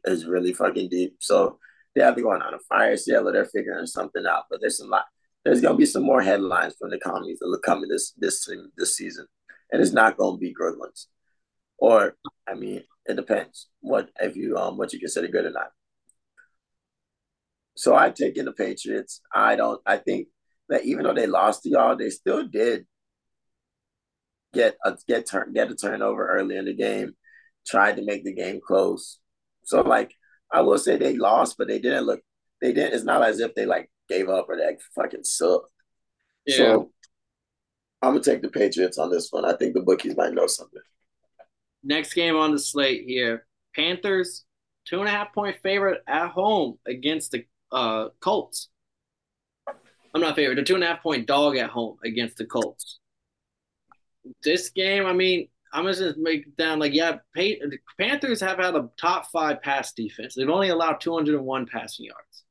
is 0.03 0.25
really 0.25 0.51
fucking 0.51 0.89
deep. 0.89 1.15
So 1.19 1.59
they 1.93 2.01
have 2.01 2.15
to 2.15 2.23
go 2.23 2.31
on 2.31 2.41
a 2.41 2.59
fire 2.67 2.97
sale 2.97 3.27
or 3.27 3.31
they're 3.31 3.45
figuring 3.45 3.85
something 3.85 4.25
out. 4.27 4.45
But 4.49 4.59
there's 4.59 4.79
a 4.79 4.87
lot, 4.87 5.05
there's 5.45 5.61
gonna 5.61 5.77
be 5.77 5.85
some 5.85 6.03
more 6.03 6.21
headlines 6.21 6.75
from 6.79 6.89
the 6.89 6.97
commies 6.97 7.37
that 7.39 7.47
look 7.47 7.61
coming 7.61 7.87
this 7.87 8.13
this 8.17 8.49
this 8.75 8.95
season, 8.95 9.27
and 9.71 9.79
it's 9.79 9.93
not 9.93 10.17
gonna 10.17 10.37
be 10.37 10.51
good 10.53 10.79
ones. 10.79 11.07
Or 11.77 12.15
I 12.47 12.55
mean, 12.55 12.83
it 13.05 13.15
depends 13.15 13.67
what 13.81 14.09
if 14.19 14.35
you 14.35 14.57
um 14.57 14.75
what 14.75 14.93
you 14.93 14.99
consider 14.99 15.27
good 15.27 15.45
or 15.45 15.51
not. 15.51 15.69
So 17.75 17.95
I 17.95 18.09
take 18.09 18.37
in 18.37 18.45
the 18.45 18.53
Patriots. 18.53 19.21
I 19.31 19.55
don't. 19.55 19.79
I 19.85 19.97
think 19.97 20.29
that 20.69 20.83
even 20.83 21.03
though 21.03 21.13
they 21.13 21.27
lost 21.27 21.61
to 21.63 21.69
y'all, 21.69 21.95
they 21.95 22.09
still 22.09 22.43
did 22.43 22.87
get 24.53 24.77
a 24.83 24.97
get 25.07 25.27
turn 25.29 25.53
get 25.53 25.71
a 25.71 25.75
turnover 25.75 26.27
early 26.27 26.57
in 26.57 26.65
the 26.65 26.73
game. 26.73 27.15
Tried 27.67 27.97
to 27.97 28.05
make 28.05 28.23
the 28.23 28.33
game 28.33 28.59
close. 28.65 29.19
So 29.63 29.81
like 29.81 30.13
I 30.51 30.61
will 30.61 30.77
say 30.77 30.97
they 30.97 31.17
lost, 31.17 31.55
but 31.57 31.67
they 31.67 31.79
didn't 31.79 32.05
look. 32.05 32.21
They 32.61 32.73
didn't. 32.73 32.93
It's 32.93 33.03
not 33.03 33.23
as 33.23 33.39
if 33.39 33.53
they 33.55 33.65
like 33.65 33.91
gave 34.09 34.29
up 34.29 34.47
or 34.49 34.57
they 34.57 34.77
fucking 34.95 35.23
sucked. 35.23 35.69
Yeah. 36.45 36.57
So 36.57 36.91
I'm 38.01 38.11
gonna 38.11 38.23
take 38.23 38.41
the 38.41 38.49
Patriots 38.49 38.97
on 38.97 39.09
this 39.09 39.29
one. 39.31 39.45
I 39.45 39.55
think 39.55 39.73
the 39.73 39.81
bookies 39.81 40.15
might 40.15 40.33
know 40.33 40.47
something. 40.47 40.81
Next 41.83 42.13
game 42.13 42.35
on 42.35 42.51
the 42.51 42.59
slate 42.59 43.03
here: 43.05 43.45
Panthers 43.75 44.45
two 44.85 44.99
and 44.99 45.07
a 45.07 45.11
half 45.11 45.33
point 45.33 45.57
favorite 45.61 46.01
at 46.07 46.29
home 46.29 46.79
against 46.85 47.31
the 47.31 47.45
uh, 47.71 48.09
Colts. 48.21 48.69
I'm 50.13 50.21
not 50.21 50.35
favorite. 50.35 50.55
The 50.55 50.63
two 50.63 50.75
and 50.75 50.83
a 50.83 50.87
half 50.87 51.03
point 51.03 51.27
dog 51.27 51.57
at 51.57 51.69
home 51.69 51.97
against 52.03 52.37
the 52.37 52.45
Colts. 52.45 52.99
This 54.43 54.69
game, 54.69 55.05
I 55.05 55.13
mean, 55.13 55.47
I'm 55.73 55.83
gonna 55.83 55.95
just 55.95 56.17
make 56.17 56.47
it 56.47 56.57
down 56.57 56.79
like 56.79 56.93
yeah, 56.93 57.17
the 57.35 57.77
Panthers 57.99 58.41
have 58.41 58.57
had 58.57 58.75
a 58.75 58.89
top 58.99 59.29
five 59.31 59.61
pass 59.61 59.93
defense. 59.93 60.35
They've 60.35 60.49
only 60.49 60.69
allowed 60.69 61.01
201 61.01 61.67
passing 61.67 62.05
yards. 62.05 62.43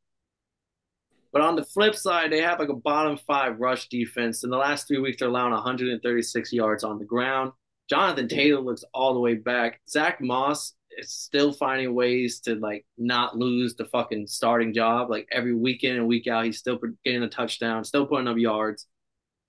But 1.32 1.42
on 1.42 1.56
the 1.56 1.64
flip 1.64 1.94
side, 1.94 2.32
they 2.32 2.40
have 2.40 2.58
like 2.58 2.68
a 2.68 2.74
bottom 2.74 3.18
five 3.18 3.58
rush 3.58 3.88
defense. 3.88 4.44
In 4.44 4.50
the 4.50 4.56
last 4.56 4.88
three 4.88 4.98
weeks, 4.98 5.18
they're 5.18 5.28
allowing 5.28 5.52
136 5.52 6.52
yards 6.52 6.84
on 6.84 6.98
the 6.98 7.04
ground. 7.04 7.52
Jonathan 7.88 8.28
Taylor 8.28 8.60
looks 8.60 8.84
all 8.94 9.14
the 9.14 9.20
way 9.20 9.34
back. 9.34 9.80
Zach 9.88 10.20
Moss 10.20 10.74
is 10.96 11.10
still 11.10 11.52
finding 11.52 11.94
ways 11.94 12.40
to 12.40 12.54
like 12.54 12.84
not 12.96 13.36
lose 13.36 13.74
the 13.74 13.84
fucking 13.84 14.26
starting 14.26 14.72
job. 14.72 15.10
Like 15.10 15.28
every 15.30 15.54
weekend 15.54 15.98
and 15.98 16.08
week 16.08 16.26
out, 16.26 16.44
he's 16.44 16.58
still 16.58 16.80
getting 17.04 17.22
a 17.22 17.28
touchdown, 17.28 17.84
still 17.84 18.06
putting 18.06 18.28
up 18.28 18.38
yards. 18.38 18.86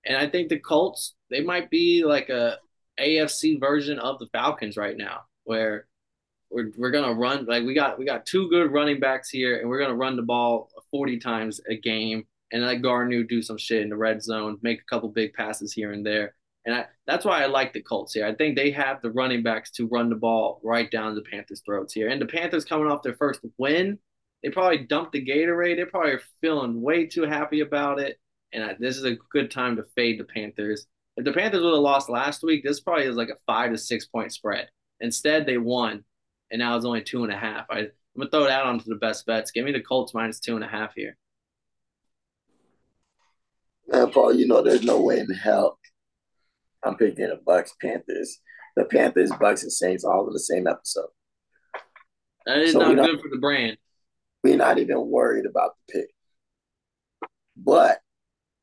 And 0.04 0.16
I 0.16 0.28
think 0.28 0.48
the 0.48 0.58
Colts, 0.58 1.14
they 1.30 1.42
might 1.42 1.70
be 1.70 2.04
like 2.04 2.28
a 2.28 2.58
AFC 3.00 3.60
version 3.60 3.98
of 3.98 4.18
the 4.18 4.26
Falcons 4.28 4.76
right 4.76 4.96
now, 4.96 5.22
where 5.44 5.86
we're, 6.50 6.72
we're 6.76 6.90
gonna 6.90 7.14
run 7.14 7.46
like 7.46 7.64
we 7.64 7.74
got 7.74 7.98
we 7.98 8.04
got 8.04 8.26
two 8.26 8.48
good 8.50 8.72
running 8.72 9.00
backs 9.00 9.28
here, 9.28 9.60
and 9.60 9.68
we're 9.68 9.80
gonna 9.80 9.94
run 9.94 10.16
the 10.16 10.22
ball 10.22 10.70
40 10.90 11.18
times 11.18 11.60
a 11.68 11.76
game, 11.76 12.24
and 12.52 12.62
let 12.62 12.82
Gardner 12.82 13.22
do 13.22 13.42
some 13.42 13.58
shit 13.58 13.82
in 13.82 13.88
the 13.88 13.96
red 13.96 14.22
zone, 14.22 14.58
make 14.62 14.80
a 14.80 14.84
couple 14.84 15.08
big 15.08 15.34
passes 15.34 15.72
here 15.72 15.92
and 15.92 16.04
there. 16.04 16.34
And 16.64 16.74
I, 16.74 16.86
that's 17.06 17.24
why 17.24 17.42
I 17.42 17.46
like 17.46 17.72
the 17.72 17.80
Colts 17.80 18.12
here. 18.12 18.26
I 18.26 18.34
think 18.34 18.56
they 18.56 18.70
have 18.72 19.00
the 19.00 19.10
running 19.10 19.42
backs 19.42 19.70
to 19.72 19.86
run 19.86 20.10
the 20.10 20.16
ball 20.16 20.60
right 20.62 20.90
down 20.90 21.14
the 21.14 21.22
Panthers' 21.22 21.62
throats 21.64 21.94
here. 21.94 22.08
And 22.08 22.20
the 22.20 22.26
Panthers 22.26 22.64
coming 22.64 22.90
off 22.90 23.02
their 23.02 23.14
first 23.14 23.40
win, 23.56 23.98
they 24.42 24.50
probably 24.50 24.78
dumped 24.78 25.12
the 25.12 25.24
Gatorade. 25.24 25.76
They're 25.76 25.86
probably 25.86 26.16
feeling 26.40 26.82
way 26.82 27.06
too 27.06 27.22
happy 27.22 27.60
about 27.60 28.00
it. 28.00 28.20
And 28.52 28.62
I, 28.62 28.76
this 28.78 28.96
is 28.96 29.04
a 29.04 29.16
good 29.30 29.50
time 29.50 29.76
to 29.76 29.84
fade 29.94 30.20
the 30.20 30.24
Panthers. 30.24 30.86
If 31.18 31.24
the 31.24 31.32
Panthers 31.32 31.64
would 31.64 31.72
have 31.72 31.80
lost 31.80 32.08
last 32.08 32.44
week, 32.44 32.62
this 32.62 32.78
probably 32.78 33.06
is 33.06 33.16
like 33.16 33.28
a 33.28 33.36
five 33.44 33.72
to 33.72 33.78
six 33.78 34.06
point 34.06 34.32
spread. 34.32 34.68
Instead, 35.00 35.46
they 35.46 35.58
won, 35.58 36.04
and 36.52 36.60
now 36.60 36.76
it's 36.76 36.86
only 36.86 37.02
two 37.02 37.24
and 37.24 37.32
a 37.32 37.36
half. 37.36 37.66
I, 37.68 37.78
I'm 37.78 37.90
gonna 38.16 38.30
throw 38.30 38.44
that 38.44 38.62
onto 38.62 38.84
the 38.84 38.94
best 38.94 39.26
bets. 39.26 39.50
Give 39.50 39.64
me 39.64 39.72
the 39.72 39.80
Colts 39.80 40.14
minus 40.14 40.38
two 40.38 40.54
and 40.54 40.64
a 40.64 40.68
half 40.68 40.94
here. 40.94 41.16
Man, 43.88 44.12
Paul, 44.12 44.32
you 44.32 44.46
know 44.46 44.62
there's 44.62 44.84
no 44.84 45.00
way 45.00 45.18
in 45.18 45.28
hell 45.34 45.80
I'm 46.84 46.94
picking 46.96 47.26
the 47.26 47.40
Bucks, 47.44 47.74
Panthers. 47.82 48.38
The 48.76 48.84
Panthers, 48.84 49.32
Bucks, 49.40 49.64
and 49.64 49.72
Saints 49.72 50.04
all 50.04 50.28
in 50.28 50.32
the 50.32 50.38
same 50.38 50.68
episode. 50.68 51.08
That 52.46 52.58
is 52.58 52.72
so 52.72 52.92
not 52.92 53.06
good 53.06 53.20
for 53.20 53.28
the 53.28 53.38
brand. 53.38 53.76
We're 54.44 54.56
not 54.56 54.78
even 54.78 55.10
worried 55.10 55.46
about 55.46 55.72
the 55.88 55.94
pick. 55.94 56.10
But 57.56 57.98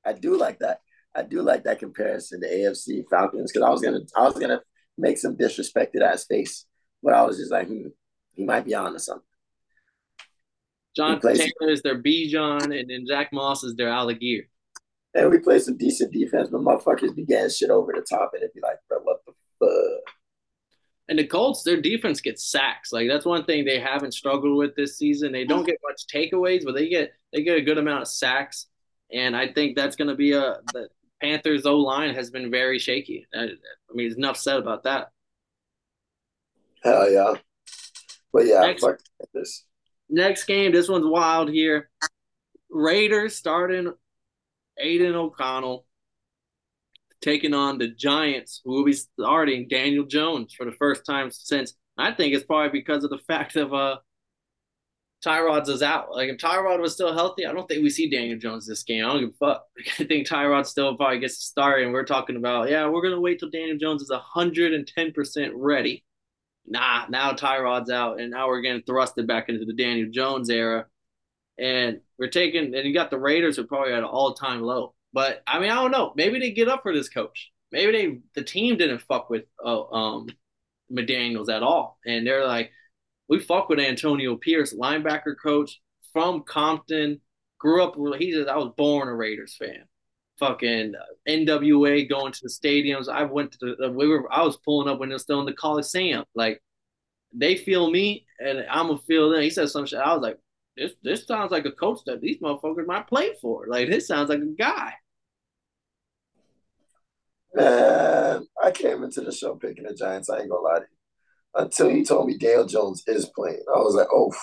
I 0.06 0.14
do 0.14 0.38
like 0.38 0.60
that. 0.60 0.80
I 1.16 1.24
do 1.24 1.42
like 1.42 1.64
that 1.64 1.80
comparison 1.80 2.42
to 2.42 2.48
AFC 2.48 3.04
Falcons 3.10 3.52
because 3.52 3.66
I 3.66 3.70
was 3.70 3.82
gonna 3.82 4.02
I 4.16 4.24
was 4.24 4.34
gonna 4.34 4.62
make 4.98 5.18
some 5.18 5.38
disrespect 5.38 5.94
to 5.94 6.00
that 6.00 6.20
space, 6.20 6.66
but 7.02 7.14
I 7.14 7.24
was 7.24 7.38
just 7.38 7.52
like, 7.52 7.68
hmm, 7.68 7.88
he 8.34 8.44
might 8.44 8.66
be 8.66 8.76
on 8.76 8.94
to 8.94 9.00
something. 9.00 9.24
John 10.96 11.20
Taylor 11.20 11.70
is 11.70 11.82
their 11.82 12.02
Bijan, 12.02 12.78
and 12.78 12.90
then 12.90 13.06
Jack 13.08 13.34
Moss 13.34 13.64
is 13.64 13.76
their 13.76 13.90
Allgeier. 13.90 14.44
And 15.14 15.30
we 15.30 15.40
played 15.40 15.62
some 15.62 15.78
decent 15.78 16.14
defense, 16.14 16.50
but 16.50 16.62
motherfuckers 16.62 17.16
began 17.16 17.50
shit 17.50 17.70
over 17.70 17.94
the 17.94 18.02
top, 18.02 18.32
and 18.34 18.44
it'd 18.44 18.54
be 18.54 18.62
like, 18.62 18.78
bro, 18.88 19.00
what 19.00 19.20
the 19.26 19.34
fuck? 19.60 20.14
And 21.08 21.20
the 21.20 21.28
Colts, 21.28 21.64
their 21.64 21.80
defense 21.80 22.20
gets 22.20 22.50
sacks. 22.50 22.92
Like 22.92 23.08
that's 23.08 23.26
one 23.26 23.46
thing 23.46 23.64
they 23.64 23.80
haven't 23.80 24.14
struggled 24.14 24.58
with 24.58 24.76
this 24.76 24.98
season. 24.98 25.32
They 25.32 25.46
don't 25.46 25.66
get 25.66 25.78
much 25.88 26.06
takeaways, 26.14 26.66
but 26.66 26.74
they 26.74 26.90
get 26.90 27.14
they 27.32 27.44
get 27.44 27.58
a 27.58 27.62
good 27.62 27.78
amount 27.78 28.02
of 28.02 28.08
sacks. 28.08 28.68
And 29.14 29.36
I 29.36 29.52
think 29.52 29.76
that's 29.76 29.96
going 29.96 30.08
to 30.08 30.16
be 30.16 30.32
a 30.32 30.58
Panthers 31.22 31.66
O 31.66 31.78
line 31.78 32.14
has 32.16 32.30
been 32.30 32.52
very 32.52 32.80
shaky. 32.80 33.28
I, 33.34 33.40
I 33.40 33.48
mean, 33.94 34.08
there's 34.08 34.18
enough 34.18 34.38
said 34.38 34.58
about 34.58 34.84
that. 34.84 35.10
Hell 36.84 37.10
yeah. 37.10 37.34
But 38.32 38.46
yeah, 38.46 38.62
next, 38.62 38.82
fuck 38.82 39.00
this. 39.34 39.64
Next 40.10 40.44
game, 40.44 40.72
this 40.72 40.90
one's 40.90 41.06
wild 41.06 41.50
here. 41.50 41.90
Raiders 42.70 43.36
starting 43.36 43.94
Aidan 44.78 45.16
O'Connell 45.16 45.86
taking 47.22 47.54
on 47.54 47.78
the 47.78 47.88
Giants, 47.88 48.62
who 48.64 48.72
will 48.72 48.86
be 48.86 48.94
starting 48.94 49.68
Daniel 49.68 50.06
Jones 50.06 50.54
for 50.54 50.66
the 50.66 50.74
first 50.74 51.06
time 51.06 51.32
since 51.32 51.74
I 51.98 52.12
think 52.12 52.34
it's 52.34 52.46
probably 52.46 52.78
because 52.78 53.04
of 53.04 53.10
the 53.10 53.18
fact 53.28 53.56
of 53.56 53.74
uh 53.74 53.98
Tyrod's 55.26 55.70
is 55.70 55.82
out. 55.82 56.12
Like 56.12 56.30
if 56.30 56.38
Tyrod 56.38 56.80
was 56.80 56.94
still 56.94 57.14
healthy, 57.14 57.46
I 57.46 57.54
don't 57.54 57.68
think 57.68 57.82
we 57.82 57.90
see 57.90 58.10
Daniel 58.10 58.38
Jones 58.38 58.68
this 58.68 58.84
game. 58.84 59.04
I 59.04 59.10
don't 59.10 59.22
give 59.22 59.30
a 59.30 59.34
fuck. 59.34 59.66
I 60.00 60.04
think 60.04 60.28
Tyrod 60.28 60.66
still 60.66 60.96
probably 60.96 61.20
gets 61.20 61.44
started, 61.44 61.86
and 61.86 61.94
we're 61.94 62.06
talking 62.06 62.36
about 62.36 62.70
yeah, 62.70 62.88
we're 62.88 63.02
gonna 63.02 63.20
wait 63.20 63.40
till 63.40 63.50
Daniel 63.50 63.78
Jones 63.78 64.02
is 64.02 64.12
hundred 64.14 64.74
and 64.74 64.88
ten 64.88 65.12
percent 65.12 65.54
ready. 65.56 66.04
Nah, 66.68 67.06
now 67.10 67.34
Tyrod's 67.34 67.90
out, 67.90 68.20
and 68.20 68.32
now 68.32 68.48
we're 68.48 68.62
getting 68.62 68.84
thrusted 68.84 69.28
back 69.28 69.50
into 69.50 69.66
the 69.66 69.74
Daniel 69.74 70.10
Jones 70.12 70.50
era, 70.50 70.86
and 71.58 72.02
we're 72.20 72.30
taking. 72.30 72.76
And 72.76 72.88
you 72.88 72.94
got 72.94 73.10
the 73.10 73.20
Raiders 73.20 73.58
are 73.58 73.66
probably 73.66 73.94
at 73.94 74.00
an 74.00 74.06
all 74.06 74.34
time 74.34 74.62
low. 74.62 74.94
But 75.12 75.42
I 75.48 75.60
mean, 75.60 75.72
I 75.72 75.76
don't 75.76 75.92
know. 75.92 76.14
Maybe 76.16 76.40
they 76.40 76.52
get 76.52 76.68
up 76.70 76.84
for 76.84 76.94
this 76.94 77.10
coach. 77.10 77.52
Maybe 77.72 77.92
they 77.92 78.20
the 78.36 78.44
team 78.44 78.78
didn't 78.78 79.02
fuck 79.02 79.30
with 79.30 79.46
uh, 79.64 79.90
um 79.90 80.28
McDaniels 80.92 81.50
at 81.50 81.64
all, 81.64 81.98
and 82.06 82.28
they're 82.28 82.46
like 82.46 82.72
we 83.28 83.40
fuck 83.40 83.70
with 83.70 83.80
Antonio 83.80 84.36
Pierce, 84.36 84.74
linebacker 84.74 85.36
coach 85.42 85.82
from 86.14 86.44
Compton. 86.44 87.22
Grew 87.60 87.84
up. 87.84 87.96
He 88.20 88.32
says 88.32 88.48
I 88.48 88.58
was 88.58 88.74
born 88.78 89.08
a 89.08 89.14
Raiders 89.14 89.56
fan. 89.58 89.86
Fucking 90.40 90.94
uh, 90.96 91.30
NWA 91.30 92.08
going 92.08 92.34
to 92.34 92.40
the 92.44 92.50
stadiums. 92.50 93.10
I 93.10 93.24
went 93.24 93.54
to 93.54 93.58
the. 93.62 93.88
Uh, 93.88 93.90
we 93.90 94.08
were. 94.08 94.32
I 94.32 94.44
was 94.44 94.58
pulling 94.58 94.90
up 94.90 95.00
when 95.00 95.10
they 95.10 95.16
were 95.16 95.20
still 95.20 95.40
in 95.40 95.46
the 95.46 95.54
Coliseum. 95.54 96.26
Like 96.36 96.62
they 97.34 97.56
feel 97.56 97.90
me, 97.90 98.26
and 98.40 98.66
I'm 98.70 98.88
gonna 98.88 99.00
feel 99.00 99.30
them. 99.30 99.42
He 99.42 99.50
said 99.50 99.70
some 99.70 99.86
shit. 99.86 100.00
I 100.00 100.14
was 100.14 100.22
like, 100.22 100.38
this. 100.78 100.92
This 101.02 101.26
sounds 101.26 101.52
like 101.52 101.66
a 101.66 101.72
coach 101.72 102.00
that 102.06 102.22
these 102.22 102.40
motherfuckers 102.40 102.86
might 102.86 103.08
play 103.08 103.32
for. 103.42 103.66
Like 103.68 103.90
this 103.90 104.08
sounds 104.08 104.30
like 104.30 104.42
a 104.42 104.56
guy. 104.58 104.94
Man, 107.54 108.46
I 108.62 108.72
came 108.72 109.04
into 109.04 109.22
the 109.22 109.32
show 109.32 109.56
picking 109.56 109.86
the 109.86 109.94
Giants. 109.94 110.30
I 110.30 110.40
ain't 110.40 110.50
gonna 110.50 110.62
lie 110.62 110.80
to 110.80 110.86
you 110.92 110.95
until 111.56 111.90
he 111.90 112.04
told 112.04 112.28
me 112.28 112.38
Dale 112.38 112.66
Jones 112.66 113.04
is 113.08 113.30
playing. 113.36 113.64
I 113.74 113.80
was 113.80 113.96
like, 113.96 114.08
oh, 114.12 114.34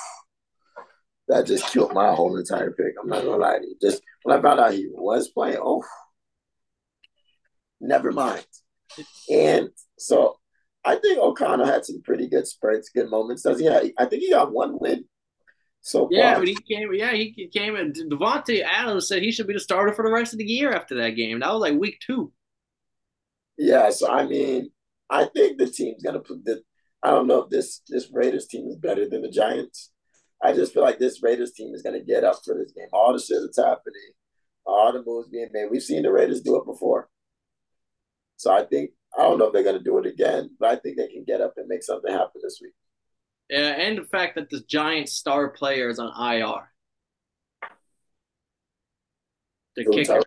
that 1.29 1.47
just 1.47 1.73
killed 1.73 1.93
my 1.93 2.15
whole 2.15 2.37
entire 2.37 2.73
pick. 2.73 2.95
I'm 3.01 3.09
not 3.09 3.25
gonna 3.25 3.37
lie 3.37 3.59
to 3.59 3.65
you. 3.65 3.77
Just 3.81 4.03
when 4.23 4.37
I 4.37 4.43
found 4.43 4.61
out 4.61 4.73
he 4.73 4.89
was 4.93 5.29
playing, 5.29 5.59
oh, 5.63 5.85
never 7.81 8.13
mind. 8.13 8.45
And 9.31 9.71
so 9.99 10.37
I 10.85 10.97
think 10.97 11.19
O'Connell 11.19 11.67
had 11.67 11.85
some 11.85 12.03
pretty 12.03 12.29
good 12.29 12.47
spurts, 12.47 12.91
good 12.91 13.11
moments. 13.11 13.43
Does 13.43 13.61
he? 13.61 13.67
Have, 13.67 13.85
I 13.99 14.07
think 14.07 14.23
he 14.23 14.31
got 14.31 14.53
one 14.53 14.79
win. 14.81 15.05
So 15.81 16.09
yeah, 16.11 16.39
but 16.39 16.49
he 16.49 16.55
came. 16.55 16.93
Yeah, 16.95 17.13
he 17.13 17.51
came 17.53 17.75
and 17.77 17.95
Davante 17.95 18.63
Adams 18.63 19.09
said 19.09 19.23
he 19.23 19.33
should 19.33 19.49
be 19.49 19.55
the 19.55 19.61
starter 19.61 19.93
for 19.93 20.05
the 20.05 20.13
rest 20.13 20.33
of 20.33 20.39
the 20.39 20.45
year 20.45 20.73
after 20.73 20.97
that 20.97 21.11
game. 21.11 21.41
That 21.41 21.53
was 21.53 21.61
like 21.61 21.79
week 21.79 21.99
two. 22.05 22.33
Yeah, 23.59 23.91
so 23.91 24.11
I 24.11 24.27
mean, 24.27 24.71
I 25.11 25.25
think 25.25 25.59
the 25.59 25.67
team's 25.67 26.03
gonna 26.03 26.21
put 26.21 26.45
the 26.45 26.63
I 27.03 27.11
don't 27.11 27.27
know 27.27 27.43
if 27.43 27.51
this 27.51 27.83
this 27.89 28.09
Raiders 28.13 28.47
team 28.47 28.69
is 28.69 28.77
better 28.77 29.09
than 29.09 29.23
the 29.23 29.31
Giants. 29.31 29.91
I 30.43 30.53
just 30.53 30.73
feel 30.73 30.83
like 30.83 30.99
this 30.99 31.23
Raiders 31.23 31.53
team 31.53 31.75
is 31.75 31.83
going 31.83 31.99
to 31.99 32.05
get 32.05 32.25
up 32.25 32.41
for 32.45 32.55
this 32.55 32.73
game. 32.73 32.89
All 32.93 33.13
the 33.13 33.21
shit 33.21 33.39
that's 33.41 33.59
happening, 33.59 34.13
all 34.67 34.93
the 34.93 35.03
moves 35.05 35.29
being 35.29 35.49
made. 35.53 35.67
We've 35.71 35.83
seen 35.83 36.03
the 36.03 36.13
Raiders 36.13 36.43
do 36.43 36.57
it 36.57 36.67
before. 36.67 37.09
So 38.37 38.53
I 38.53 38.65
think 38.65 38.91
I 39.17 39.23
don't 39.23 39.39
know 39.39 39.47
if 39.47 39.53
they're 39.53 39.63
going 39.63 39.79
to 39.79 39.85
do 39.85 39.99
it 39.99 40.07
again, 40.07 40.51
but 40.59 40.71
I 40.71 40.77
think 40.77 40.97
they 40.97 41.09
can 41.09 41.25
get 41.25 41.41
up 41.41 41.55
and 41.57 41.69
make 41.69 41.83
something 41.83 42.13
happen 42.13 42.41
this 42.43 42.59
week. 42.63 42.73
Yeah, 43.51 43.69
and 43.69 43.99
the 43.99 44.05
fact 44.05 44.37
that 44.37 44.51
the 44.51 44.63
Giants 44.69 45.13
star 45.13 45.51
player 45.51 45.89
is 45.89 45.99
on 45.99 46.09
IR. 46.09 46.69
The 49.77 49.85
kicker, 49.85 50.23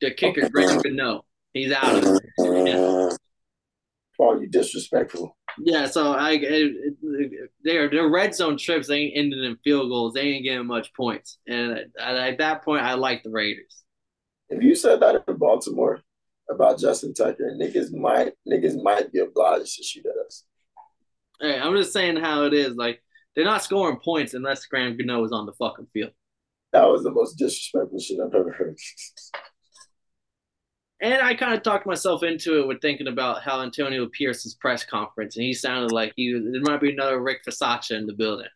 the 0.00 0.14
kicker, 0.14 0.48
Graham 0.48 0.80
Gano. 0.80 1.24
He's 1.52 1.72
out 1.72 2.04
of 2.04 2.04
it. 2.04 2.22
Yeah. 2.38 3.10
Paul, 4.16 4.40
you 4.40 4.48
disrespectful. 4.48 5.36
Yeah, 5.58 5.86
so 5.86 6.12
I 6.12 6.32
it, 6.32 6.96
it, 7.02 7.50
their 7.62 7.88
their 7.88 8.08
red 8.08 8.34
zone 8.34 8.58
trips 8.58 8.88
they 8.88 8.96
ain't 8.96 9.16
ending 9.16 9.44
in 9.44 9.56
field 9.64 9.88
goals. 9.88 10.12
They 10.12 10.22
ain't 10.22 10.44
getting 10.44 10.66
much 10.66 10.92
points, 10.94 11.38
and 11.46 11.72
at, 11.72 11.88
at 11.98 12.38
that 12.38 12.64
point, 12.64 12.82
I 12.82 12.94
like 12.94 13.22
the 13.22 13.30
Raiders. 13.30 13.84
If 14.48 14.62
you 14.62 14.74
said 14.74 15.00
that 15.00 15.24
in 15.26 15.36
Baltimore 15.36 16.00
about 16.50 16.78
Justin 16.78 17.14
Tucker, 17.14 17.56
niggas 17.58 17.92
might 17.92 18.34
niggas 18.46 18.82
might 18.82 19.12
be 19.12 19.20
obliged 19.20 19.76
to 19.76 19.82
shoot 19.82 20.04
at 20.06 20.26
us. 20.26 20.44
Hey, 21.40 21.58
I'm 21.58 21.74
just 21.76 21.92
saying 21.92 22.16
how 22.16 22.44
it 22.44 22.54
is. 22.54 22.76
Like 22.76 23.02
they're 23.34 23.44
not 23.44 23.62
scoring 23.62 23.98
points 23.98 24.34
unless 24.34 24.66
Graham 24.66 24.96
Gano 24.96 25.24
is 25.24 25.32
on 25.32 25.46
the 25.46 25.52
fucking 25.52 25.88
field. 25.92 26.12
That 26.72 26.88
was 26.88 27.02
the 27.02 27.10
most 27.10 27.34
disrespectful 27.34 27.98
shit 27.98 28.20
I've 28.20 28.34
ever 28.34 28.52
heard. 28.52 28.76
And 31.00 31.20
I 31.20 31.34
kind 31.34 31.54
of 31.54 31.62
talked 31.62 31.86
myself 31.86 32.22
into 32.22 32.60
it 32.60 32.66
with 32.66 32.80
thinking 32.80 33.08
about 33.08 33.42
how 33.42 33.60
Antonio 33.60 34.08
Pierce's 34.08 34.54
press 34.54 34.84
conference, 34.84 35.36
and 35.36 35.44
he 35.44 35.52
sounded 35.52 35.92
like 35.92 36.14
he 36.16 36.32
there 36.32 36.62
might 36.62 36.80
be 36.80 36.92
another 36.92 37.20
Rick 37.20 37.40
Bisaccia 37.46 37.98
in 37.98 38.06
the 38.06 38.14
building. 38.14 38.48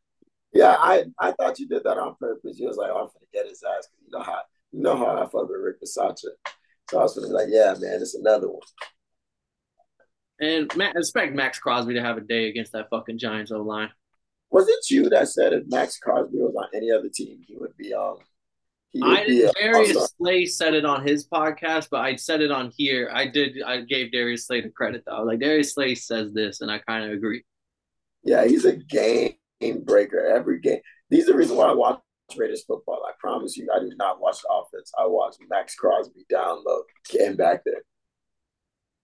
Yeah, 0.53 0.77
I, 0.79 1.05
I 1.19 1.33
thought 1.33 1.59
you 1.59 1.69
did 1.69 1.85
that 1.85 1.99
on 1.99 2.17
purpose. 2.19 2.57
He 2.57 2.67
was 2.67 2.77
like, 2.77 2.91
oh, 2.91 2.97
I'm 2.97 3.07
gonna 3.07 3.27
get 3.33 3.47
his 3.47 3.63
ass. 3.63 3.89
You 4.05 4.11
know 4.19 4.25
how 4.25 4.41
you 4.73 4.83
know 4.83 4.97
how 4.97 5.17
I 5.17 5.25
fuck 5.25 5.49
with 5.49 5.61
Rick 5.61 5.83
Bisaccia. 5.83 6.31
So 6.91 6.99
I 6.99 7.03
was 7.03 7.15
gonna 7.15 7.29
be 7.29 7.35
like, 7.35 7.49
yeah, 7.51 7.75
man, 7.79 8.01
it's 8.01 8.15
another 8.15 8.49
one. 8.49 8.61
And 10.41 10.75
Matt, 10.77 10.97
expect 10.97 11.35
Maxx 11.35 11.59
Crosby 11.59 11.95
to 11.95 12.03
have 12.03 12.17
a 12.17 12.23
day 12.23 12.49
against 12.49 12.73
that 12.73 12.89
fucking 12.89 13.19
Giants 13.19 13.53
O 13.53 13.61
line. 13.61 13.91
Was 14.51 14.67
it 14.69 14.91
you 14.91 15.11
that 15.11 15.29
said 15.29 15.53
if 15.53 15.69
Maxx 15.69 15.99
Crosby 15.99 16.39
was 16.39 16.55
on 16.57 16.69
any 16.75 16.91
other 16.91 17.11
team, 17.13 17.43
he 17.47 17.57
would 17.57 17.77
be 17.77 17.93
um 17.93 18.17
I 19.03 19.25
did. 19.25 19.53
Darius 19.55 20.15
Slay 20.19 20.47
said 20.47 20.75
it 20.75 20.85
on 20.85 21.07
his 21.07 21.27
podcast, 21.29 21.89
but 21.91 22.01
I 22.01 22.17
said 22.17 22.41
it 22.41 22.51
on 22.51 22.73
here. 22.77 23.11
I 23.13 23.27
did. 23.27 23.63
I 23.63 23.83
gave 23.83 24.11
Darius 24.11 24.47
Slay 24.47 24.61
the 24.63 24.71
credit 24.71 25.05
though. 25.07 25.23
Like 25.23 25.41
Darius 25.41 25.75
Slay 25.75 25.95
says 25.95 26.33
this, 26.33 26.61
and 26.61 26.71
I 26.71 26.79
kind 26.79 27.05
of 27.05 27.13
agree. 27.13 27.45
Yeah, 28.25 28.45
he's 28.47 28.65
a 28.65 28.77
game 28.77 29.37
breaker 29.85 30.27
every 30.27 30.61
game. 30.61 30.81
These 31.09 31.29
are 31.29 31.33
the 31.33 31.39
reason 31.39 31.57
why 31.57 31.67
I 31.67 31.73
watch 31.73 32.01
Raiders 32.37 32.65
football. 32.65 33.03
I 33.07 33.13
promise 33.19 33.57
you, 33.57 33.69
I 33.75 33.79
do 33.79 33.93
not 33.97 34.21
watch 34.21 34.43
the 34.43 34.49
offense. 34.53 34.93
I 34.99 35.07
watch 35.07 35.37
Maxx 35.49 35.75
Crosby 35.75 36.25
down 36.29 36.63
low, 36.67 36.83
getting 37.09 37.37
back 37.37 37.63
there. 37.65 37.83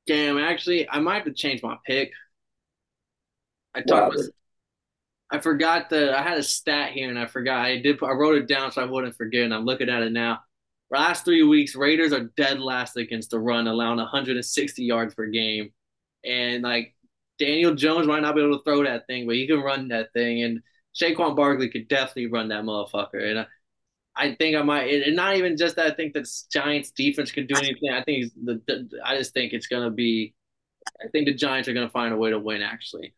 Damn, 0.07 0.39
actually, 0.39 0.89
I 0.89 1.01
might 1.01 1.17
have 1.17 1.25
to 1.25 1.33
change 1.33 1.63
my 1.63 1.77
pick. 1.87 2.13
I 3.75 3.83
talked. 3.83 4.17
I 5.31 5.39
forgot 5.39 5.91
that 5.91 6.15
I 6.15 6.23
had 6.23 6.39
a 6.39 6.43
stat 6.43 6.93
here 6.93 7.09
and 7.09 7.19
I 7.19 7.27
forgot. 7.27 7.65
I 7.65 7.81
did. 7.81 8.03
I 8.03 8.13
wrote 8.13 8.37
it 8.37 8.47
down 8.47 8.71
so 8.71 8.83
I 8.83 8.87
wouldn't 8.87 9.17
forget. 9.17 9.45
And 9.45 9.55
I'm 9.55 9.65
looking 9.65 9.89
at 9.89 10.03
it 10.03 10.13
now. 10.13 10.41
Last 10.91 11.25
three 11.25 11.43
weeks, 11.43 11.75
Raiders 11.75 12.13
are 12.13 12.31
dead 12.37 12.61
last 12.61 12.97
against 12.97 13.31
the 13.31 13.41
run, 13.41 13.67
allowing 13.67 13.97
160 13.97 14.85
yards 14.85 15.15
per 15.15 15.27
game. 15.27 15.73
And 16.25 16.63
like 16.63 16.95
Daniel 17.39 17.75
Jones 17.75 18.07
might 18.07 18.23
not 18.23 18.37
be 18.37 18.43
able 18.43 18.59
to 18.59 18.65
throw 18.65 18.85
that 18.85 19.07
thing, 19.09 19.27
but 19.27 19.35
he 19.35 19.49
can 19.49 19.61
run 19.61 19.89
that 19.89 20.13
thing. 20.13 20.43
And 20.43 20.63
Saquon 20.95 21.35
Barkley 21.35 21.71
could 21.71 21.89
definitely 21.89 22.27
run 22.27 22.49
that 22.49 22.63
motherfucker. 22.63 23.31
And 23.31 23.41
I, 23.41 23.47
I 24.17 24.35
think 24.37 24.57
I 24.57 24.63
might, 24.63 24.89
and 24.89 25.17
not 25.17 25.37
even 25.37 25.57
just 25.57 25.77
that. 25.77 25.87
I 25.87 25.95
think 25.95 26.15
that 26.15 26.27
Giants 26.51 26.91
defense 26.93 27.33
could 27.33 27.49
do 27.49 27.57
anything. 27.57 27.91
I 27.93 28.03
think 28.03 28.33
the, 28.43 28.63
the 28.67 28.89
I 29.05 29.19
just 29.19 29.35
think 29.35 29.53
it's 29.53 29.67
gonna 29.67 29.91
be. 29.91 30.35
I 31.05 31.09
think 31.09 31.27
the 31.27 31.35
Giants 31.35 31.69
are 31.69 31.75
gonna 31.75 31.91
find 31.91 32.15
a 32.15 32.17
way 32.17 32.31
to 32.31 32.39
win. 32.39 32.63
Actually. 32.63 33.15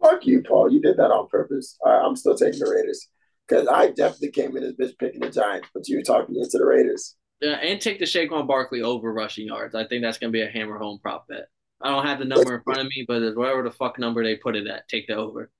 Fuck 0.00 0.26
you, 0.26 0.42
Paul. 0.42 0.72
You 0.72 0.80
did 0.80 0.96
that 0.96 1.10
on 1.10 1.28
purpose. 1.28 1.76
right, 1.84 2.00
I'm 2.04 2.16
still 2.16 2.36
taking 2.36 2.60
the 2.60 2.70
Raiders 2.70 3.08
because 3.46 3.66
I 3.66 3.88
definitely 3.90 4.30
came 4.30 4.56
in 4.56 4.62
this 4.62 4.74
bitch 4.74 4.98
picking 4.98 5.20
the 5.20 5.30
Giants, 5.30 5.68
but 5.74 5.88
you 5.88 5.96
were 5.96 6.02
talking 6.02 6.36
into 6.36 6.58
the 6.58 6.66
Raiders. 6.66 7.16
Yeah, 7.40 7.56
and 7.56 7.80
take 7.80 7.98
the 7.98 8.04
Saquon 8.04 8.46
Barkley 8.46 8.82
over 8.82 9.12
rushing 9.12 9.46
yards. 9.46 9.74
I 9.74 9.86
think 9.86 10.02
that's 10.02 10.18
gonna 10.18 10.32
be 10.32 10.42
a 10.42 10.50
hammer 10.50 10.78
home 10.78 10.98
prop 11.00 11.26
bet. 11.28 11.48
I 11.80 11.90
don't 11.90 12.06
have 12.06 12.18
the 12.18 12.24
number 12.24 12.56
in 12.56 12.62
front 12.62 12.80
of 12.80 12.86
me, 12.86 13.04
but 13.06 13.36
whatever 13.36 13.62
the 13.62 13.70
fuck 13.70 13.98
number 13.98 14.24
they 14.24 14.36
put 14.36 14.56
it 14.56 14.66
at, 14.66 14.88
take 14.88 15.06
the 15.06 15.14
over. 15.14 15.50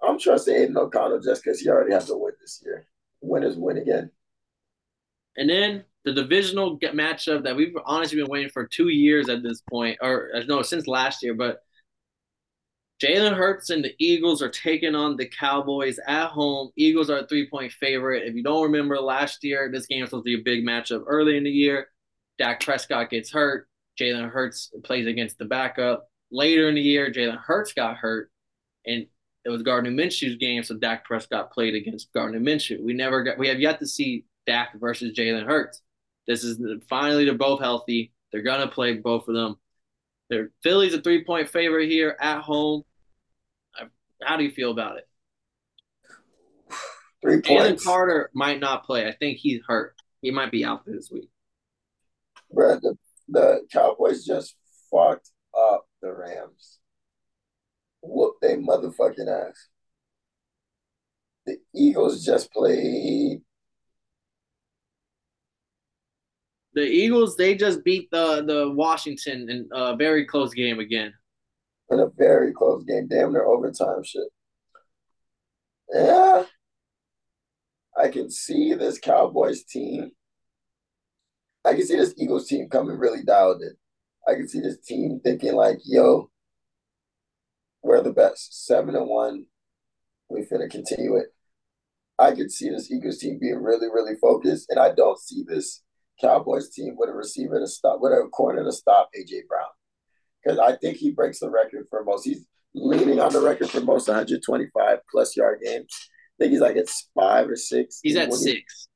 I'm 0.00 0.18
trusting 0.18 0.54
Aidan 0.54 0.76
O'Connell 0.76 1.20
just 1.20 1.42
because 1.42 1.60
he 1.60 1.68
already 1.68 1.92
has 1.92 2.06
to 2.06 2.16
win 2.16 2.34
this 2.40 2.62
year. 2.64 2.86
Winners 3.20 3.56
win 3.56 3.78
again. 3.78 4.10
And 5.36 5.50
then 5.50 5.84
the 6.04 6.12
divisional 6.12 6.78
matchup 6.78 7.42
that 7.44 7.56
we've 7.56 7.76
honestly 7.84 8.20
been 8.20 8.30
waiting 8.30 8.50
for 8.50 8.66
two 8.66 8.88
years 8.88 9.28
at 9.28 9.42
this 9.42 9.60
point, 9.60 9.98
or 10.00 10.30
uh, 10.34 10.42
no, 10.46 10.62
since 10.62 10.86
last 10.86 11.22
year, 11.22 11.34
but 11.34 11.62
Jalen 13.02 13.36
Hurts 13.36 13.70
and 13.70 13.84
the 13.84 13.94
Eagles 13.98 14.42
are 14.42 14.48
taking 14.48 14.94
on 14.94 15.16
the 15.16 15.26
Cowboys 15.26 16.00
at 16.06 16.28
home. 16.28 16.70
Eagles 16.76 17.10
are 17.10 17.18
a 17.18 17.26
three 17.26 17.48
point 17.48 17.72
favorite. 17.72 18.26
If 18.26 18.34
you 18.34 18.42
don't 18.42 18.64
remember 18.64 18.98
last 18.98 19.44
year, 19.44 19.70
this 19.72 19.86
game 19.86 20.00
was 20.00 20.10
supposed 20.10 20.26
to 20.26 20.36
be 20.36 20.40
a 20.40 20.44
big 20.44 20.64
matchup 20.64 21.04
early 21.06 21.36
in 21.36 21.44
the 21.44 21.50
year. 21.50 21.88
Dak 22.38 22.60
Prescott 22.60 23.10
gets 23.10 23.30
hurt. 23.30 23.68
Jalen 24.00 24.30
Hurts 24.30 24.72
plays 24.84 25.06
against 25.06 25.38
the 25.38 25.44
backup. 25.44 26.08
Later 26.30 26.68
in 26.68 26.74
the 26.74 26.80
year, 26.80 27.10
Jalen 27.10 27.38
Hurts 27.38 27.72
got 27.72 27.96
hurt, 27.96 28.30
and 28.86 29.06
it 29.44 29.48
was 29.48 29.62
Gardner 29.62 29.90
Minshew's 29.90 30.36
game, 30.36 30.62
so 30.62 30.76
Dak 30.76 31.04
Prescott 31.04 31.52
played 31.52 31.74
against 31.74 32.12
Gardner 32.12 32.40
Minshew. 32.40 32.82
We 32.82 32.92
never 32.92 33.22
got, 33.22 33.38
we 33.38 33.48
have 33.48 33.60
yet 33.60 33.78
to 33.80 33.86
see 33.86 34.24
Dak 34.46 34.78
versus 34.78 35.16
Jalen 35.16 35.46
Hurts. 35.46 35.82
This 36.26 36.44
is 36.44 36.60
finally 36.88 37.24
they're 37.24 37.34
both 37.34 37.60
healthy. 37.60 38.12
They're 38.30 38.42
gonna 38.42 38.68
play 38.68 38.94
both 38.94 39.28
of 39.28 39.34
them. 39.34 39.56
They're 40.28 40.50
Philly's 40.62 40.94
a 40.94 41.00
three 41.00 41.24
point 41.24 41.48
favorite 41.48 41.88
here 41.88 42.16
at 42.20 42.42
home. 42.42 42.82
How 44.22 44.36
do 44.36 44.44
you 44.44 44.50
feel 44.50 44.70
about 44.70 44.98
it? 44.98 45.08
Three 47.22 47.40
points. 47.40 47.82
Jalen 47.82 47.84
Carter 47.84 48.30
might 48.34 48.60
not 48.60 48.84
play. 48.84 49.06
I 49.06 49.12
think 49.12 49.38
he's 49.38 49.60
hurt. 49.66 49.94
He 50.22 50.30
might 50.30 50.50
be 50.50 50.64
out 50.64 50.84
this 50.86 51.10
week. 51.10 51.30
Bro, 52.52 52.80
the, 52.80 52.96
the 53.28 53.60
Cowboys 53.72 54.24
just 54.24 54.54
fucked 54.90 55.30
up 55.56 55.86
the 56.00 56.12
Rams. 56.12 56.78
Whoop 58.02 58.36
they 58.40 58.56
motherfucking 58.56 59.28
ass. 59.28 59.68
The 61.46 61.58
Eagles 61.74 62.24
just 62.24 62.52
played. 62.52 63.40
The 66.74 66.82
Eagles, 66.82 67.36
they 67.36 67.56
just 67.56 67.82
beat 67.84 68.08
the 68.12 68.44
the 68.46 68.70
Washington 68.70 69.48
in 69.50 69.68
a 69.72 69.96
very 69.96 70.24
close 70.24 70.54
game 70.54 70.78
again 70.78 71.12
in 71.90 72.00
a 72.00 72.08
very 72.16 72.52
close 72.52 72.84
game, 72.84 73.08
damn 73.08 73.32
near 73.32 73.44
overtime 73.44 74.02
shit. 74.02 74.28
Yeah, 75.92 76.44
I 77.96 78.08
can 78.08 78.30
see 78.30 78.74
this 78.74 78.98
Cowboys 78.98 79.64
team. 79.64 80.12
I 81.64 81.74
can 81.74 81.86
see 81.86 81.96
this 81.96 82.14
Eagles 82.18 82.46
team 82.46 82.68
coming 82.68 82.98
really 82.98 83.22
dialed 83.24 83.62
in. 83.62 83.74
I 84.26 84.34
can 84.34 84.48
see 84.48 84.60
this 84.60 84.78
team 84.80 85.20
thinking 85.24 85.54
like, 85.54 85.78
"Yo, 85.84 86.30
we're 87.82 88.02
the 88.02 88.12
best. 88.12 88.66
Seven 88.66 88.94
and 88.94 89.08
one. 89.08 89.46
We 90.28 90.42
finna 90.42 90.70
continue 90.70 91.16
it." 91.16 91.34
I 92.18 92.34
could 92.34 92.50
see 92.50 92.68
this 92.68 92.90
Eagles 92.90 93.18
team 93.18 93.38
being 93.38 93.62
really, 93.62 93.88
really 93.88 94.16
focused, 94.16 94.70
and 94.70 94.78
I 94.78 94.92
don't 94.92 95.18
see 95.18 95.44
this 95.46 95.82
Cowboys 96.20 96.68
team 96.70 96.96
with 96.98 97.08
a 97.08 97.14
receiver 97.14 97.60
to 97.60 97.66
stop, 97.66 98.00
with 98.00 98.12
a 98.12 98.28
corner 98.28 98.64
to 98.64 98.72
stop 98.72 99.08
AJ 99.16 99.46
Brown 99.48 99.68
because 100.42 100.58
I 100.58 100.76
think 100.76 100.96
he 100.96 101.10
breaks 101.10 101.40
the 101.40 101.50
record 101.50 101.86
for 101.90 102.04
most. 102.04 102.24
He's 102.24 102.44
leaning 102.74 103.20
on 103.20 103.32
the 103.32 103.40
record 103.40 103.70
for 103.70 103.80
most 103.80 104.08
125 104.08 104.98
plus 105.10 105.36
yard 105.36 105.60
games. 105.64 105.88
I 106.38 106.44
think 106.44 106.52
he's 106.52 106.60
like 106.60 106.76
at 106.76 106.88
five 107.14 107.48
or 107.48 107.56
six. 107.56 108.00
He's 108.02 108.16
at 108.16 108.32
six. 108.32 108.88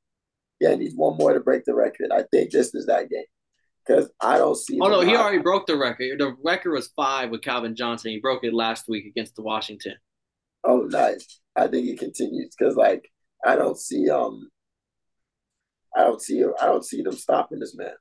He, 0.59 0.67
yeah, 0.67 0.75
needs 0.75 0.95
one 0.95 1.17
more 1.17 1.33
to 1.33 1.41
break 1.41 1.65
the 1.65 1.75
record. 1.75 2.11
I 2.13 2.25
think 2.31 2.53
this 2.53 2.75
is 2.75 2.87
that 2.87 3.11
game 3.11 3.25
because 3.87 4.11
I 4.21 4.39
don't 4.39 4.57
see. 4.57 4.79
Oh 4.81 4.89
no, 4.89 5.01
he 5.01 5.17
already 5.17 5.39
broke 5.39 5.67
the 5.67 5.77
record. 5.77 6.19
The 6.19 6.37
record 6.45 6.73
was 6.73 6.89
five 6.95 7.31
with 7.31 7.43
Calvin 7.43 7.75
Johnson. 7.75 8.13
He 8.13 8.21
broke 8.21 8.45
it 8.45 8.55
last 8.55 8.85
week 8.89 9.07
against 9.07 9.35
the 9.35 9.43
Washington. 9.43 9.95
Oh, 10.65 10.83
nice. 10.89 11.41
I 11.57 11.67
think 11.67 11.87
he 11.87 11.97
continues 11.97 12.55
because 12.57 12.77
like 12.77 13.11
I 13.45 13.57
don't 13.57 13.79
see 13.79 14.09
um. 14.09 14.49
I 15.95 16.05
don't 16.05 16.23
see 16.23 16.43
I 16.43 16.67
don't 16.67 16.85
see 16.85 17.03
them 17.03 17.13
stopping 17.13 17.59
this 17.59 17.77
man. 17.77 17.93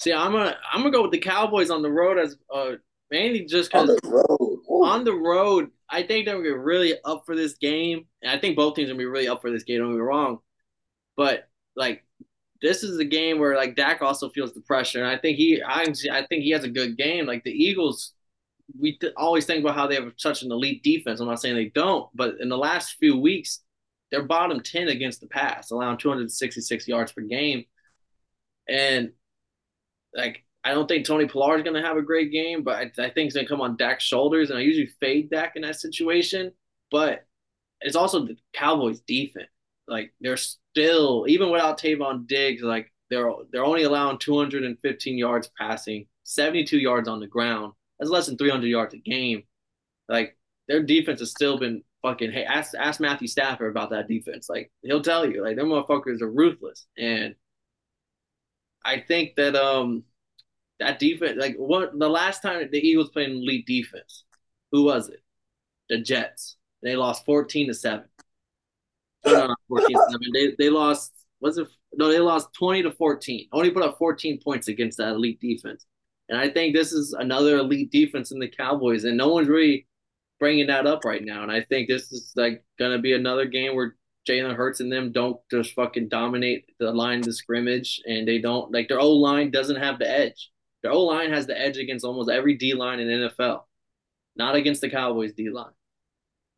See, 0.00 0.12
I'm 0.12 0.32
gonna 0.32 0.56
I'm 0.72 0.80
gonna 0.80 0.92
go 0.92 1.02
with 1.02 1.10
the 1.10 1.18
Cowboys 1.18 1.70
on 1.70 1.82
the 1.82 1.90
road 1.90 2.18
as 2.18 2.36
uh 2.54 2.72
mainly 3.10 3.44
just 3.44 3.70
because 3.70 3.90
on 3.90 3.96
the 4.02 4.08
road. 4.08 4.58
On 4.68 5.04
the 5.04 5.14
road, 5.14 5.70
I 5.90 6.02
think 6.02 6.24
they're 6.24 6.34
gonna 6.34 6.44
be 6.44 6.50
really 6.50 6.94
up 7.04 7.24
for 7.26 7.34
this 7.34 7.54
game, 7.54 8.06
and 8.22 8.30
I 8.30 8.38
think 8.38 8.56
both 8.56 8.76
teams 8.76 8.88
are 8.88 8.92
gonna 8.92 8.98
be 8.98 9.06
really 9.06 9.28
up 9.28 9.40
for 9.40 9.50
this 9.50 9.64
game. 9.64 9.80
Don't 9.80 9.90
get 9.90 9.96
me 9.96 10.00
wrong, 10.00 10.38
but 11.16 11.48
like 11.74 12.04
this 12.62 12.82
is 12.82 12.98
a 12.98 13.04
game 13.04 13.38
where 13.38 13.56
like 13.56 13.76
Dak 13.76 14.02
also 14.02 14.30
feels 14.30 14.54
the 14.54 14.60
pressure, 14.60 15.02
and 15.02 15.08
I 15.08 15.18
think 15.18 15.36
he 15.36 15.62
I 15.62 15.82
I 16.12 16.26
think 16.26 16.42
he 16.42 16.50
has 16.50 16.64
a 16.64 16.70
good 16.70 16.96
game. 16.96 17.26
Like 17.26 17.42
the 17.42 17.50
Eagles, 17.50 18.12
we 18.78 18.98
th- 18.98 19.14
always 19.16 19.46
think 19.46 19.64
about 19.64 19.76
how 19.76 19.88
they 19.88 19.96
have 19.96 20.12
such 20.16 20.42
an 20.42 20.52
elite 20.52 20.82
defense. 20.84 21.20
I'm 21.20 21.26
not 21.26 21.40
saying 21.40 21.56
they 21.56 21.72
don't, 21.74 22.08
but 22.14 22.36
in 22.40 22.48
the 22.48 22.58
last 22.58 22.96
few 23.00 23.16
weeks, 23.16 23.60
they're 24.10 24.22
bottom 24.22 24.60
ten 24.60 24.88
against 24.88 25.20
the 25.20 25.26
pass, 25.26 25.70
allowing 25.70 25.98
266 25.98 26.86
yards 26.86 27.12
per 27.12 27.22
game, 27.22 27.64
and 28.68 29.12
like 30.18 30.44
I 30.64 30.72
don't 30.74 30.88
think 30.88 31.06
Tony 31.06 31.26
Pollard 31.26 31.58
is 31.58 31.64
going 31.64 31.80
to 31.80 31.88
have 31.88 31.96
a 31.96 32.02
great 32.02 32.32
game, 32.32 32.62
but 32.64 32.76
I, 32.76 32.82
I 33.04 33.10
think 33.10 33.26
it's 33.28 33.34
going 33.34 33.46
to 33.46 33.50
come 33.50 33.60
on 33.62 33.76
Dak's 33.76 34.04
shoulders, 34.04 34.50
and 34.50 34.58
I 34.58 34.62
usually 34.62 34.90
fade 35.00 35.30
Dak 35.30 35.56
in 35.56 35.62
that 35.62 35.76
situation. 35.80 36.52
But 36.90 37.26
it's 37.80 37.96
also 37.96 38.24
the 38.26 38.36
Cowboys' 38.52 39.00
defense. 39.00 39.48
like 39.86 40.12
they're 40.20 40.36
still 40.36 41.26
even 41.28 41.50
without 41.50 41.80
Trevon 41.80 42.26
Diggs, 42.26 42.62
like 42.62 42.92
they're 43.10 43.32
they're 43.52 43.64
only 43.64 43.84
allowing 43.84 44.18
215 44.18 45.18
yards 45.18 45.50
passing, 45.58 46.06
72 46.24 46.78
yards 46.78 47.08
on 47.08 47.20
the 47.20 47.26
ground. 47.26 47.72
That's 47.98 48.10
less 48.10 48.26
than 48.26 48.36
300 48.38 48.66
yards 48.66 48.94
a 48.94 48.98
game. 48.98 49.44
Like 50.08 50.36
their 50.68 50.82
defense 50.82 51.20
has 51.20 51.30
still 51.30 51.58
been 51.58 51.82
fucking. 52.02 52.32
Hey, 52.32 52.44
ask 52.44 52.74
ask 52.78 53.00
Matthew 53.00 53.28
Stafford 53.28 53.70
about 53.70 53.90
that 53.90 54.08
defense. 54.08 54.48
Like 54.48 54.70
he'll 54.82 55.02
tell 55.02 55.28
you, 55.30 55.42
like 55.44 55.56
their 55.56 55.64
motherfuckers 55.66 56.20
are 56.22 56.30
ruthless. 56.30 56.86
And 56.98 57.34
I 58.84 59.00
think 59.00 59.36
that 59.36 59.54
um 59.54 60.04
that 60.80 60.98
defense, 60.98 61.36
like 61.38 61.56
what 61.56 61.98
the 61.98 62.08
last 62.08 62.42
time 62.42 62.68
the 62.70 62.78
Eagles 62.78 63.10
played 63.10 63.30
an 63.30 63.36
elite 63.36 63.66
defense, 63.66 64.24
who 64.72 64.84
was 64.84 65.08
it? 65.08 65.20
The 65.88 65.98
Jets. 65.98 66.56
They 66.82 66.96
lost 66.96 67.24
14 67.24 67.68
to 67.68 67.74
seven. 67.74 68.04
No, 69.24 69.48
no, 69.48 69.54
14 69.68 69.88
to 69.88 70.02
seven. 70.10 70.32
They 70.32 70.54
they 70.58 70.70
lost. 70.70 71.12
Was 71.40 71.58
it? 71.58 71.68
No, 71.94 72.08
they 72.08 72.20
lost 72.20 72.48
20 72.58 72.82
to 72.82 72.92
14. 72.92 73.48
Only 73.52 73.70
put 73.70 73.82
up 73.82 73.98
14 73.98 74.40
points 74.42 74.68
against 74.68 74.98
that 74.98 75.14
elite 75.14 75.40
defense. 75.40 75.86
And 76.28 76.38
I 76.38 76.48
think 76.48 76.74
this 76.74 76.92
is 76.92 77.14
another 77.14 77.58
elite 77.58 77.90
defense 77.90 78.30
in 78.32 78.38
the 78.38 78.48
Cowboys, 78.48 79.04
and 79.04 79.16
no 79.16 79.28
one's 79.28 79.48
really 79.48 79.86
bringing 80.38 80.66
that 80.66 80.86
up 80.86 81.04
right 81.04 81.24
now. 81.24 81.42
And 81.42 81.50
I 81.50 81.62
think 81.62 81.88
this 81.88 82.12
is 82.12 82.32
like 82.36 82.62
gonna 82.78 82.98
be 82.98 83.14
another 83.14 83.46
game 83.46 83.74
where 83.74 83.96
Jalen 84.28 84.54
Hurts 84.54 84.80
and 84.80 84.92
them 84.92 85.10
don't 85.10 85.40
just 85.50 85.72
fucking 85.72 86.08
dominate 86.08 86.66
the 86.78 86.92
line 86.92 87.26
of 87.26 87.34
scrimmage, 87.34 88.00
and 88.04 88.28
they 88.28 88.38
don't 88.38 88.70
like 88.72 88.88
their 88.88 89.00
O 89.00 89.10
line 89.10 89.50
doesn't 89.50 89.76
have 89.76 89.98
the 89.98 90.08
edge. 90.08 90.50
Their 90.82 90.92
O 90.92 91.02
line 91.02 91.30
has 91.30 91.46
the 91.46 91.58
edge 91.58 91.76
against 91.78 92.04
almost 92.04 92.30
every 92.30 92.54
D 92.56 92.74
line 92.74 93.00
in 93.00 93.08
NFL, 93.08 93.62
not 94.36 94.54
against 94.54 94.80
the 94.80 94.90
Cowboys 94.90 95.32
D 95.34 95.50
line. 95.50 95.72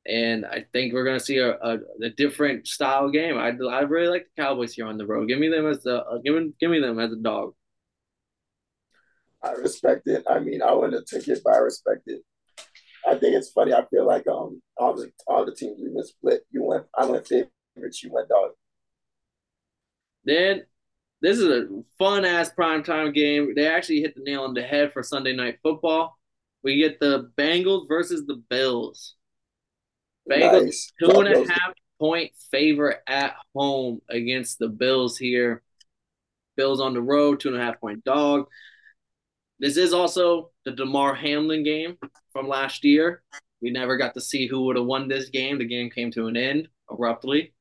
And 0.07 0.47
I 0.47 0.65
think 0.73 0.93
we're 0.93 1.05
gonna 1.05 1.21
see 1.21 1.39
a, 1.39 1.53
a, 1.53 1.79
a, 2.03 2.11
different 2.11 2.67
style 2.67 3.11
game. 3.11 3.37
I, 3.37 3.49
I 3.49 3.81
really 3.83 4.09
like 4.09 4.27
the 4.35 4.43
Cowboys 4.43 4.73
here 4.73 4.87
on 4.87 4.97
the 4.97 5.07
road. 5.07 5.29
Give 5.29 5.39
me 5.39 5.49
them 5.49 5.67
as 5.67 5.83
the 5.83 6.03
uh, 6.03 6.19
give 6.25 6.35
me 6.35 6.53
give 6.59 6.71
me 6.71 6.81
them 6.81 6.99
as 6.99 7.13
a 7.13 7.17
dog. 7.17 7.55
I 9.43 9.53
respect 9.53 10.07
it. 10.07 10.25
I 10.29 10.39
mean, 10.39 10.63
I 10.63 10.73
wouldn't 10.73 10.95
have 10.95 11.05
took 11.07 11.29
it, 11.29 11.41
but 11.45 11.55
I 11.55 11.59
respect 11.59 12.03
it. 12.07 12.23
I 13.07 13.13
think 13.13 13.35
it's 13.35 13.51
funny. 13.51 13.73
I 13.73 13.85
feel 13.87 14.07
like 14.07 14.27
um 14.27 14.63
all 14.77 14.95
the 14.95 15.11
all 15.27 15.45
the 15.45 15.55
teams 15.55 15.81
we 15.81 16.03
split. 16.03 16.43
You 16.51 16.65
went 16.65 16.85
I 16.97 17.07
went 17.07 17.27
favorites. 17.27 18.03
You 18.03 18.13
went 18.13 18.29
dog. 18.29 18.51
Then 20.25 20.65
this 21.23 21.39
is 21.39 21.45
a 21.45 21.67
fun 21.99 22.25
ass 22.25 22.51
primetime 22.57 23.15
game. 23.15 23.55
They 23.55 23.67
actually 23.67 24.01
hit 24.01 24.15
the 24.15 24.23
nail 24.23 24.43
on 24.43 24.55
the 24.55 24.63
head 24.63 24.93
for 24.93 25.03
Sunday 25.03 25.35
night 25.35 25.59
football. 25.63 26.19
We 26.63 26.77
get 26.77 27.01
the 27.01 27.31
Bengals 27.37 27.89
versus 27.89 28.27
the 28.27 28.43
Bills. 28.49 29.17
Bengals 30.31 30.65
nice. 30.65 30.93
two 30.99 31.11
and 31.11 31.29
a 31.29 31.39
half 31.51 31.73
point 31.99 32.33
favorite 32.51 32.99
at 33.07 33.35
home 33.55 34.01
against 34.09 34.59
the 34.59 34.69
Bills 34.69 35.19
here. 35.19 35.63
Bills 36.57 36.81
on 36.81 36.95
the 36.95 37.03
road, 37.03 37.41
two 37.41 37.49
and 37.49 37.61
a 37.61 37.65
half 37.65 37.81
point 37.81 38.05
dog. 38.05 38.47
This 39.59 39.77
is 39.77 39.93
also 39.93 40.51
the 40.65 40.73
Damar 40.73 41.15
Hamlin 41.15 41.63
game 41.63 41.99
from 42.33 42.49
last 42.49 42.83
year. 42.85 43.23
We 43.61 43.71
never 43.71 43.99
got 43.99 44.15
to 44.15 44.21
see 44.21 44.47
who 44.47 44.63
would 44.63 44.77
have 44.77 44.87
won 44.87 45.07
this 45.07 45.29
game. 45.29 45.59
The 45.59 45.67
game 45.67 45.91
came 45.91 46.11
to 46.13 46.29
an 46.29 46.37
end 46.37 46.69
abruptly. 46.91 47.53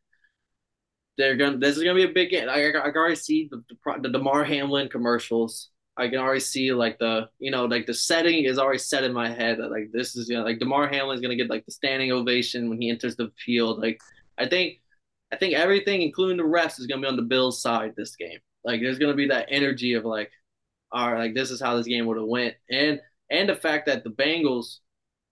They're 1.19 1.35
gonna. 1.35 1.57
This 1.57 1.75
is 1.75 1.83
gonna 1.83 1.95
be 1.95 2.05
a 2.05 2.13
big 2.13 2.29
game. 2.29 2.47
I, 2.47 2.67
I, 2.67 2.69
I 2.69 2.91
already 2.93 3.15
see 3.17 3.49
the, 3.51 3.61
the, 3.67 3.99
the 4.03 4.09
Damar 4.09 4.45
Hamlin 4.45 4.87
commercials. 4.87 5.69
I 5.97 6.07
can 6.07 6.17
already 6.19 6.39
see 6.39 6.71
like 6.71 6.97
the 6.97 7.27
you 7.39 7.51
know 7.51 7.65
like 7.65 7.85
the 7.85 7.93
setting 7.93 8.45
is 8.45 8.57
already 8.57 8.79
set 8.79 9.03
in 9.03 9.11
my 9.11 9.29
head 9.29 9.59
that 9.59 9.69
like 9.69 9.89
this 9.91 10.15
is 10.15 10.29
you 10.29 10.37
know 10.37 10.45
like 10.45 10.59
Damar 10.59 10.87
Hamlin 10.87 11.15
is 11.15 11.21
gonna 11.21 11.35
get 11.35 11.49
like 11.49 11.65
the 11.65 11.73
standing 11.73 12.13
ovation 12.13 12.69
when 12.69 12.79
he 12.81 12.89
enters 12.89 13.17
the 13.17 13.33
field. 13.45 13.79
Like 13.79 13.99
I 14.37 14.47
think 14.47 14.79
I 15.33 15.35
think 15.35 15.55
everything, 15.55 16.01
including 16.01 16.37
the 16.37 16.43
refs, 16.43 16.79
is 16.79 16.87
gonna 16.87 17.01
be 17.01 17.07
on 17.09 17.17
the 17.17 17.21
Bills' 17.21 17.61
side 17.61 17.95
this 17.97 18.15
game. 18.15 18.39
Like 18.63 18.79
there's 18.79 18.97
gonna 18.97 19.13
be 19.13 19.27
that 19.27 19.47
energy 19.49 19.95
of 19.95 20.05
like 20.05 20.31
all 20.93 21.11
right, 21.11 21.19
like 21.19 21.35
this 21.35 21.51
is 21.51 21.59
how 21.61 21.75
this 21.75 21.85
game 21.85 22.05
would 22.05 22.17
have 22.17 22.27
went, 22.27 22.55
and 22.71 23.01
and 23.29 23.49
the 23.49 23.55
fact 23.55 23.87
that 23.87 24.05
the 24.05 24.09
Bengals 24.09 24.77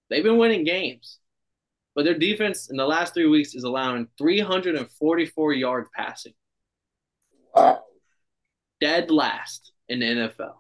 they've 0.10 0.24
been 0.24 0.38
winning 0.38 0.66
games, 0.66 1.20
but 1.98 2.06
their 2.06 2.18
defense 2.18 2.70
in 2.70 2.78
the 2.78 2.86
last 2.86 3.16
three 3.16 3.26
weeks 3.26 3.56
is 3.56 3.64
allowing 3.64 4.08
344 4.20 5.54
yards 5.54 5.90
passing. 5.96 6.34
Wow. 7.56 7.86
Dead 8.80 9.10
last 9.10 9.72
in 9.90 10.02
the 10.02 10.06
NFL. 10.06 10.54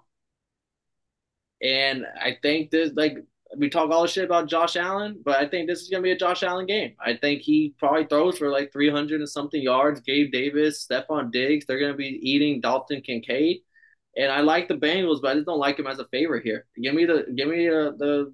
And 1.61 2.07
I 2.19 2.37
think 2.41 2.71
this 2.71 2.89
like 2.95 3.17
we 3.55 3.69
talk 3.69 3.91
all 3.91 4.01
the 4.01 4.07
shit 4.07 4.25
about 4.25 4.47
Josh 4.47 4.75
Allen, 4.75 5.21
but 5.23 5.37
I 5.37 5.47
think 5.47 5.67
this 5.67 5.81
is 5.81 5.89
gonna 5.89 6.01
be 6.01 6.11
a 6.11 6.17
Josh 6.17 6.41
Allen 6.41 6.65
game. 6.65 6.95
I 6.99 7.15
think 7.15 7.43
he 7.43 7.75
probably 7.77 8.05
throws 8.05 8.39
for 8.39 8.49
like 8.49 8.73
300 8.73 9.21
and 9.21 9.29
something 9.29 9.61
yards. 9.61 9.99
Gabe 9.99 10.31
Davis, 10.31 10.87
Stefon 10.87 11.31
Diggs, 11.31 11.67
they're 11.67 11.79
gonna 11.79 11.93
be 11.93 12.19
eating 12.19 12.61
Dalton 12.61 13.01
Kincaid. 13.01 13.57
And 14.17 14.31
I 14.31 14.39
like 14.39 14.67
the 14.67 14.73
Bengals, 14.73 15.21
but 15.21 15.29
I 15.29 15.33
just 15.35 15.45
don't 15.45 15.59
like 15.59 15.77
him 15.77 15.85
as 15.85 15.99
a 15.99 16.07
favorite 16.07 16.43
here. 16.43 16.65
Give 16.81 16.95
me 16.95 17.05
the 17.05 17.31
give 17.35 17.47
me 17.47 17.67
uh, 17.67 17.91
the, 17.91 18.33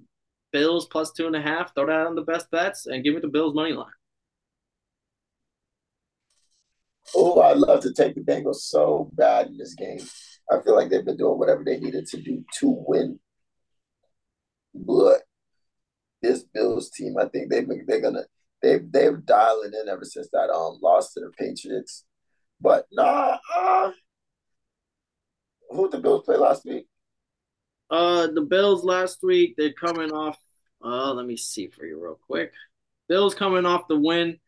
Bills 0.54 0.86
plus 0.86 1.10
two 1.10 1.26
and 1.26 1.34
a 1.34 1.42
half. 1.42 1.74
Throw 1.74 2.06
on 2.06 2.14
the 2.14 2.22
best 2.22 2.48
bets 2.52 2.86
and 2.86 3.02
give 3.02 3.14
me 3.14 3.20
the 3.20 3.26
Bills 3.26 3.54
money 3.54 3.72
line. 3.72 3.86
Oh, 7.12 7.40
I'd 7.40 7.56
love 7.56 7.80
to 7.80 7.92
take 7.92 8.14
the 8.14 8.20
Bengals 8.20 8.60
so 8.60 9.10
bad 9.14 9.48
in 9.48 9.58
this 9.58 9.74
game. 9.74 10.00
I 10.50 10.62
feel 10.62 10.76
like 10.76 10.90
they've 10.90 11.04
been 11.04 11.16
doing 11.16 11.38
whatever 11.40 11.64
they 11.64 11.80
needed 11.80 12.06
to 12.06 12.22
do 12.22 12.44
to 12.60 12.84
win. 12.86 13.18
But 14.72 15.22
this 16.22 16.44
Bills 16.44 16.88
team, 16.90 17.16
I 17.18 17.26
think 17.26 17.50
they've 17.50 17.66
been, 17.66 17.84
they're 17.88 18.00
gonna 18.00 18.22
they 18.62 18.78
they've 18.78 19.26
dialing 19.26 19.72
in 19.74 19.88
ever 19.88 20.04
since 20.04 20.28
that 20.32 20.50
um 20.50 20.78
loss 20.80 21.12
to 21.14 21.20
the 21.20 21.32
Patriots. 21.36 22.04
But 22.60 22.86
nah, 22.92 23.38
uh, 23.56 23.90
who 25.70 25.90
the 25.90 25.98
Bills 25.98 26.24
play 26.24 26.36
last 26.36 26.64
week? 26.64 26.86
Uh, 27.90 28.28
the 28.28 28.42
Bills 28.42 28.84
last 28.84 29.22
week 29.22 29.54
they're 29.56 29.72
coming 29.72 30.12
off. 30.12 30.38
Uh, 30.84 31.12
let 31.12 31.26
me 31.26 31.36
see 31.36 31.68
for 31.68 31.84
you 31.84 32.02
real 32.02 32.18
quick. 32.26 32.52
Bills 33.08 33.34
coming 33.34 33.66
off 33.66 33.88
the 33.88 33.98
win 33.98 34.38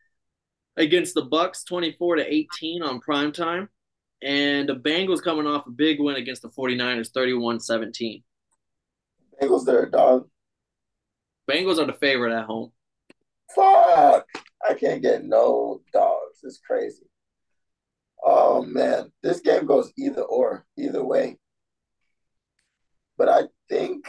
against 0.75 1.13
the 1.13 1.23
Bucks, 1.23 1.63
twenty 1.63 1.93
four 1.93 2.15
to 2.15 2.33
eighteen 2.33 2.81
on 2.81 2.99
prime 2.99 3.31
time, 3.31 3.69
and 4.21 4.67
the 4.67 4.75
Bengals 4.75 5.23
coming 5.23 5.47
off 5.47 5.67
a 5.67 5.71
big 5.71 5.99
win 5.99 6.15
against 6.15 6.41
the 6.41 6.49
49ers, 6.49 7.11
31-17. 7.11 8.23
Bengals, 9.41 9.65
they're 9.65 9.83
a 9.83 9.91
dog. 9.91 10.27
Bengals 11.49 11.77
are 11.77 11.85
the 11.85 11.93
favorite 11.93 12.37
at 12.37 12.45
home. 12.45 12.71
Fuck! 13.53 14.27
I 14.67 14.73
can't 14.73 15.01
get 15.01 15.23
no 15.23 15.81
dogs. 15.93 16.39
It's 16.43 16.59
crazy. 16.59 17.05
Oh 18.23 18.63
man, 18.63 19.11
this 19.23 19.39
game 19.39 19.65
goes 19.65 19.91
either 19.97 20.23
or, 20.23 20.65
either 20.77 21.03
way. 21.03 21.37
But 23.17 23.29
I 23.29 23.43
think 23.69 24.05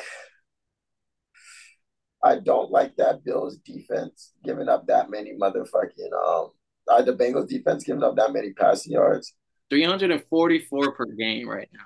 I 2.22 2.38
don't 2.40 2.70
like 2.70 2.96
that 2.96 3.24
Bills 3.24 3.58
defense 3.58 4.32
giving 4.44 4.68
up 4.68 4.86
that 4.86 5.10
many 5.10 5.32
motherfucking 5.34 6.12
um 6.26 6.50
uh, 6.88 7.02
the 7.02 7.12
Bengals 7.12 7.48
defense 7.48 7.84
giving 7.84 8.02
up 8.02 8.16
that 8.16 8.32
many 8.32 8.52
passing 8.52 8.92
yards. 8.92 9.34
344 9.70 10.92
per 10.92 11.04
game 11.04 11.48
right 11.48 11.68
now 11.72 11.80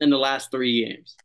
in 0.00 0.10
the 0.10 0.18
last 0.18 0.50
three 0.50 0.84
games. 0.84 1.16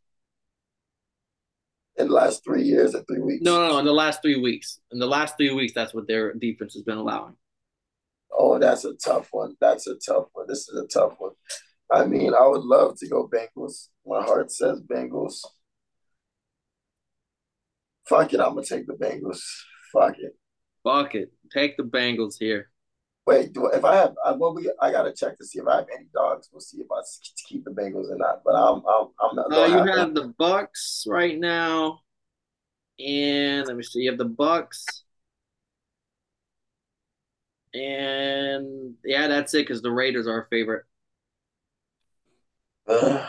In 1.96 2.08
the 2.08 2.14
last 2.14 2.42
three 2.42 2.62
years 2.62 2.94
or 2.94 3.04
three 3.04 3.20
weeks? 3.20 3.44
No, 3.44 3.60
no, 3.60 3.72
no. 3.72 3.78
In 3.78 3.84
the 3.84 3.92
last 3.92 4.22
three 4.22 4.40
weeks. 4.40 4.80
In 4.92 4.98
the 4.98 5.06
last 5.06 5.36
three 5.36 5.52
weeks, 5.52 5.74
that's 5.74 5.92
what 5.92 6.08
their 6.08 6.32
defense 6.32 6.72
has 6.72 6.82
been 6.82 6.96
allowing. 6.96 7.36
Oh, 8.36 8.58
that's 8.58 8.86
a 8.86 8.94
tough 8.94 9.28
one. 9.30 9.56
That's 9.60 9.86
a 9.86 9.96
tough 9.96 10.28
one. 10.32 10.46
This 10.48 10.68
is 10.68 10.82
a 10.82 10.86
tough 10.86 11.14
one. 11.18 11.32
I 11.90 12.06
mean, 12.06 12.32
I 12.34 12.46
would 12.46 12.64
love 12.64 12.98
to 12.98 13.08
go 13.08 13.28
Bengals. 13.28 13.88
My 14.06 14.22
heart 14.22 14.50
says 14.50 14.80
Bengals. 14.80 15.44
Fuck 18.08 18.32
it, 18.34 18.40
I'm 18.40 18.54
gonna 18.54 18.64
take 18.64 18.86
the 18.86 18.94
Bengals. 18.94 19.40
Fuck 19.92 20.18
it. 20.18 20.36
Fuck 20.84 21.14
it. 21.14 21.32
Take 21.52 21.76
the 21.76 21.84
Bengals 21.84 22.36
here. 22.38 22.70
Wait, 23.26 23.52
do 23.52 23.66
if 23.66 23.84
I 23.84 23.94
have? 23.96 24.14
I, 24.24 24.32
well, 24.32 24.54
we 24.54 24.70
I 24.80 24.90
gotta 24.90 25.12
check 25.12 25.38
to 25.38 25.44
see 25.44 25.60
if 25.60 25.66
I 25.66 25.76
have 25.76 25.86
any 25.94 26.06
dogs. 26.12 26.48
We'll 26.52 26.60
see 26.60 26.78
if 26.78 26.88
I 26.90 27.00
keep 27.48 27.64
the 27.64 27.70
Bengals 27.70 28.10
or 28.10 28.16
not. 28.16 28.42
But 28.44 28.54
I'm 28.54 28.82
I'm 28.86 29.08
I'm 29.20 29.36
not. 29.36 29.52
Uh, 29.52 29.66
you 29.66 29.96
have 29.96 30.14
the 30.14 30.34
Bucks 30.38 31.04
right 31.06 31.38
now, 31.38 32.00
and 32.98 33.66
let 33.66 33.76
me 33.76 33.82
see. 33.84 34.00
You 34.00 34.10
have 34.10 34.18
the 34.18 34.24
Bucks. 34.24 34.84
And 37.74 38.94
yeah, 39.04 39.28
that's 39.28 39.54
it 39.54 39.66
because 39.66 39.82
the 39.82 39.90
Raiders 39.90 40.26
are 40.26 40.32
our 40.32 40.48
favorite. 40.50 40.84
Uh, 42.88 43.26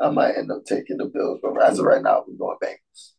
I 0.00 0.10
might 0.10 0.36
end 0.36 0.50
up 0.52 0.64
taking 0.64 0.98
the 0.98 1.06
Bills, 1.06 1.40
but 1.42 1.60
as 1.62 1.78
of 1.78 1.84
right 1.84 2.02
now, 2.02 2.24
we're 2.26 2.36
going 2.36 2.58
Bengals. 2.62 3.12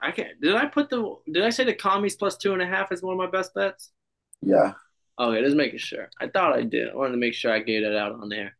I 0.00 0.10
can't. 0.10 0.40
Did 0.40 0.54
I 0.54 0.66
put 0.66 0.88
the? 0.90 1.16
Did 1.30 1.44
I 1.44 1.50
say 1.50 1.64
the 1.64 1.74
commies 1.74 2.16
plus 2.16 2.36
two 2.36 2.52
and 2.52 2.62
a 2.62 2.66
half 2.66 2.90
is 2.90 3.02
one 3.02 3.12
of 3.12 3.18
my 3.18 3.30
best 3.30 3.54
bets? 3.54 3.90
Yeah. 4.42 4.72
Okay, 5.18 5.42
just 5.42 5.56
making 5.56 5.78
sure. 5.78 6.08
I 6.18 6.28
thought 6.28 6.54
I 6.54 6.62
did. 6.62 6.88
I 6.88 6.96
wanted 6.96 7.12
to 7.12 7.18
make 7.18 7.34
sure 7.34 7.52
I 7.52 7.60
gave 7.60 7.84
it 7.84 7.94
out 7.94 8.12
on 8.12 8.30
there. 8.30 8.56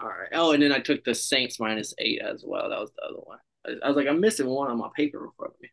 All 0.00 0.08
right. 0.08 0.28
Oh, 0.32 0.52
and 0.52 0.62
then 0.62 0.72
I 0.72 0.78
took 0.78 1.04
the 1.04 1.14
Saints 1.14 1.58
minus 1.58 1.94
eight 1.98 2.20
as 2.20 2.44
well. 2.46 2.68
That 2.68 2.80
was 2.80 2.90
the 2.94 3.02
other 3.02 3.20
one. 3.24 3.38
I, 3.66 3.86
I 3.86 3.88
was 3.88 3.96
like, 3.96 4.06
I'm 4.06 4.20
missing 4.20 4.46
one 4.46 4.70
on 4.70 4.78
my 4.78 4.90
paper 4.94 5.24
in 5.24 5.30
front 5.38 5.54
of 5.54 5.60
me. 5.62 5.70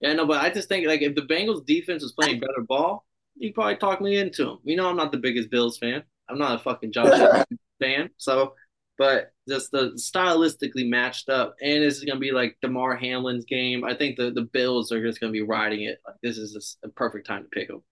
Yeah, 0.00 0.12
no, 0.12 0.26
but 0.26 0.42
I 0.44 0.50
just 0.50 0.68
think 0.68 0.86
like 0.86 1.02
if 1.02 1.14
the 1.14 1.22
Bengals 1.22 1.64
defense 1.64 2.02
was 2.02 2.12
playing 2.12 2.40
better 2.40 2.62
ball, 2.66 3.06
you 3.34 3.52
probably 3.52 3.76
talk 3.76 4.00
me 4.00 4.18
into 4.18 4.44
them. 4.44 4.58
You 4.64 4.76
know, 4.76 4.88
I'm 4.88 4.96
not 4.96 5.12
the 5.12 5.18
biggest 5.18 5.50
Bills 5.50 5.78
fan. 5.78 6.02
I'm 6.28 6.38
not 6.38 6.56
a 6.56 6.58
fucking 6.62 6.92
Josh 6.92 7.36
fan. 7.80 8.10
So, 8.18 8.54
but 8.98 9.32
just 9.48 9.70
the 9.70 9.92
stylistically 9.92 10.88
matched 10.88 11.28
up, 11.28 11.54
and 11.62 11.82
this 11.82 11.96
is 11.96 12.04
gonna 12.04 12.20
be 12.20 12.32
like 12.32 12.58
Damar 12.60 12.96
Hamlin's 12.96 13.44
game. 13.44 13.84
I 13.84 13.94
think 13.94 14.16
the 14.16 14.30
the 14.30 14.42
Bills 14.42 14.92
are 14.92 15.02
just 15.02 15.20
gonna 15.20 15.32
be 15.32 15.42
riding 15.42 15.82
it. 15.82 15.98
Like 16.06 16.16
this 16.22 16.38
is 16.38 16.52
just 16.52 16.78
a 16.84 16.88
perfect 16.88 17.26
time 17.26 17.44
to 17.44 17.48
pick 17.48 17.68
them. 17.68 17.82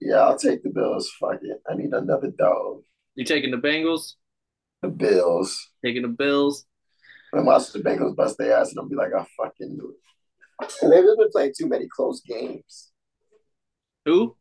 Yeah, 0.00 0.16
I'll 0.16 0.38
take 0.38 0.62
the 0.62 0.70
Bills. 0.70 1.10
Fuck 1.18 1.40
it. 1.42 1.62
I 1.68 1.74
need 1.74 1.92
another 1.92 2.30
dog. 2.30 2.82
You 3.14 3.24
taking 3.24 3.50
the 3.50 3.56
Bengals? 3.56 4.14
The 4.82 4.88
Bills. 4.88 5.70
Taking 5.84 6.02
the 6.02 6.08
Bills. 6.08 6.66
And 7.32 7.46
watch 7.46 7.72
the 7.72 7.80
Bengals 7.80 8.16
bust 8.16 8.38
their 8.38 8.56
ass, 8.56 8.70
and 8.70 8.78
I'll 8.80 8.88
be 8.88 8.96
like, 8.96 9.12
I 9.12 9.26
fucking 9.36 9.76
do 9.76 9.90
it. 9.90 9.96
They've 10.82 10.90
been 10.90 11.30
playing 11.32 11.52
too 11.58 11.68
many 11.68 11.86
close 11.88 12.20
games. 12.20 12.90
Who? 14.04 14.36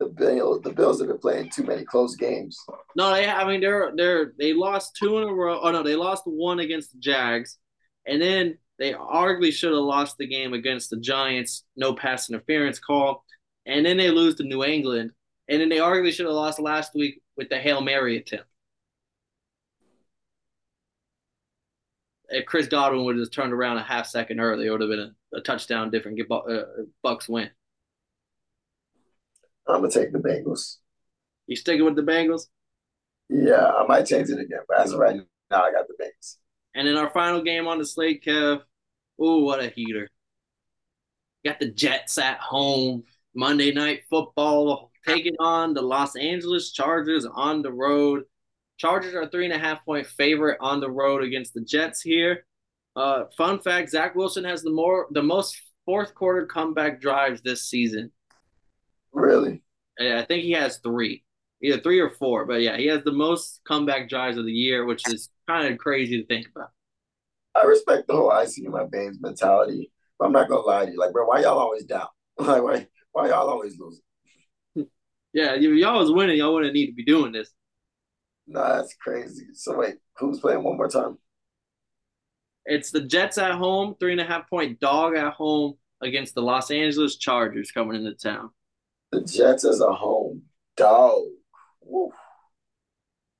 The 0.00 0.06
Bills. 0.06 0.62
The 0.62 0.72
Bills 0.72 1.00
have 1.00 1.08
been 1.08 1.18
playing 1.18 1.50
too 1.50 1.64
many 1.64 1.84
close 1.84 2.16
games. 2.16 2.58
No, 2.96 3.12
they. 3.12 3.28
I 3.28 3.46
mean, 3.46 3.60
they're 3.60 3.92
they're 3.96 4.32
they 4.38 4.52
lost 4.52 4.96
two 5.00 5.18
in 5.18 5.28
a 5.28 5.32
row. 5.32 5.60
Oh 5.62 5.70
no, 5.70 5.82
they 5.82 5.96
lost 5.96 6.24
one 6.26 6.60
against 6.60 6.92
the 6.92 6.98
Jags, 6.98 7.58
and 8.06 8.20
then 8.20 8.58
they 8.78 8.92
arguably 8.92 9.52
should 9.52 9.72
have 9.72 9.80
lost 9.80 10.18
the 10.18 10.26
game 10.26 10.52
against 10.52 10.90
the 10.90 10.98
Giants. 10.98 11.64
No 11.76 11.94
pass 11.94 12.28
interference 12.28 12.78
call, 12.78 13.24
and 13.66 13.86
then 13.86 13.96
they 13.96 14.10
lose 14.10 14.34
to 14.36 14.44
New 14.44 14.64
England, 14.64 15.12
and 15.48 15.60
then 15.60 15.68
they 15.68 15.78
arguably 15.78 16.12
should 16.12 16.26
have 16.26 16.34
lost 16.34 16.58
last 16.58 16.92
week 16.94 17.20
with 17.36 17.48
the 17.48 17.58
hail 17.58 17.80
mary 17.80 18.16
attempt. 18.16 18.46
if 22.34 22.46
Chris 22.46 22.66
Godwin 22.66 23.04
would 23.04 23.16
have 23.16 23.22
just 23.22 23.32
turned 23.32 23.52
around 23.52 23.78
a 23.78 23.82
half 23.82 24.06
second 24.06 24.40
earlier, 24.40 24.68
it 24.68 24.72
would 24.72 24.80
have 24.80 24.90
been 24.90 24.98
a, 25.00 25.12
a 25.34 25.40
touchdown 25.40 25.90
different 25.90 26.20
uh, 26.30 26.62
Bucks 27.02 27.28
win. 27.28 27.50
I'm 29.66 29.80
gonna 29.80 29.90
take 29.90 30.12
the 30.12 30.18
Bengals. 30.18 30.76
You 31.46 31.56
sticking 31.56 31.84
with 31.84 31.96
the 31.96 32.02
Bengals? 32.02 32.46
Yeah, 33.28 33.66
I 33.66 33.86
might 33.86 34.06
change 34.06 34.28
it 34.30 34.38
again, 34.38 34.60
but 34.68 34.80
as 34.80 34.92
of 34.92 34.98
right 34.98 35.16
now, 35.50 35.62
I 35.62 35.72
got 35.72 35.86
the 35.88 35.94
Bengals. 36.02 36.36
And 36.74 36.88
in 36.88 36.96
our 36.96 37.10
final 37.10 37.42
game 37.42 37.66
on 37.66 37.78
the 37.78 37.86
slate, 37.86 38.24
Kev, 38.24 38.60
ooh, 39.22 39.44
what 39.44 39.60
a 39.60 39.68
heater! 39.68 40.08
Got 41.44 41.60
the 41.60 41.70
Jets 41.70 42.18
at 42.18 42.38
home, 42.38 43.04
Monday 43.34 43.72
Night 43.72 44.02
Football, 44.10 44.90
taking 45.06 45.36
on 45.38 45.74
the 45.74 45.82
Los 45.82 46.16
Angeles 46.16 46.72
Chargers 46.72 47.26
on 47.26 47.62
the 47.62 47.72
road. 47.72 48.24
Chargers 48.76 49.14
are 49.14 49.28
three 49.28 49.44
and 49.44 49.54
a 49.54 49.58
half 49.58 49.84
point 49.84 50.06
favorite 50.06 50.58
on 50.60 50.80
the 50.80 50.90
road 50.90 51.22
against 51.22 51.54
the 51.54 51.60
Jets 51.60 52.00
here. 52.00 52.44
Uh, 52.96 53.24
fun 53.36 53.58
fact: 53.58 53.90
Zach 53.90 54.14
Wilson 54.14 54.44
has 54.44 54.62
the 54.62 54.70
more 54.70 55.08
the 55.10 55.22
most 55.22 55.60
fourth 55.84 56.14
quarter 56.14 56.46
comeback 56.46 57.00
drives 57.00 57.42
this 57.42 57.64
season. 57.64 58.10
Really? 59.12 59.62
Yeah, 59.98 60.20
I 60.20 60.24
think 60.24 60.44
he 60.44 60.52
has 60.52 60.78
three, 60.78 61.24
either 61.62 61.80
three 61.80 62.00
or 62.00 62.10
four. 62.10 62.46
But 62.46 62.62
yeah, 62.62 62.76
he 62.76 62.86
has 62.86 63.02
the 63.04 63.12
most 63.12 63.60
comeback 63.66 64.08
drives 64.08 64.38
of 64.38 64.44
the 64.44 64.52
year, 64.52 64.84
which 64.84 65.02
is 65.08 65.28
kind 65.48 65.72
of 65.72 65.78
crazy 65.78 66.20
to 66.20 66.26
think 66.26 66.46
about. 66.54 66.70
I 67.54 67.66
respect 67.66 68.08
the 68.08 68.14
whole 68.14 68.30
I 68.30 68.46
see 68.46 68.66
my 68.66 68.84
veins 68.90 69.18
mentality, 69.20 69.92
but 70.18 70.26
I'm 70.26 70.32
not 70.32 70.48
gonna 70.48 70.62
lie 70.62 70.86
to 70.86 70.92
you. 70.92 70.98
Like, 70.98 71.12
bro, 71.12 71.26
why 71.26 71.40
y'all 71.40 71.58
always 71.58 71.84
down? 71.84 72.06
Like, 72.36 72.62
why 72.64 72.86
why 73.12 73.28
y'all 73.28 73.48
always 73.48 73.78
losing? 73.78 74.02
yeah, 75.32 75.54
if 75.54 75.62
y'all 75.62 76.00
was 76.00 76.10
winning, 76.10 76.36
y'all 76.36 76.52
wouldn't 76.52 76.74
need 76.74 76.88
to 76.88 76.94
be 76.94 77.04
doing 77.04 77.30
this. 77.30 77.52
Nah, 78.48 78.76
that's 78.76 78.96
crazy. 78.96 79.46
So 79.54 79.78
wait, 79.78 79.94
who's 80.18 80.40
playing 80.40 80.64
one 80.64 80.76
more 80.76 80.88
time? 80.88 81.16
It's 82.66 82.90
the 82.90 83.02
Jets 83.02 83.38
at 83.38 83.52
home, 83.52 83.94
three 83.98 84.12
and 84.12 84.20
a 84.20 84.24
half 84.24 84.48
point 84.48 84.80
dog 84.80 85.16
at 85.16 85.34
home 85.34 85.74
against 86.00 86.34
the 86.34 86.42
Los 86.42 86.70
Angeles 86.70 87.16
Chargers 87.16 87.70
coming 87.70 87.96
into 87.96 88.14
town. 88.14 88.50
The 89.12 89.22
Jets 89.22 89.64
as 89.64 89.80
a 89.80 89.92
home 89.92 90.42
dog. 90.76 91.22
Woo. 91.82 92.10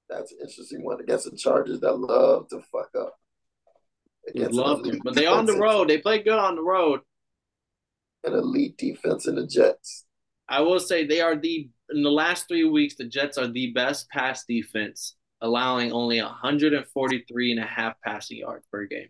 That's 0.09 0.33
an 0.33 0.39
interesting 0.43 0.85
one 0.85 1.01
against 1.01 1.31
the 1.31 1.37
Chargers 1.37 1.81
that 1.81 1.99
love 1.99 2.49
to 2.49 2.61
fuck 2.71 2.91
up. 2.99 3.19
They 4.33 4.47
love 4.47 4.83
them. 4.83 5.01
but 5.03 5.15
they 5.15 5.27
on 5.27 5.47
the 5.47 5.59
road. 5.59 5.89
They 5.89 5.99
play 5.99 6.23
good 6.23 6.39
on 6.39 6.57
the 6.57 6.63
road. 6.63 7.01
An 8.25 8.33
elite 8.33 8.77
defense 8.79 9.27
in 9.27 9.35
the 9.35 9.47
Jets. 9.47 10.05
I 10.49 10.61
will 10.61 10.81
say 10.81 11.07
they 11.07 11.21
are 11.21 11.37
the 11.37 11.69
in 11.91 12.03
the 12.03 12.11
last 12.11 12.49
three 12.49 12.65
weeks, 12.65 12.97
the 12.97 13.05
Jets 13.05 13.37
are 13.37 13.47
the 13.47 13.73
best 13.73 14.09
pass 14.09 14.45
defense, 14.45 15.17
allowing 15.45 15.93
only 15.93 16.21
143 16.21 17.51
and 17.53 17.61
a 17.61 17.67
half 17.67 17.95
passing 18.03 18.39
yards 18.39 18.65
per 18.73 18.87
game. 18.87 19.09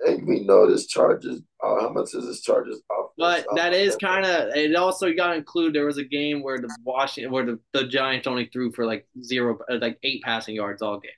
And 0.00 0.26
we 0.26 0.44
know 0.44 0.68
this 0.68 0.86
charges. 0.86 1.42
Uh, 1.62 1.80
how 1.80 1.92
much 1.92 2.14
is 2.14 2.26
this 2.26 2.42
charges? 2.42 2.82
Off 2.90 3.10
but 3.16 3.46
that 3.54 3.72
is 3.72 3.96
kind 3.96 4.26
of. 4.26 4.54
It 4.54 4.74
also 4.74 5.12
got 5.14 5.28
to 5.28 5.34
include 5.36 5.74
there 5.74 5.86
was 5.86 5.98
a 5.98 6.04
game 6.04 6.42
where 6.42 6.58
the 6.58 6.74
Washington, 6.84 7.32
where 7.32 7.46
the, 7.46 7.58
the 7.72 7.86
Giants 7.86 8.26
only 8.26 8.46
threw 8.52 8.72
for 8.72 8.84
like 8.84 9.06
zero, 9.22 9.58
uh, 9.70 9.78
like 9.80 9.98
eight 10.02 10.22
passing 10.22 10.54
yards 10.54 10.82
all 10.82 11.00
game. 11.00 11.12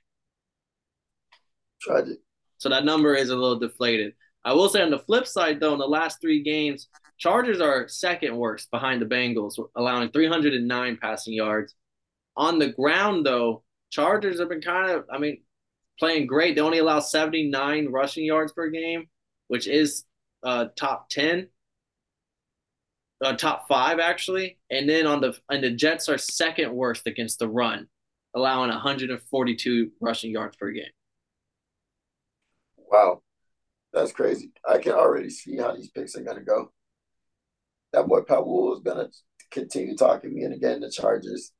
Tragic. 1.81 2.19
So 2.57 2.69
that 2.69 2.85
number 2.85 3.15
is 3.15 3.29
a 3.29 3.35
little 3.35 3.59
deflated. 3.59 4.13
I 4.45 4.53
will 4.53 4.69
say 4.69 4.81
on 4.81 4.91
the 4.91 4.99
flip 4.99 5.27
side, 5.27 5.59
though, 5.59 5.73
in 5.73 5.79
the 5.79 5.87
last 5.87 6.21
three 6.21 6.41
games, 6.41 6.87
Chargers 7.19 7.59
are 7.59 7.89
second 7.89 8.37
worst 8.37 8.71
behind 8.71 9.01
the 9.01 9.05
Bengals, 9.05 9.59
allowing 9.75 10.09
309 10.09 10.97
passing 11.01 11.33
yards. 11.33 11.75
On 12.35 12.59
the 12.59 12.69
ground, 12.69 13.25
though, 13.25 13.63
Chargers 13.89 14.39
have 14.39 14.49
been 14.49 14.61
kind 14.61 14.91
of, 14.91 15.05
I 15.11 15.17
mean, 15.17 15.43
playing 15.97 16.27
great. 16.27 16.55
They 16.55 16.61
only 16.61 16.79
allow 16.79 16.99
79 16.99 17.87
rushing 17.87 18.25
yards 18.25 18.51
per 18.53 18.69
game, 18.69 19.07
which 19.47 19.67
is 19.67 20.05
uh, 20.43 20.67
top 20.77 21.09
10, 21.09 21.49
uh, 23.23 23.35
top 23.35 23.67
five 23.67 23.99
actually. 23.99 24.57
And 24.69 24.87
then 24.87 25.05
on 25.05 25.21
the 25.21 25.37
and 25.49 25.63
the 25.63 25.71
Jets 25.71 26.07
are 26.07 26.17
second 26.17 26.73
worst 26.73 27.07
against 27.07 27.39
the 27.39 27.49
run, 27.49 27.87
allowing 28.35 28.69
142 28.69 29.91
rushing 29.99 30.31
yards 30.31 30.55
per 30.55 30.71
game. 30.71 30.85
Wow, 32.77 33.21
that's 33.91 34.13
crazy. 34.13 34.51
I 34.67 34.77
can 34.77 34.93
already 34.93 35.29
see 35.29 35.57
how 35.57 35.75
these 35.75 35.89
picks 35.89 36.15
are 36.15 36.23
gonna 36.23 36.43
go 36.43 36.71
that 37.93 38.07
boy 38.07 38.21
Pat 38.21 38.45
Wool 38.45 38.75
is 38.75 38.81
gonna 38.81 39.09
continue 39.51 39.95
talking 39.95 40.33
me 40.33 40.43
and 40.43 40.53
again 40.53 40.81
the 40.81 40.89
Chargers, 40.89 41.51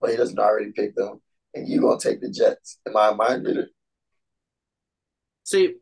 but 0.00 0.10
he 0.10 0.16
doesn't 0.16 0.38
already 0.38 0.72
pick 0.72 0.94
them, 0.94 1.20
and 1.54 1.68
you 1.68 1.80
gonna 1.80 1.98
take 1.98 2.20
the 2.20 2.30
Jets. 2.30 2.78
Am 2.86 2.96
I 2.96 3.10
a 3.10 3.14
mind 3.14 3.46
reader? 3.46 3.68
See, 5.44 5.74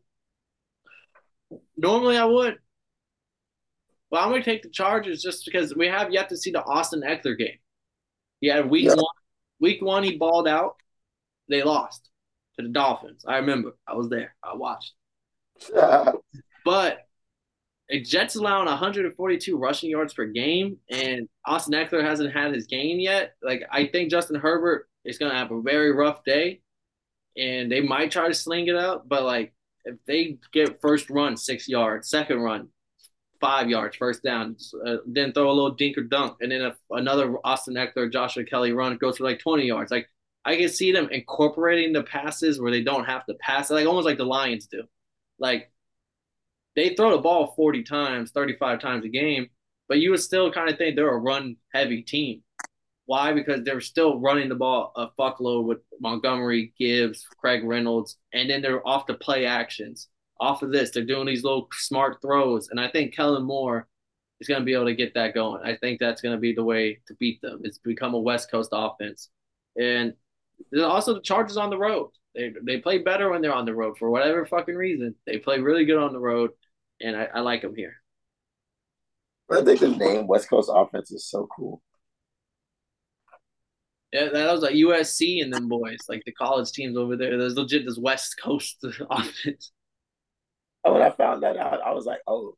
normally 1.75 2.17
I 2.17 2.25
would, 2.25 2.57
but 4.09 4.21
I'm 4.21 4.29
gonna 4.29 4.43
take 4.43 4.63
the 4.63 4.69
Chargers 4.69 5.21
just 5.21 5.45
because 5.45 5.75
we 5.75 5.87
have 5.87 6.11
yet 6.11 6.29
to 6.29 6.37
see 6.37 6.51
the 6.51 6.63
Austin 6.63 7.01
Ekeler 7.01 7.37
game. 7.37 7.59
He 8.41 8.47
had 8.47 8.69
week 8.69 8.85
yeah. 8.85 8.95
one. 8.95 9.05
Week 9.59 9.81
one, 9.81 10.03
he 10.03 10.17
balled 10.17 10.47
out. 10.47 10.75
They 11.49 11.63
lost 11.63 12.09
to 12.57 12.63
the 12.63 12.69
Dolphins. 12.69 13.23
I 13.27 13.37
remember. 13.37 13.75
I 13.87 13.95
was 13.95 14.09
there. 14.09 14.35
I 14.43 14.55
watched. 14.55 14.93
but 16.65 17.06
Jets 18.03 18.35
allowing 18.35 18.65
142 18.65 19.57
rushing 19.57 19.89
yards 19.89 20.13
per 20.13 20.25
game, 20.25 20.77
and 20.89 21.27
Austin 21.45 21.73
Ekeler 21.73 22.03
hasn't 22.03 22.33
had 22.33 22.53
his 22.53 22.67
game 22.67 22.99
yet. 22.99 23.35
Like 23.41 23.63
I 23.71 23.87
think 23.87 24.11
Justin 24.11 24.39
Herbert 24.39 24.87
is 25.05 25.17
going 25.17 25.31
to 25.31 25.37
have 25.37 25.51
a 25.51 25.61
very 25.61 25.91
rough 25.91 26.23
day, 26.23 26.61
and 27.37 27.71
they 27.71 27.81
might 27.81 28.11
try 28.11 28.27
to 28.27 28.33
sling 28.33 28.67
it 28.67 28.75
out. 28.75 29.07
But 29.07 29.23
like 29.23 29.53
if 29.85 29.95
they 30.05 30.37
get 30.51 30.81
first 30.81 31.09
run 31.09 31.37
six 31.37 31.67
yards, 31.67 32.09
second 32.09 32.39
run 32.39 32.69
five 33.39 33.69
yards, 33.69 33.95
first 33.95 34.23
down, 34.23 34.57
uh, 34.85 34.97
then 35.05 35.31
throw 35.31 35.49
a 35.49 35.53
little 35.53 35.71
dink 35.71 35.97
or 35.97 36.01
dunk, 36.03 36.37
and 36.41 36.51
then 36.51 36.61
if 36.61 36.75
another 36.91 37.35
Austin 37.43 37.75
Ekeler, 37.75 38.11
Joshua 38.11 38.43
Kelley 38.43 38.71
run 38.71 38.97
goes 38.97 39.17
for 39.17 39.23
like 39.23 39.39
20 39.39 39.65
yards, 39.65 39.91
like 39.91 40.09
I 40.43 40.55
can 40.55 40.69
see 40.69 40.91
them 40.91 41.09
incorporating 41.11 41.93
the 41.93 42.03
passes 42.03 42.59
where 42.59 42.71
they 42.71 42.81
don't 42.81 43.05
have 43.05 43.25
to 43.25 43.33
pass, 43.35 43.69
like 43.69 43.85
almost 43.85 44.05
like 44.05 44.17
the 44.17 44.25
Lions 44.25 44.67
do. 44.67 44.83
Like 45.39 45.71
they 46.77 46.93
throw 46.93 47.09
the 47.11 47.21
ball 47.21 47.53
40 47.55 47.83
times, 47.83 48.31
35 48.31 48.79
times 48.79 49.03
a 49.03 49.09
game, 49.09 49.49
but 49.89 49.97
you 49.97 50.11
would 50.11 50.21
still 50.21 50.51
kind 50.51 50.69
of 50.69 50.77
think 50.77 50.95
they're 50.95 51.09
a 51.09 51.17
run 51.17 51.57
heavy 51.73 52.03
team. 52.03 52.43
Why? 53.07 53.33
Because 53.33 53.63
they're 53.63 53.81
still 53.81 54.19
running 54.19 54.47
the 54.47 54.55
ball 54.55 54.91
a 54.95 55.07
fuckload 55.19 55.63
with 55.63 55.79
Montgomery, 55.99 56.73
Gibbs, 56.77 57.25
Craig 57.39 57.63
Reynolds, 57.63 58.17
and 58.31 58.47
then 58.47 58.61
they're 58.61 58.87
off 58.87 59.07
the 59.07 59.15
play 59.15 59.47
actions. 59.47 60.07
Off 60.39 60.61
of 60.61 60.71
this, 60.71 60.91
they're 60.91 61.03
doing 61.03 61.25
these 61.25 61.43
little 61.43 61.67
smart 61.73 62.21
throws. 62.21 62.69
And 62.69 62.79
I 62.79 62.89
think 62.89 63.15
Kellen 63.15 63.43
Moore 63.43 63.87
is 64.39 64.47
going 64.47 64.59
to 64.59 64.65
be 64.65 64.73
able 64.73 64.85
to 64.85 64.93
get 64.93 65.15
that 65.15 65.33
going. 65.33 65.63
I 65.63 65.77
think 65.77 65.99
that's 65.99 66.21
going 66.21 66.35
to 66.35 66.39
be 66.39 66.53
the 66.53 66.63
way 66.63 66.99
to 67.07 67.15
beat 67.15 67.41
them. 67.41 67.61
It's 67.63 67.79
become 67.79 68.13
a 68.13 68.19
West 68.19 68.51
Coast 68.51 68.69
offense. 68.71 69.29
And 69.81 70.13
also 70.79 71.15
the 71.15 71.21
Chargers 71.21 71.57
on 71.57 71.71
the 71.71 71.77
road. 71.77 72.11
They, 72.35 72.53
they 72.61 72.77
play 72.77 72.99
better 72.99 73.31
when 73.31 73.41
they're 73.41 73.51
on 73.51 73.65
the 73.65 73.73
road 73.73 73.97
for 73.97 74.11
whatever 74.11 74.45
fucking 74.45 74.75
reason. 74.75 75.15
They 75.25 75.39
play 75.39 75.59
really 75.59 75.85
good 75.85 75.97
on 75.97 76.13
the 76.13 76.19
road 76.19 76.51
and 77.01 77.15
I, 77.15 77.27
I 77.35 77.39
like 77.41 77.63
him 77.63 77.75
here. 77.75 77.95
I 79.49 79.61
think 79.61 79.79
the 79.79 79.89
name 79.89 80.27
West 80.27 80.49
Coast 80.49 80.69
offense 80.73 81.11
is 81.11 81.25
so 81.25 81.47
cool. 81.55 81.81
Yeah, 84.11 84.29
that 84.31 84.51
was 84.51 84.61
like 84.61 84.75
USC 84.75 85.43
and 85.43 85.53
them 85.53 85.67
boys, 85.67 85.99
like 86.07 86.23
the 86.25 86.31
college 86.31 86.71
teams 86.71 86.97
over 86.97 87.15
there. 87.15 87.37
There's 87.37 87.55
legit 87.55 87.85
this 87.85 87.97
West 87.97 88.35
Coast 88.41 88.77
offense. 89.09 89.71
Oh, 90.83 90.93
when 90.93 91.01
I 91.01 91.09
found 91.09 91.43
that 91.43 91.57
out, 91.57 91.81
I 91.81 91.91
was 91.91 92.05
like, 92.05 92.19
oh, 92.27 92.55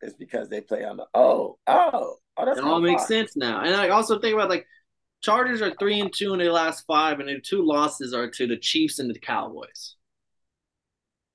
it's 0.00 0.14
because 0.14 0.48
they 0.48 0.60
play 0.60 0.84
on 0.84 0.96
the 0.96 1.06
oh 1.14 1.58
oh 1.66 2.16
oh 2.36 2.46
that's 2.46 2.58
it 2.58 2.64
all 2.64 2.80
makes 2.80 3.06
sense 3.06 3.36
now. 3.36 3.62
And 3.62 3.74
I 3.74 3.90
also 3.90 4.18
think 4.18 4.34
about 4.34 4.48
like 4.48 4.66
Chargers 5.22 5.60
are 5.60 5.74
three 5.78 6.00
and 6.00 6.12
two 6.12 6.32
in 6.32 6.38
their 6.38 6.52
last 6.52 6.84
five, 6.86 7.20
and 7.20 7.28
their 7.28 7.40
two 7.40 7.62
losses 7.62 8.14
are 8.14 8.30
to 8.30 8.46
the 8.46 8.56
Chiefs 8.56 8.98
and 8.98 9.14
the 9.14 9.18
Cowboys. 9.18 9.96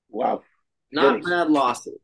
Wow, 0.10 0.44
not 0.92 1.24
bad 1.24 1.50
losses. 1.50 2.00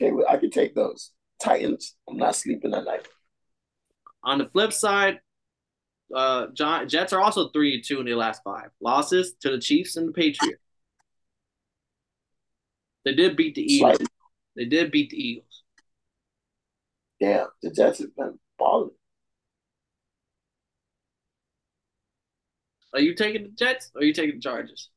Okay, 0.00 0.12
I 0.28 0.36
can 0.36 0.50
take 0.50 0.74
those 0.74 1.12
Titans. 1.42 1.96
I'm 2.08 2.16
not 2.16 2.36
sleeping 2.36 2.74
at 2.74 2.84
night. 2.84 3.06
On 4.24 4.38
the 4.38 4.46
flip 4.46 4.72
side, 4.72 5.20
uh, 6.14 6.46
John, 6.54 6.88
Jets 6.88 7.12
are 7.12 7.20
also 7.20 7.48
three 7.48 7.74
and 7.74 7.84
two 7.84 8.00
in 8.00 8.06
their 8.06 8.16
last 8.16 8.42
five 8.42 8.70
losses 8.80 9.34
to 9.40 9.50
the 9.50 9.58
Chiefs 9.58 9.96
and 9.96 10.08
the 10.08 10.12
Patriots. 10.12 10.62
They 13.04 13.14
did 13.14 13.36
beat 13.36 13.54
the 13.54 13.62
Eagles. 13.62 13.96
Slightly. 13.96 14.06
They 14.56 14.64
did 14.66 14.90
beat 14.90 15.10
the 15.10 15.16
Eagles. 15.16 15.62
Yeah, 17.18 17.44
the 17.62 17.70
Jets 17.70 17.98
have 17.98 18.14
been 18.16 18.38
balling. 18.58 18.90
Are 22.92 23.00
you 23.00 23.14
taking 23.14 23.44
the 23.44 23.50
Jets 23.50 23.90
or 23.94 24.00
are 24.00 24.04
you 24.04 24.12
taking 24.12 24.36
the 24.36 24.40
Chargers? 24.40 24.90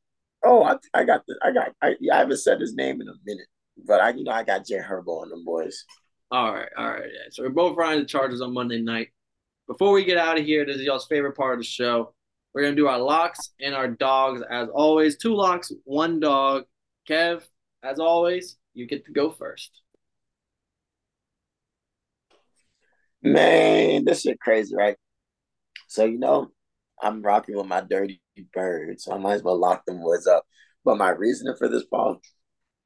Oh, 0.44 0.64
I, 0.64 0.76
I 0.92 1.04
got 1.04 1.24
the 1.26 1.38
I 1.42 1.52
got 1.52 1.72
I, 1.80 1.94
I 2.12 2.16
haven't 2.18 2.38
said 2.38 2.60
his 2.60 2.74
name 2.74 3.00
in 3.00 3.08
a 3.08 3.14
minute, 3.24 3.46
but 3.76 4.00
I 4.00 4.10
you 4.10 4.24
know 4.24 4.32
I 4.32 4.44
got 4.44 4.66
Jay 4.66 4.78
Herbo 4.78 5.22
on 5.22 5.30
them 5.30 5.44
boys. 5.44 5.84
All 6.30 6.52
right, 6.52 6.68
all 6.76 6.88
right. 6.88 7.10
Yeah. 7.12 7.28
So 7.30 7.42
we're 7.42 7.50
both 7.50 7.76
riding 7.76 8.00
the 8.00 8.08
Chargers 8.08 8.40
on 8.40 8.54
Monday 8.54 8.80
night. 8.80 9.08
Before 9.66 9.92
we 9.92 10.04
get 10.04 10.18
out 10.18 10.38
of 10.38 10.44
here, 10.44 10.64
this 10.64 10.76
is 10.76 10.82
y'all's 10.82 11.06
favorite 11.06 11.36
part 11.36 11.54
of 11.54 11.60
the 11.60 11.64
show. 11.64 12.14
We're 12.52 12.62
gonna 12.62 12.76
do 12.76 12.88
our 12.88 12.98
locks 12.98 13.50
and 13.60 13.74
our 13.74 13.88
dogs 13.88 14.42
as 14.50 14.68
always. 14.68 15.16
Two 15.16 15.34
locks, 15.34 15.72
one 15.84 16.20
dog. 16.20 16.64
Kev, 17.08 17.42
as 17.82 17.98
always, 17.98 18.56
you 18.72 18.86
get 18.86 19.04
to 19.06 19.12
go 19.12 19.30
first. 19.30 19.70
Man, 23.22 24.04
this 24.04 24.22
shit 24.22 24.40
crazy, 24.40 24.74
right? 24.74 24.96
So 25.88 26.04
you 26.04 26.18
know, 26.18 26.48
I'm 27.02 27.22
rocking 27.22 27.56
with 27.56 27.66
my 27.66 27.80
dirty 27.80 28.20
bird, 28.52 29.00
so 29.00 29.12
I 29.12 29.18
might 29.18 29.34
as 29.34 29.42
well 29.42 29.58
lock 29.58 29.84
them 29.84 30.02
words 30.02 30.26
up. 30.26 30.44
But 30.84 30.98
my 30.98 31.10
reasoning 31.10 31.56
for 31.58 31.68
this 31.68 31.84
ball 31.84 32.20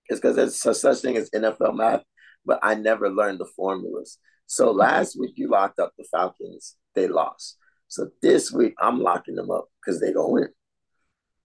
is 0.09 0.20
because 0.20 0.36
there's 0.36 0.61
such, 0.61 0.76
such 0.76 0.98
thing 0.98 1.16
as 1.16 1.30
NFL 1.30 1.76
math, 1.76 2.02
but 2.44 2.59
I 2.62 2.74
never 2.74 3.11
learned 3.11 3.40
the 3.40 3.46
formulas. 3.56 4.18
So 4.46 4.70
last 4.70 5.18
week 5.18 5.32
you 5.36 5.48
locked 5.48 5.78
up 5.78 5.92
the 5.98 6.04
Falcons, 6.11 6.76
they 6.94 7.09
lost. 7.09 7.59
So 7.88 8.09
this 8.22 8.52
week 8.52 8.74
I'm 8.78 9.00
locking 9.00 9.34
them 9.34 9.50
up 9.50 9.66
because 9.80 10.00
they 10.00 10.12
gonna 10.12 10.28
win. 10.28 10.48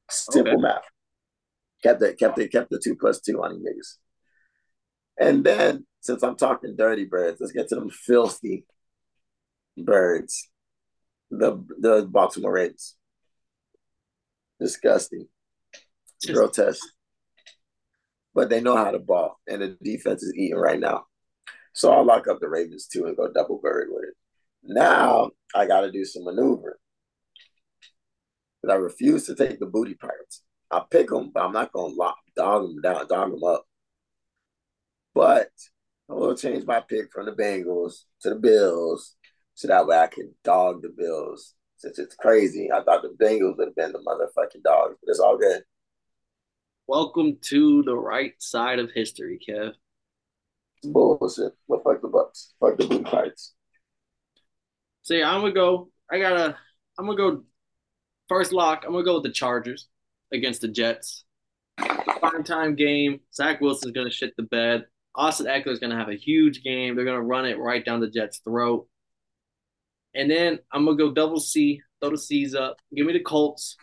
Simple 0.09 0.53
okay. 0.53 0.61
math. 0.61 0.84
Kept 1.82 2.01
it, 2.01 2.18
kept 2.18 2.39
it, 2.39 2.51
kept 2.51 2.70
the 2.70 2.80
two 2.82 2.95
plus 2.95 3.20
two 3.20 3.43
on 3.43 3.55
you 3.55 3.59
niggas. 3.59 3.97
And 5.20 5.43
then 5.43 5.86
since 6.01 6.24
I'm 6.24 6.36
talking 6.36 6.76
dirty 6.78 7.05
birds, 7.05 7.39
let's 7.39 7.53
get 7.53 7.68
to 7.70 7.76
them 7.76 7.89
filthy 7.89 8.66
birds. 9.78 10.49
The 11.30 11.64
the 11.80 12.07
Baltimore 12.09 12.53
Ravens. 12.53 12.95
Disgusting. 14.59 15.28
Grotesque. 16.26 16.88
But 18.34 18.50
they 18.50 18.62
know 18.62 18.76
how 18.76 18.92
to 18.92 19.00
ball, 19.00 19.40
and 19.48 19.62
the 19.62 19.78
defense 19.84 20.24
is 20.24 20.34
eating 20.36 20.58
right 20.58 20.80
now. 20.80 21.06
So 21.74 21.92
I'll 21.92 22.06
lock 22.06 22.28
up 22.28 22.40
the 22.40 22.50
Ravens 22.50 22.88
too 22.88 23.06
and 23.06 23.18
go 23.18 23.32
double 23.32 23.60
bird 23.60 23.90
with 23.92 24.06
it. 24.06 24.16
Now 24.64 25.32
I 25.56 25.66
got 25.66 25.82
to 25.82 25.92
do 25.92 26.06
some 26.06 26.24
maneuvering. 26.24 26.76
But 28.62 28.72
I 28.72 28.76
refuse 28.76 29.26
to 29.26 29.36
take 29.36 29.60
the 29.60 29.66
booty 29.66 29.96
pirates. 29.96 30.44
I'll 30.72 30.86
pick 30.86 31.10
them, 31.10 31.32
but 31.34 31.44
I'm 31.44 31.52
not 31.52 31.74
going 31.74 31.94
to 31.94 31.98
lock, 31.98 32.18
dog 32.36 32.64
them 32.64 32.82
down, 32.82 33.08
dog 33.08 33.32
them 33.32 33.44
up. 33.44 33.66
But 35.14 35.50
I 36.10 36.14
will 36.14 36.36
change 36.36 36.66
my 36.66 36.80
pick 36.80 37.12
from 37.12 37.26
the 37.26 37.34
Bengals 37.34 38.06
to 38.22 38.30
the 38.30 38.36
Bills 38.36 39.16
so 39.54 39.68
that 39.68 39.86
way 39.86 39.98
I 39.98 40.08
can 40.08 40.34
dog 40.44 40.82
the 40.82 40.90
Bills. 40.90 41.54
Since 41.78 42.00
it's 42.00 42.16
crazy, 42.16 42.72
I 42.72 42.82
thought 42.84 43.04
the 43.04 43.16
Bengals 43.24 43.58
would 43.58 43.68
have 43.68 43.76
been 43.76 43.92
the 43.92 44.00
motherfucking 44.00 44.64
dogs, 44.64 44.96
but 45.02 45.12
it's 45.12 45.20
all 45.20 45.38
good. 45.38 45.64
Welcome 46.88 47.38
to 47.44 47.82
the 47.84 47.96
right 47.96 48.34
side 48.40 48.78
of 48.78 48.92
history, 48.92 49.40
Kev. 49.48 49.72
Bullshit. 50.84 51.54
But 51.70 51.82
fuck 51.82 52.02
the 52.02 52.10
Bucks. 52.10 52.54
Fuck 52.60 52.78
the 52.78 52.86
Blue 52.86 53.04
Fights. 53.04 53.54
So 55.04 55.14
yeah, 55.14 55.32
I'm 55.32 55.40
gonna 55.40 55.54
go. 55.54 55.92
I 56.12 56.20
gotta. 56.20 56.58
I'm 57.00 57.06
gonna 57.06 57.18
go. 57.18 57.44
First 58.28 58.52
lock. 58.52 58.84
I'm 58.86 58.92
gonna 58.92 59.06
go 59.06 59.16
with 59.16 59.24
the 59.24 59.32
Chargers 59.32 59.88
against 60.34 60.60
the 60.60 60.68
Jets. 60.68 61.24
Prime 61.78 62.44
time 62.44 62.76
game. 62.76 63.22
Zach 63.34 63.62
Wilson's 63.62 63.94
gonna 63.94 64.12
shit 64.12 64.36
the 64.36 64.44
bed. 64.44 64.86
Austin 65.16 65.46
Ekeler's 65.46 65.80
gonna 65.80 65.98
have 65.98 66.10
a 66.10 66.18
huge 66.18 66.64
game. 66.64 66.98
They're 66.98 67.06
gonna 67.06 67.22
run 67.22 67.46
it 67.46 67.60
right 67.60 67.84
down 67.84 68.02
the 68.02 68.10
Jets' 68.10 68.40
throat. 68.40 68.90
And 70.14 70.30
then 70.30 70.60
I'm 70.70 70.84
gonna 70.84 70.98
go 70.98 71.14
double 71.14 71.40
C, 71.40 71.82
throw 72.02 72.10
the 72.10 72.18
C's 72.18 72.54
up. 72.54 72.76
Give 72.94 73.06
me 73.06 73.14
the 73.14 73.22
Colts 73.22 73.78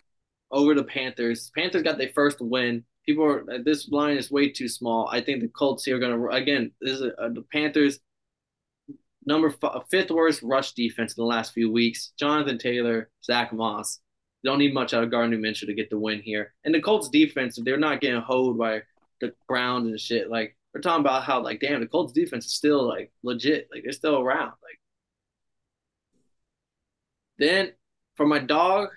over 0.51 0.75
the 0.75 0.83
Panthers. 0.83 1.51
Panthers 1.55 1.81
got 1.81 1.97
their 1.97 2.11
first 2.13 2.37
win 2.41 2.85
people 3.05 3.23
are 3.23 3.45
this 3.63 3.89
line 3.89 4.17
is 4.17 4.31
way 4.31 4.49
too 4.49 4.67
small. 4.67 5.07
I 5.11 5.21
think 5.21 5.41
the 5.41 5.47
Colts 5.47 5.85
here 5.85 5.97
are 5.97 5.99
to 5.99 6.27
again. 6.29 6.71
This 6.81 6.99
is 6.99 7.01
uh, 7.01 7.29
the 7.29 7.43
Panthers 7.51 7.99
number 9.25 9.53
f- 9.63 9.83
fifth 9.89 10.11
worst 10.11 10.41
rush 10.43 10.73
defense 10.73 11.15
in 11.15 11.21
the 11.21 11.27
last 11.27 11.53
few 11.53 11.71
weeks. 11.71 12.11
Jonathan 12.17 12.57
Taylor, 12.57 13.09
Zach 13.23 13.53
Moss. 13.53 13.99
Don't 14.43 14.57
need 14.57 14.73
much 14.73 14.93
out 14.93 15.03
of 15.03 15.11
Gardner 15.11 15.37
Minshew 15.37 15.67
to 15.67 15.73
get 15.73 15.89
the 15.91 15.99
win 15.99 16.19
here. 16.19 16.53
And 16.63 16.73
the 16.73 16.81
Colts 16.81 17.09
defense, 17.09 17.59
they're 17.63 17.77
not 17.77 18.01
getting 18.01 18.21
hoed 18.21 18.57
by 18.57 18.81
the 19.19 19.33
ground 19.47 19.87
and 19.87 19.99
shit. 19.99 20.29
Like 20.31 20.57
we're 20.73 20.81
talking 20.81 21.01
about 21.01 21.23
how 21.23 21.43
like 21.43 21.59
damn 21.59 21.79
the 21.79 21.87
Colts 21.87 22.13
defense 22.13 22.45
is 22.45 22.55
still 22.55 22.87
like 22.87 23.11
legit. 23.23 23.69
Like 23.71 23.83
they're 23.83 23.93
still 23.93 24.19
around. 24.19 24.53
Like 24.63 24.79
then 27.37 27.71
for 28.15 28.25
my 28.25 28.39
dog, 28.39 28.89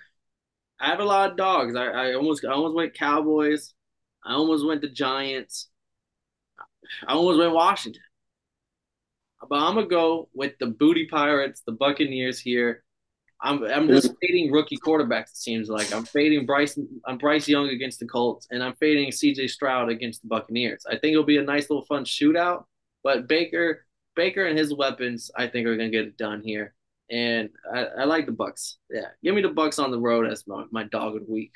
I 0.79 0.87
have 0.87 0.99
a 0.99 1.05
lot 1.05 1.31
of 1.31 1.37
dogs. 1.37 1.75
I, 1.75 1.85
I 1.85 2.13
almost 2.15 2.43
I 2.43 2.51
almost 2.51 2.75
went 2.75 2.95
Cowboys. 2.95 3.74
I 4.25 4.33
almost 4.33 4.65
went 4.65 4.81
to 4.81 4.89
Giants. 4.89 5.69
I 7.07 7.13
almost 7.13 7.39
went 7.39 7.53
Washington. 7.53 8.01
But 9.47 9.59
I'm 9.59 9.75
gonna 9.75 9.87
go 9.87 10.29
with 10.33 10.53
the 10.59 10.67
Booty 10.67 11.05
Pirates, 11.05 11.61
the 11.65 11.71
Buccaneers 11.71 12.39
here. 12.39 12.83
I'm 13.41 13.63
I'm 13.63 13.87
just 13.87 14.07
mm-hmm. 14.07 14.15
fading 14.21 14.51
rookie 14.51 14.77
quarterbacks. 14.77 15.31
It 15.31 15.37
seems 15.37 15.69
like 15.69 15.93
I'm 15.93 16.05
fading 16.05 16.45
Bryce. 16.45 16.79
I'm 17.05 17.17
Bryce 17.17 17.47
Young 17.47 17.69
against 17.69 17.99
the 17.99 18.07
Colts, 18.07 18.47
and 18.49 18.63
I'm 18.63 18.75
fading 18.75 19.11
C.J. 19.11 19.47
Stroud 19.47 19.89
against 19.89 20.21
the 20.23 20.27
Buccaneers. 20.27 20.85
I 20.87 20.97
think 20.97 21.13
it'll 21.13 21.23
be 21.23 21.37
a 21.37 21.43
nice 21.43 21.69
little 21.69 21.85
fun 21.85 22.05
shootout. 22.05 22.63
But 23.03 23.27
Baker, 23.27 23.85
Baker 24.15 24.45
and 24.45 24.57
his 24.57 24.73
weapons, 24.73 25.29
I 25.37 25.47
think 25.47 25.67
are 25.67 25.77
gonna 25.77 25.89
get 25.89 26.05
it 26.05 26.17
done 26.17 26.41
here. 26.43 26.73
And 27.11 27.49
I, 27.71 27.83
I 27.83 28.03
like 28.05 28.25
the 28.25 28.31
Bucks. 28.31 28.77
Yeah, 28.89 29.09
give 29.23 29.35
me 29.35 29.43
the 29.43 29.49
Bucks 29.49 29.77
on 29.77 29.91
the 29.91 29.99
road 29.99 30.25
as 30.31 30.47
my, 30.47 30.63
my 30.71 30.83
dog 30.85 31.15
of 31.15 31.27
the 31.27 31.31
week. 31.31 31.51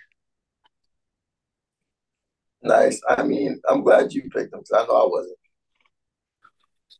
Nice. 2.62 3.02
I 3.08 3.24
mean, 3.24 3.62
I'm 3.70 3.84
glad 3.84 4.14
you 4.14 4.24
picked 4.24 4.52
them 4.52 4.62
because 4.62 4.72
I 4.72 4.86
know 4.86 5.02
I 5.02 5.08
wasn't. 5.08 5.38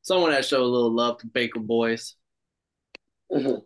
Someone 0.02 0.32
that 0.32 0.46
showed 0.46 0.62
a 0.62 0.64
little 0.64 0.94
love 0.94 1.18
to 1.20 1.28
Baker 1.28 1.60
Boys. 1.60 2.16
Mm-hmm. 3.32 3.60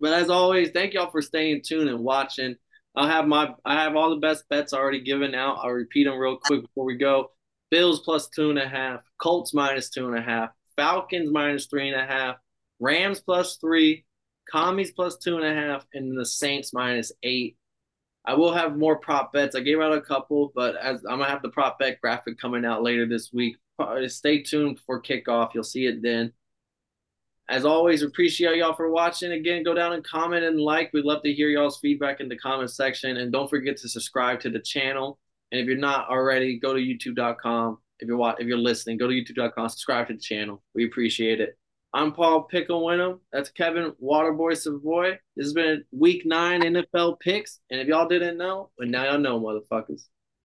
But 0.00 0.12
as 0.14 0.30
always, 0.30 0.70
thank 0.70 0.94
y'all 0.94 1.10
for 1.10 1.22
staying 1.22 1.62
tuned 1.64 1.88
and 1.88 2.00
watching. 2.00 2.56
I 2.96 3.06
have 3.08 3.26
my 3.26 3.54
I 3.64 3.74
have 3.74 3.96
all 3.96 4.10
the 4.10 4.16
best 4.16 4.48
bets 4.48 4.72
already 4.72 5.00
given 5.00 5.34
out. 5.34 5.58
I'll 5.62 5.70
repeat 5.70 6.04
them 6.04 6.18
real 6.18 6.36
quick 6.36 6.62
before 6.62 6.84
we 6.84 6.96
go. 6.96 7.30
Bills 7.70 8.00
plus 8.00 8.28
two 8.28 8.50
and 8.50 8.58
a 8.58 8.68
half, 8.68 9.00
Colts 9.18 9.54
minus 9.54 9.88
two 9.88 10.08
and 10.08 10.18
a 10.18 10.22
half, 10.22 10.50
Falcons 10.76 11.30
minus 11.30 11.66
three 11.66 11.88
and 11.88 12.00
a 12.00 12.04
half, 12.04 12.36
Rams 12.80 13.20
plus 13.20 13.56
three, 13.56 14.04
Commies 14.50 14.92
plus 14.92 15.16
two 15.16 15.36
and 15.36 15.46
a 15.46 15.54
half, 15.54 15.86
and 15.94 16.18
the 16.18 16.26
Saints 16.26 16.74
minus 16.74 17.12
eight. 17.22 17.56
I 18.24 18.34
will 18.34 18.52
have 18.52 18.76
more 18.76 18.98
prop 18.98 19.32
bets. 19.32 19.56
I 19.56 19.60
gave 19.60 19.80
out 19.80 19.92
a 19.92 20.00
couple, 20.00 20.52
but 20.54 20.76
as 20.76 21.04
I'm 21.04 21.18
gonna 21.18 21.28
have 21.28 21.42
the 21.42 21.48
prop 21.48 21.78
bet 21.78 22.00
graphic 22.00 22.38
coming 22.38 22.64
out 22.64 22.82
later 22.82 23.06
this 23.06 23.32
week. 23.32 23.56
Stay 24.06 24.42
tuned 24.42 24.78
for 24.86 25.02
kickoff. 25.02 25.54
You'll 25.54 25.64
see 25.64 25.86
it 25.86 26.02
then. 26.02 26.32
As 27.48 27.64
always, 27.64 28.02
appreciate 28.02 28.56
y'all 28.56 28.74
for 28.74 28.90
watching. 28.90 29.32
Again, 29.32 29.64
go 29.64 29.74
down 29.74 29.92
and 29.92 30.04
comment 30.04 30.44
and 30.44 30.60
like. 30.60 30.92
We'd 30.92 31.04
love 31.04 31.22
to 31.22 31.32
hear 31.32 31.48
y'all's 31.48 31.80
feedback 31.80 32.20
in 32.20 32.28
the 32.28 32.38
comment 32.38 32.70
section. 32.70 33.16
And 33.16 33.32
don't 33.32 33.50
forget 33.50 33.76
to 33.78 33.88
subscribe 33.88 34.40
to 34.40 34.50
the 34.50 34.60
channel. 34.60 35.18
And 35.50 35.60
if 35.60 35.66
you're 35.66 35.76
not 35.76 36.08
already, 36.08 36.58
go 36.58 36.72
to 36.72 36.80
youtube.com. 36.80 37.78
If 37.98 38.08
you're 38.08 38.34
if 38.38 38.46
you're 38.46 38.56
listening, 38.56 38.98
go 38.98 39.08
to 39.08 39.14
youtube.com, 39.14 39.68
subscribe 39.68 40.06
to 40.08 40.14
the 40.14 40.20
channel. 40.20 40.62
We 40.74 40.86
appreciate 40.86 41.40
it. 41.40 41.58
I'm 41.94 42.12
Paul 42.12 42.44
Pickle 42.44 42.82
Winham. 42.82 43.18
That's 43.32 43.50
Kevin 43.50 43.92
Waterboy 44.02 44.56
Savoy. 44.56 45.18
This 45.36 45.46
has 45.46 45.52
been 45.52 45.84
week 45.92 46.24
nine 46.24 46.62
NFL 46.62 47.20
picks. 47.20 47.60
And 47.70 47.80
if 47.80 47.86
y'all 47.86 48.08
didn't 48.08 48.38
know, 48.38 48.70
well, 48.78 48.88
now 48.88 49.04
y'all 49.04 49.18
know, 49.18 49.38
motherfuckers. 49.38 50.04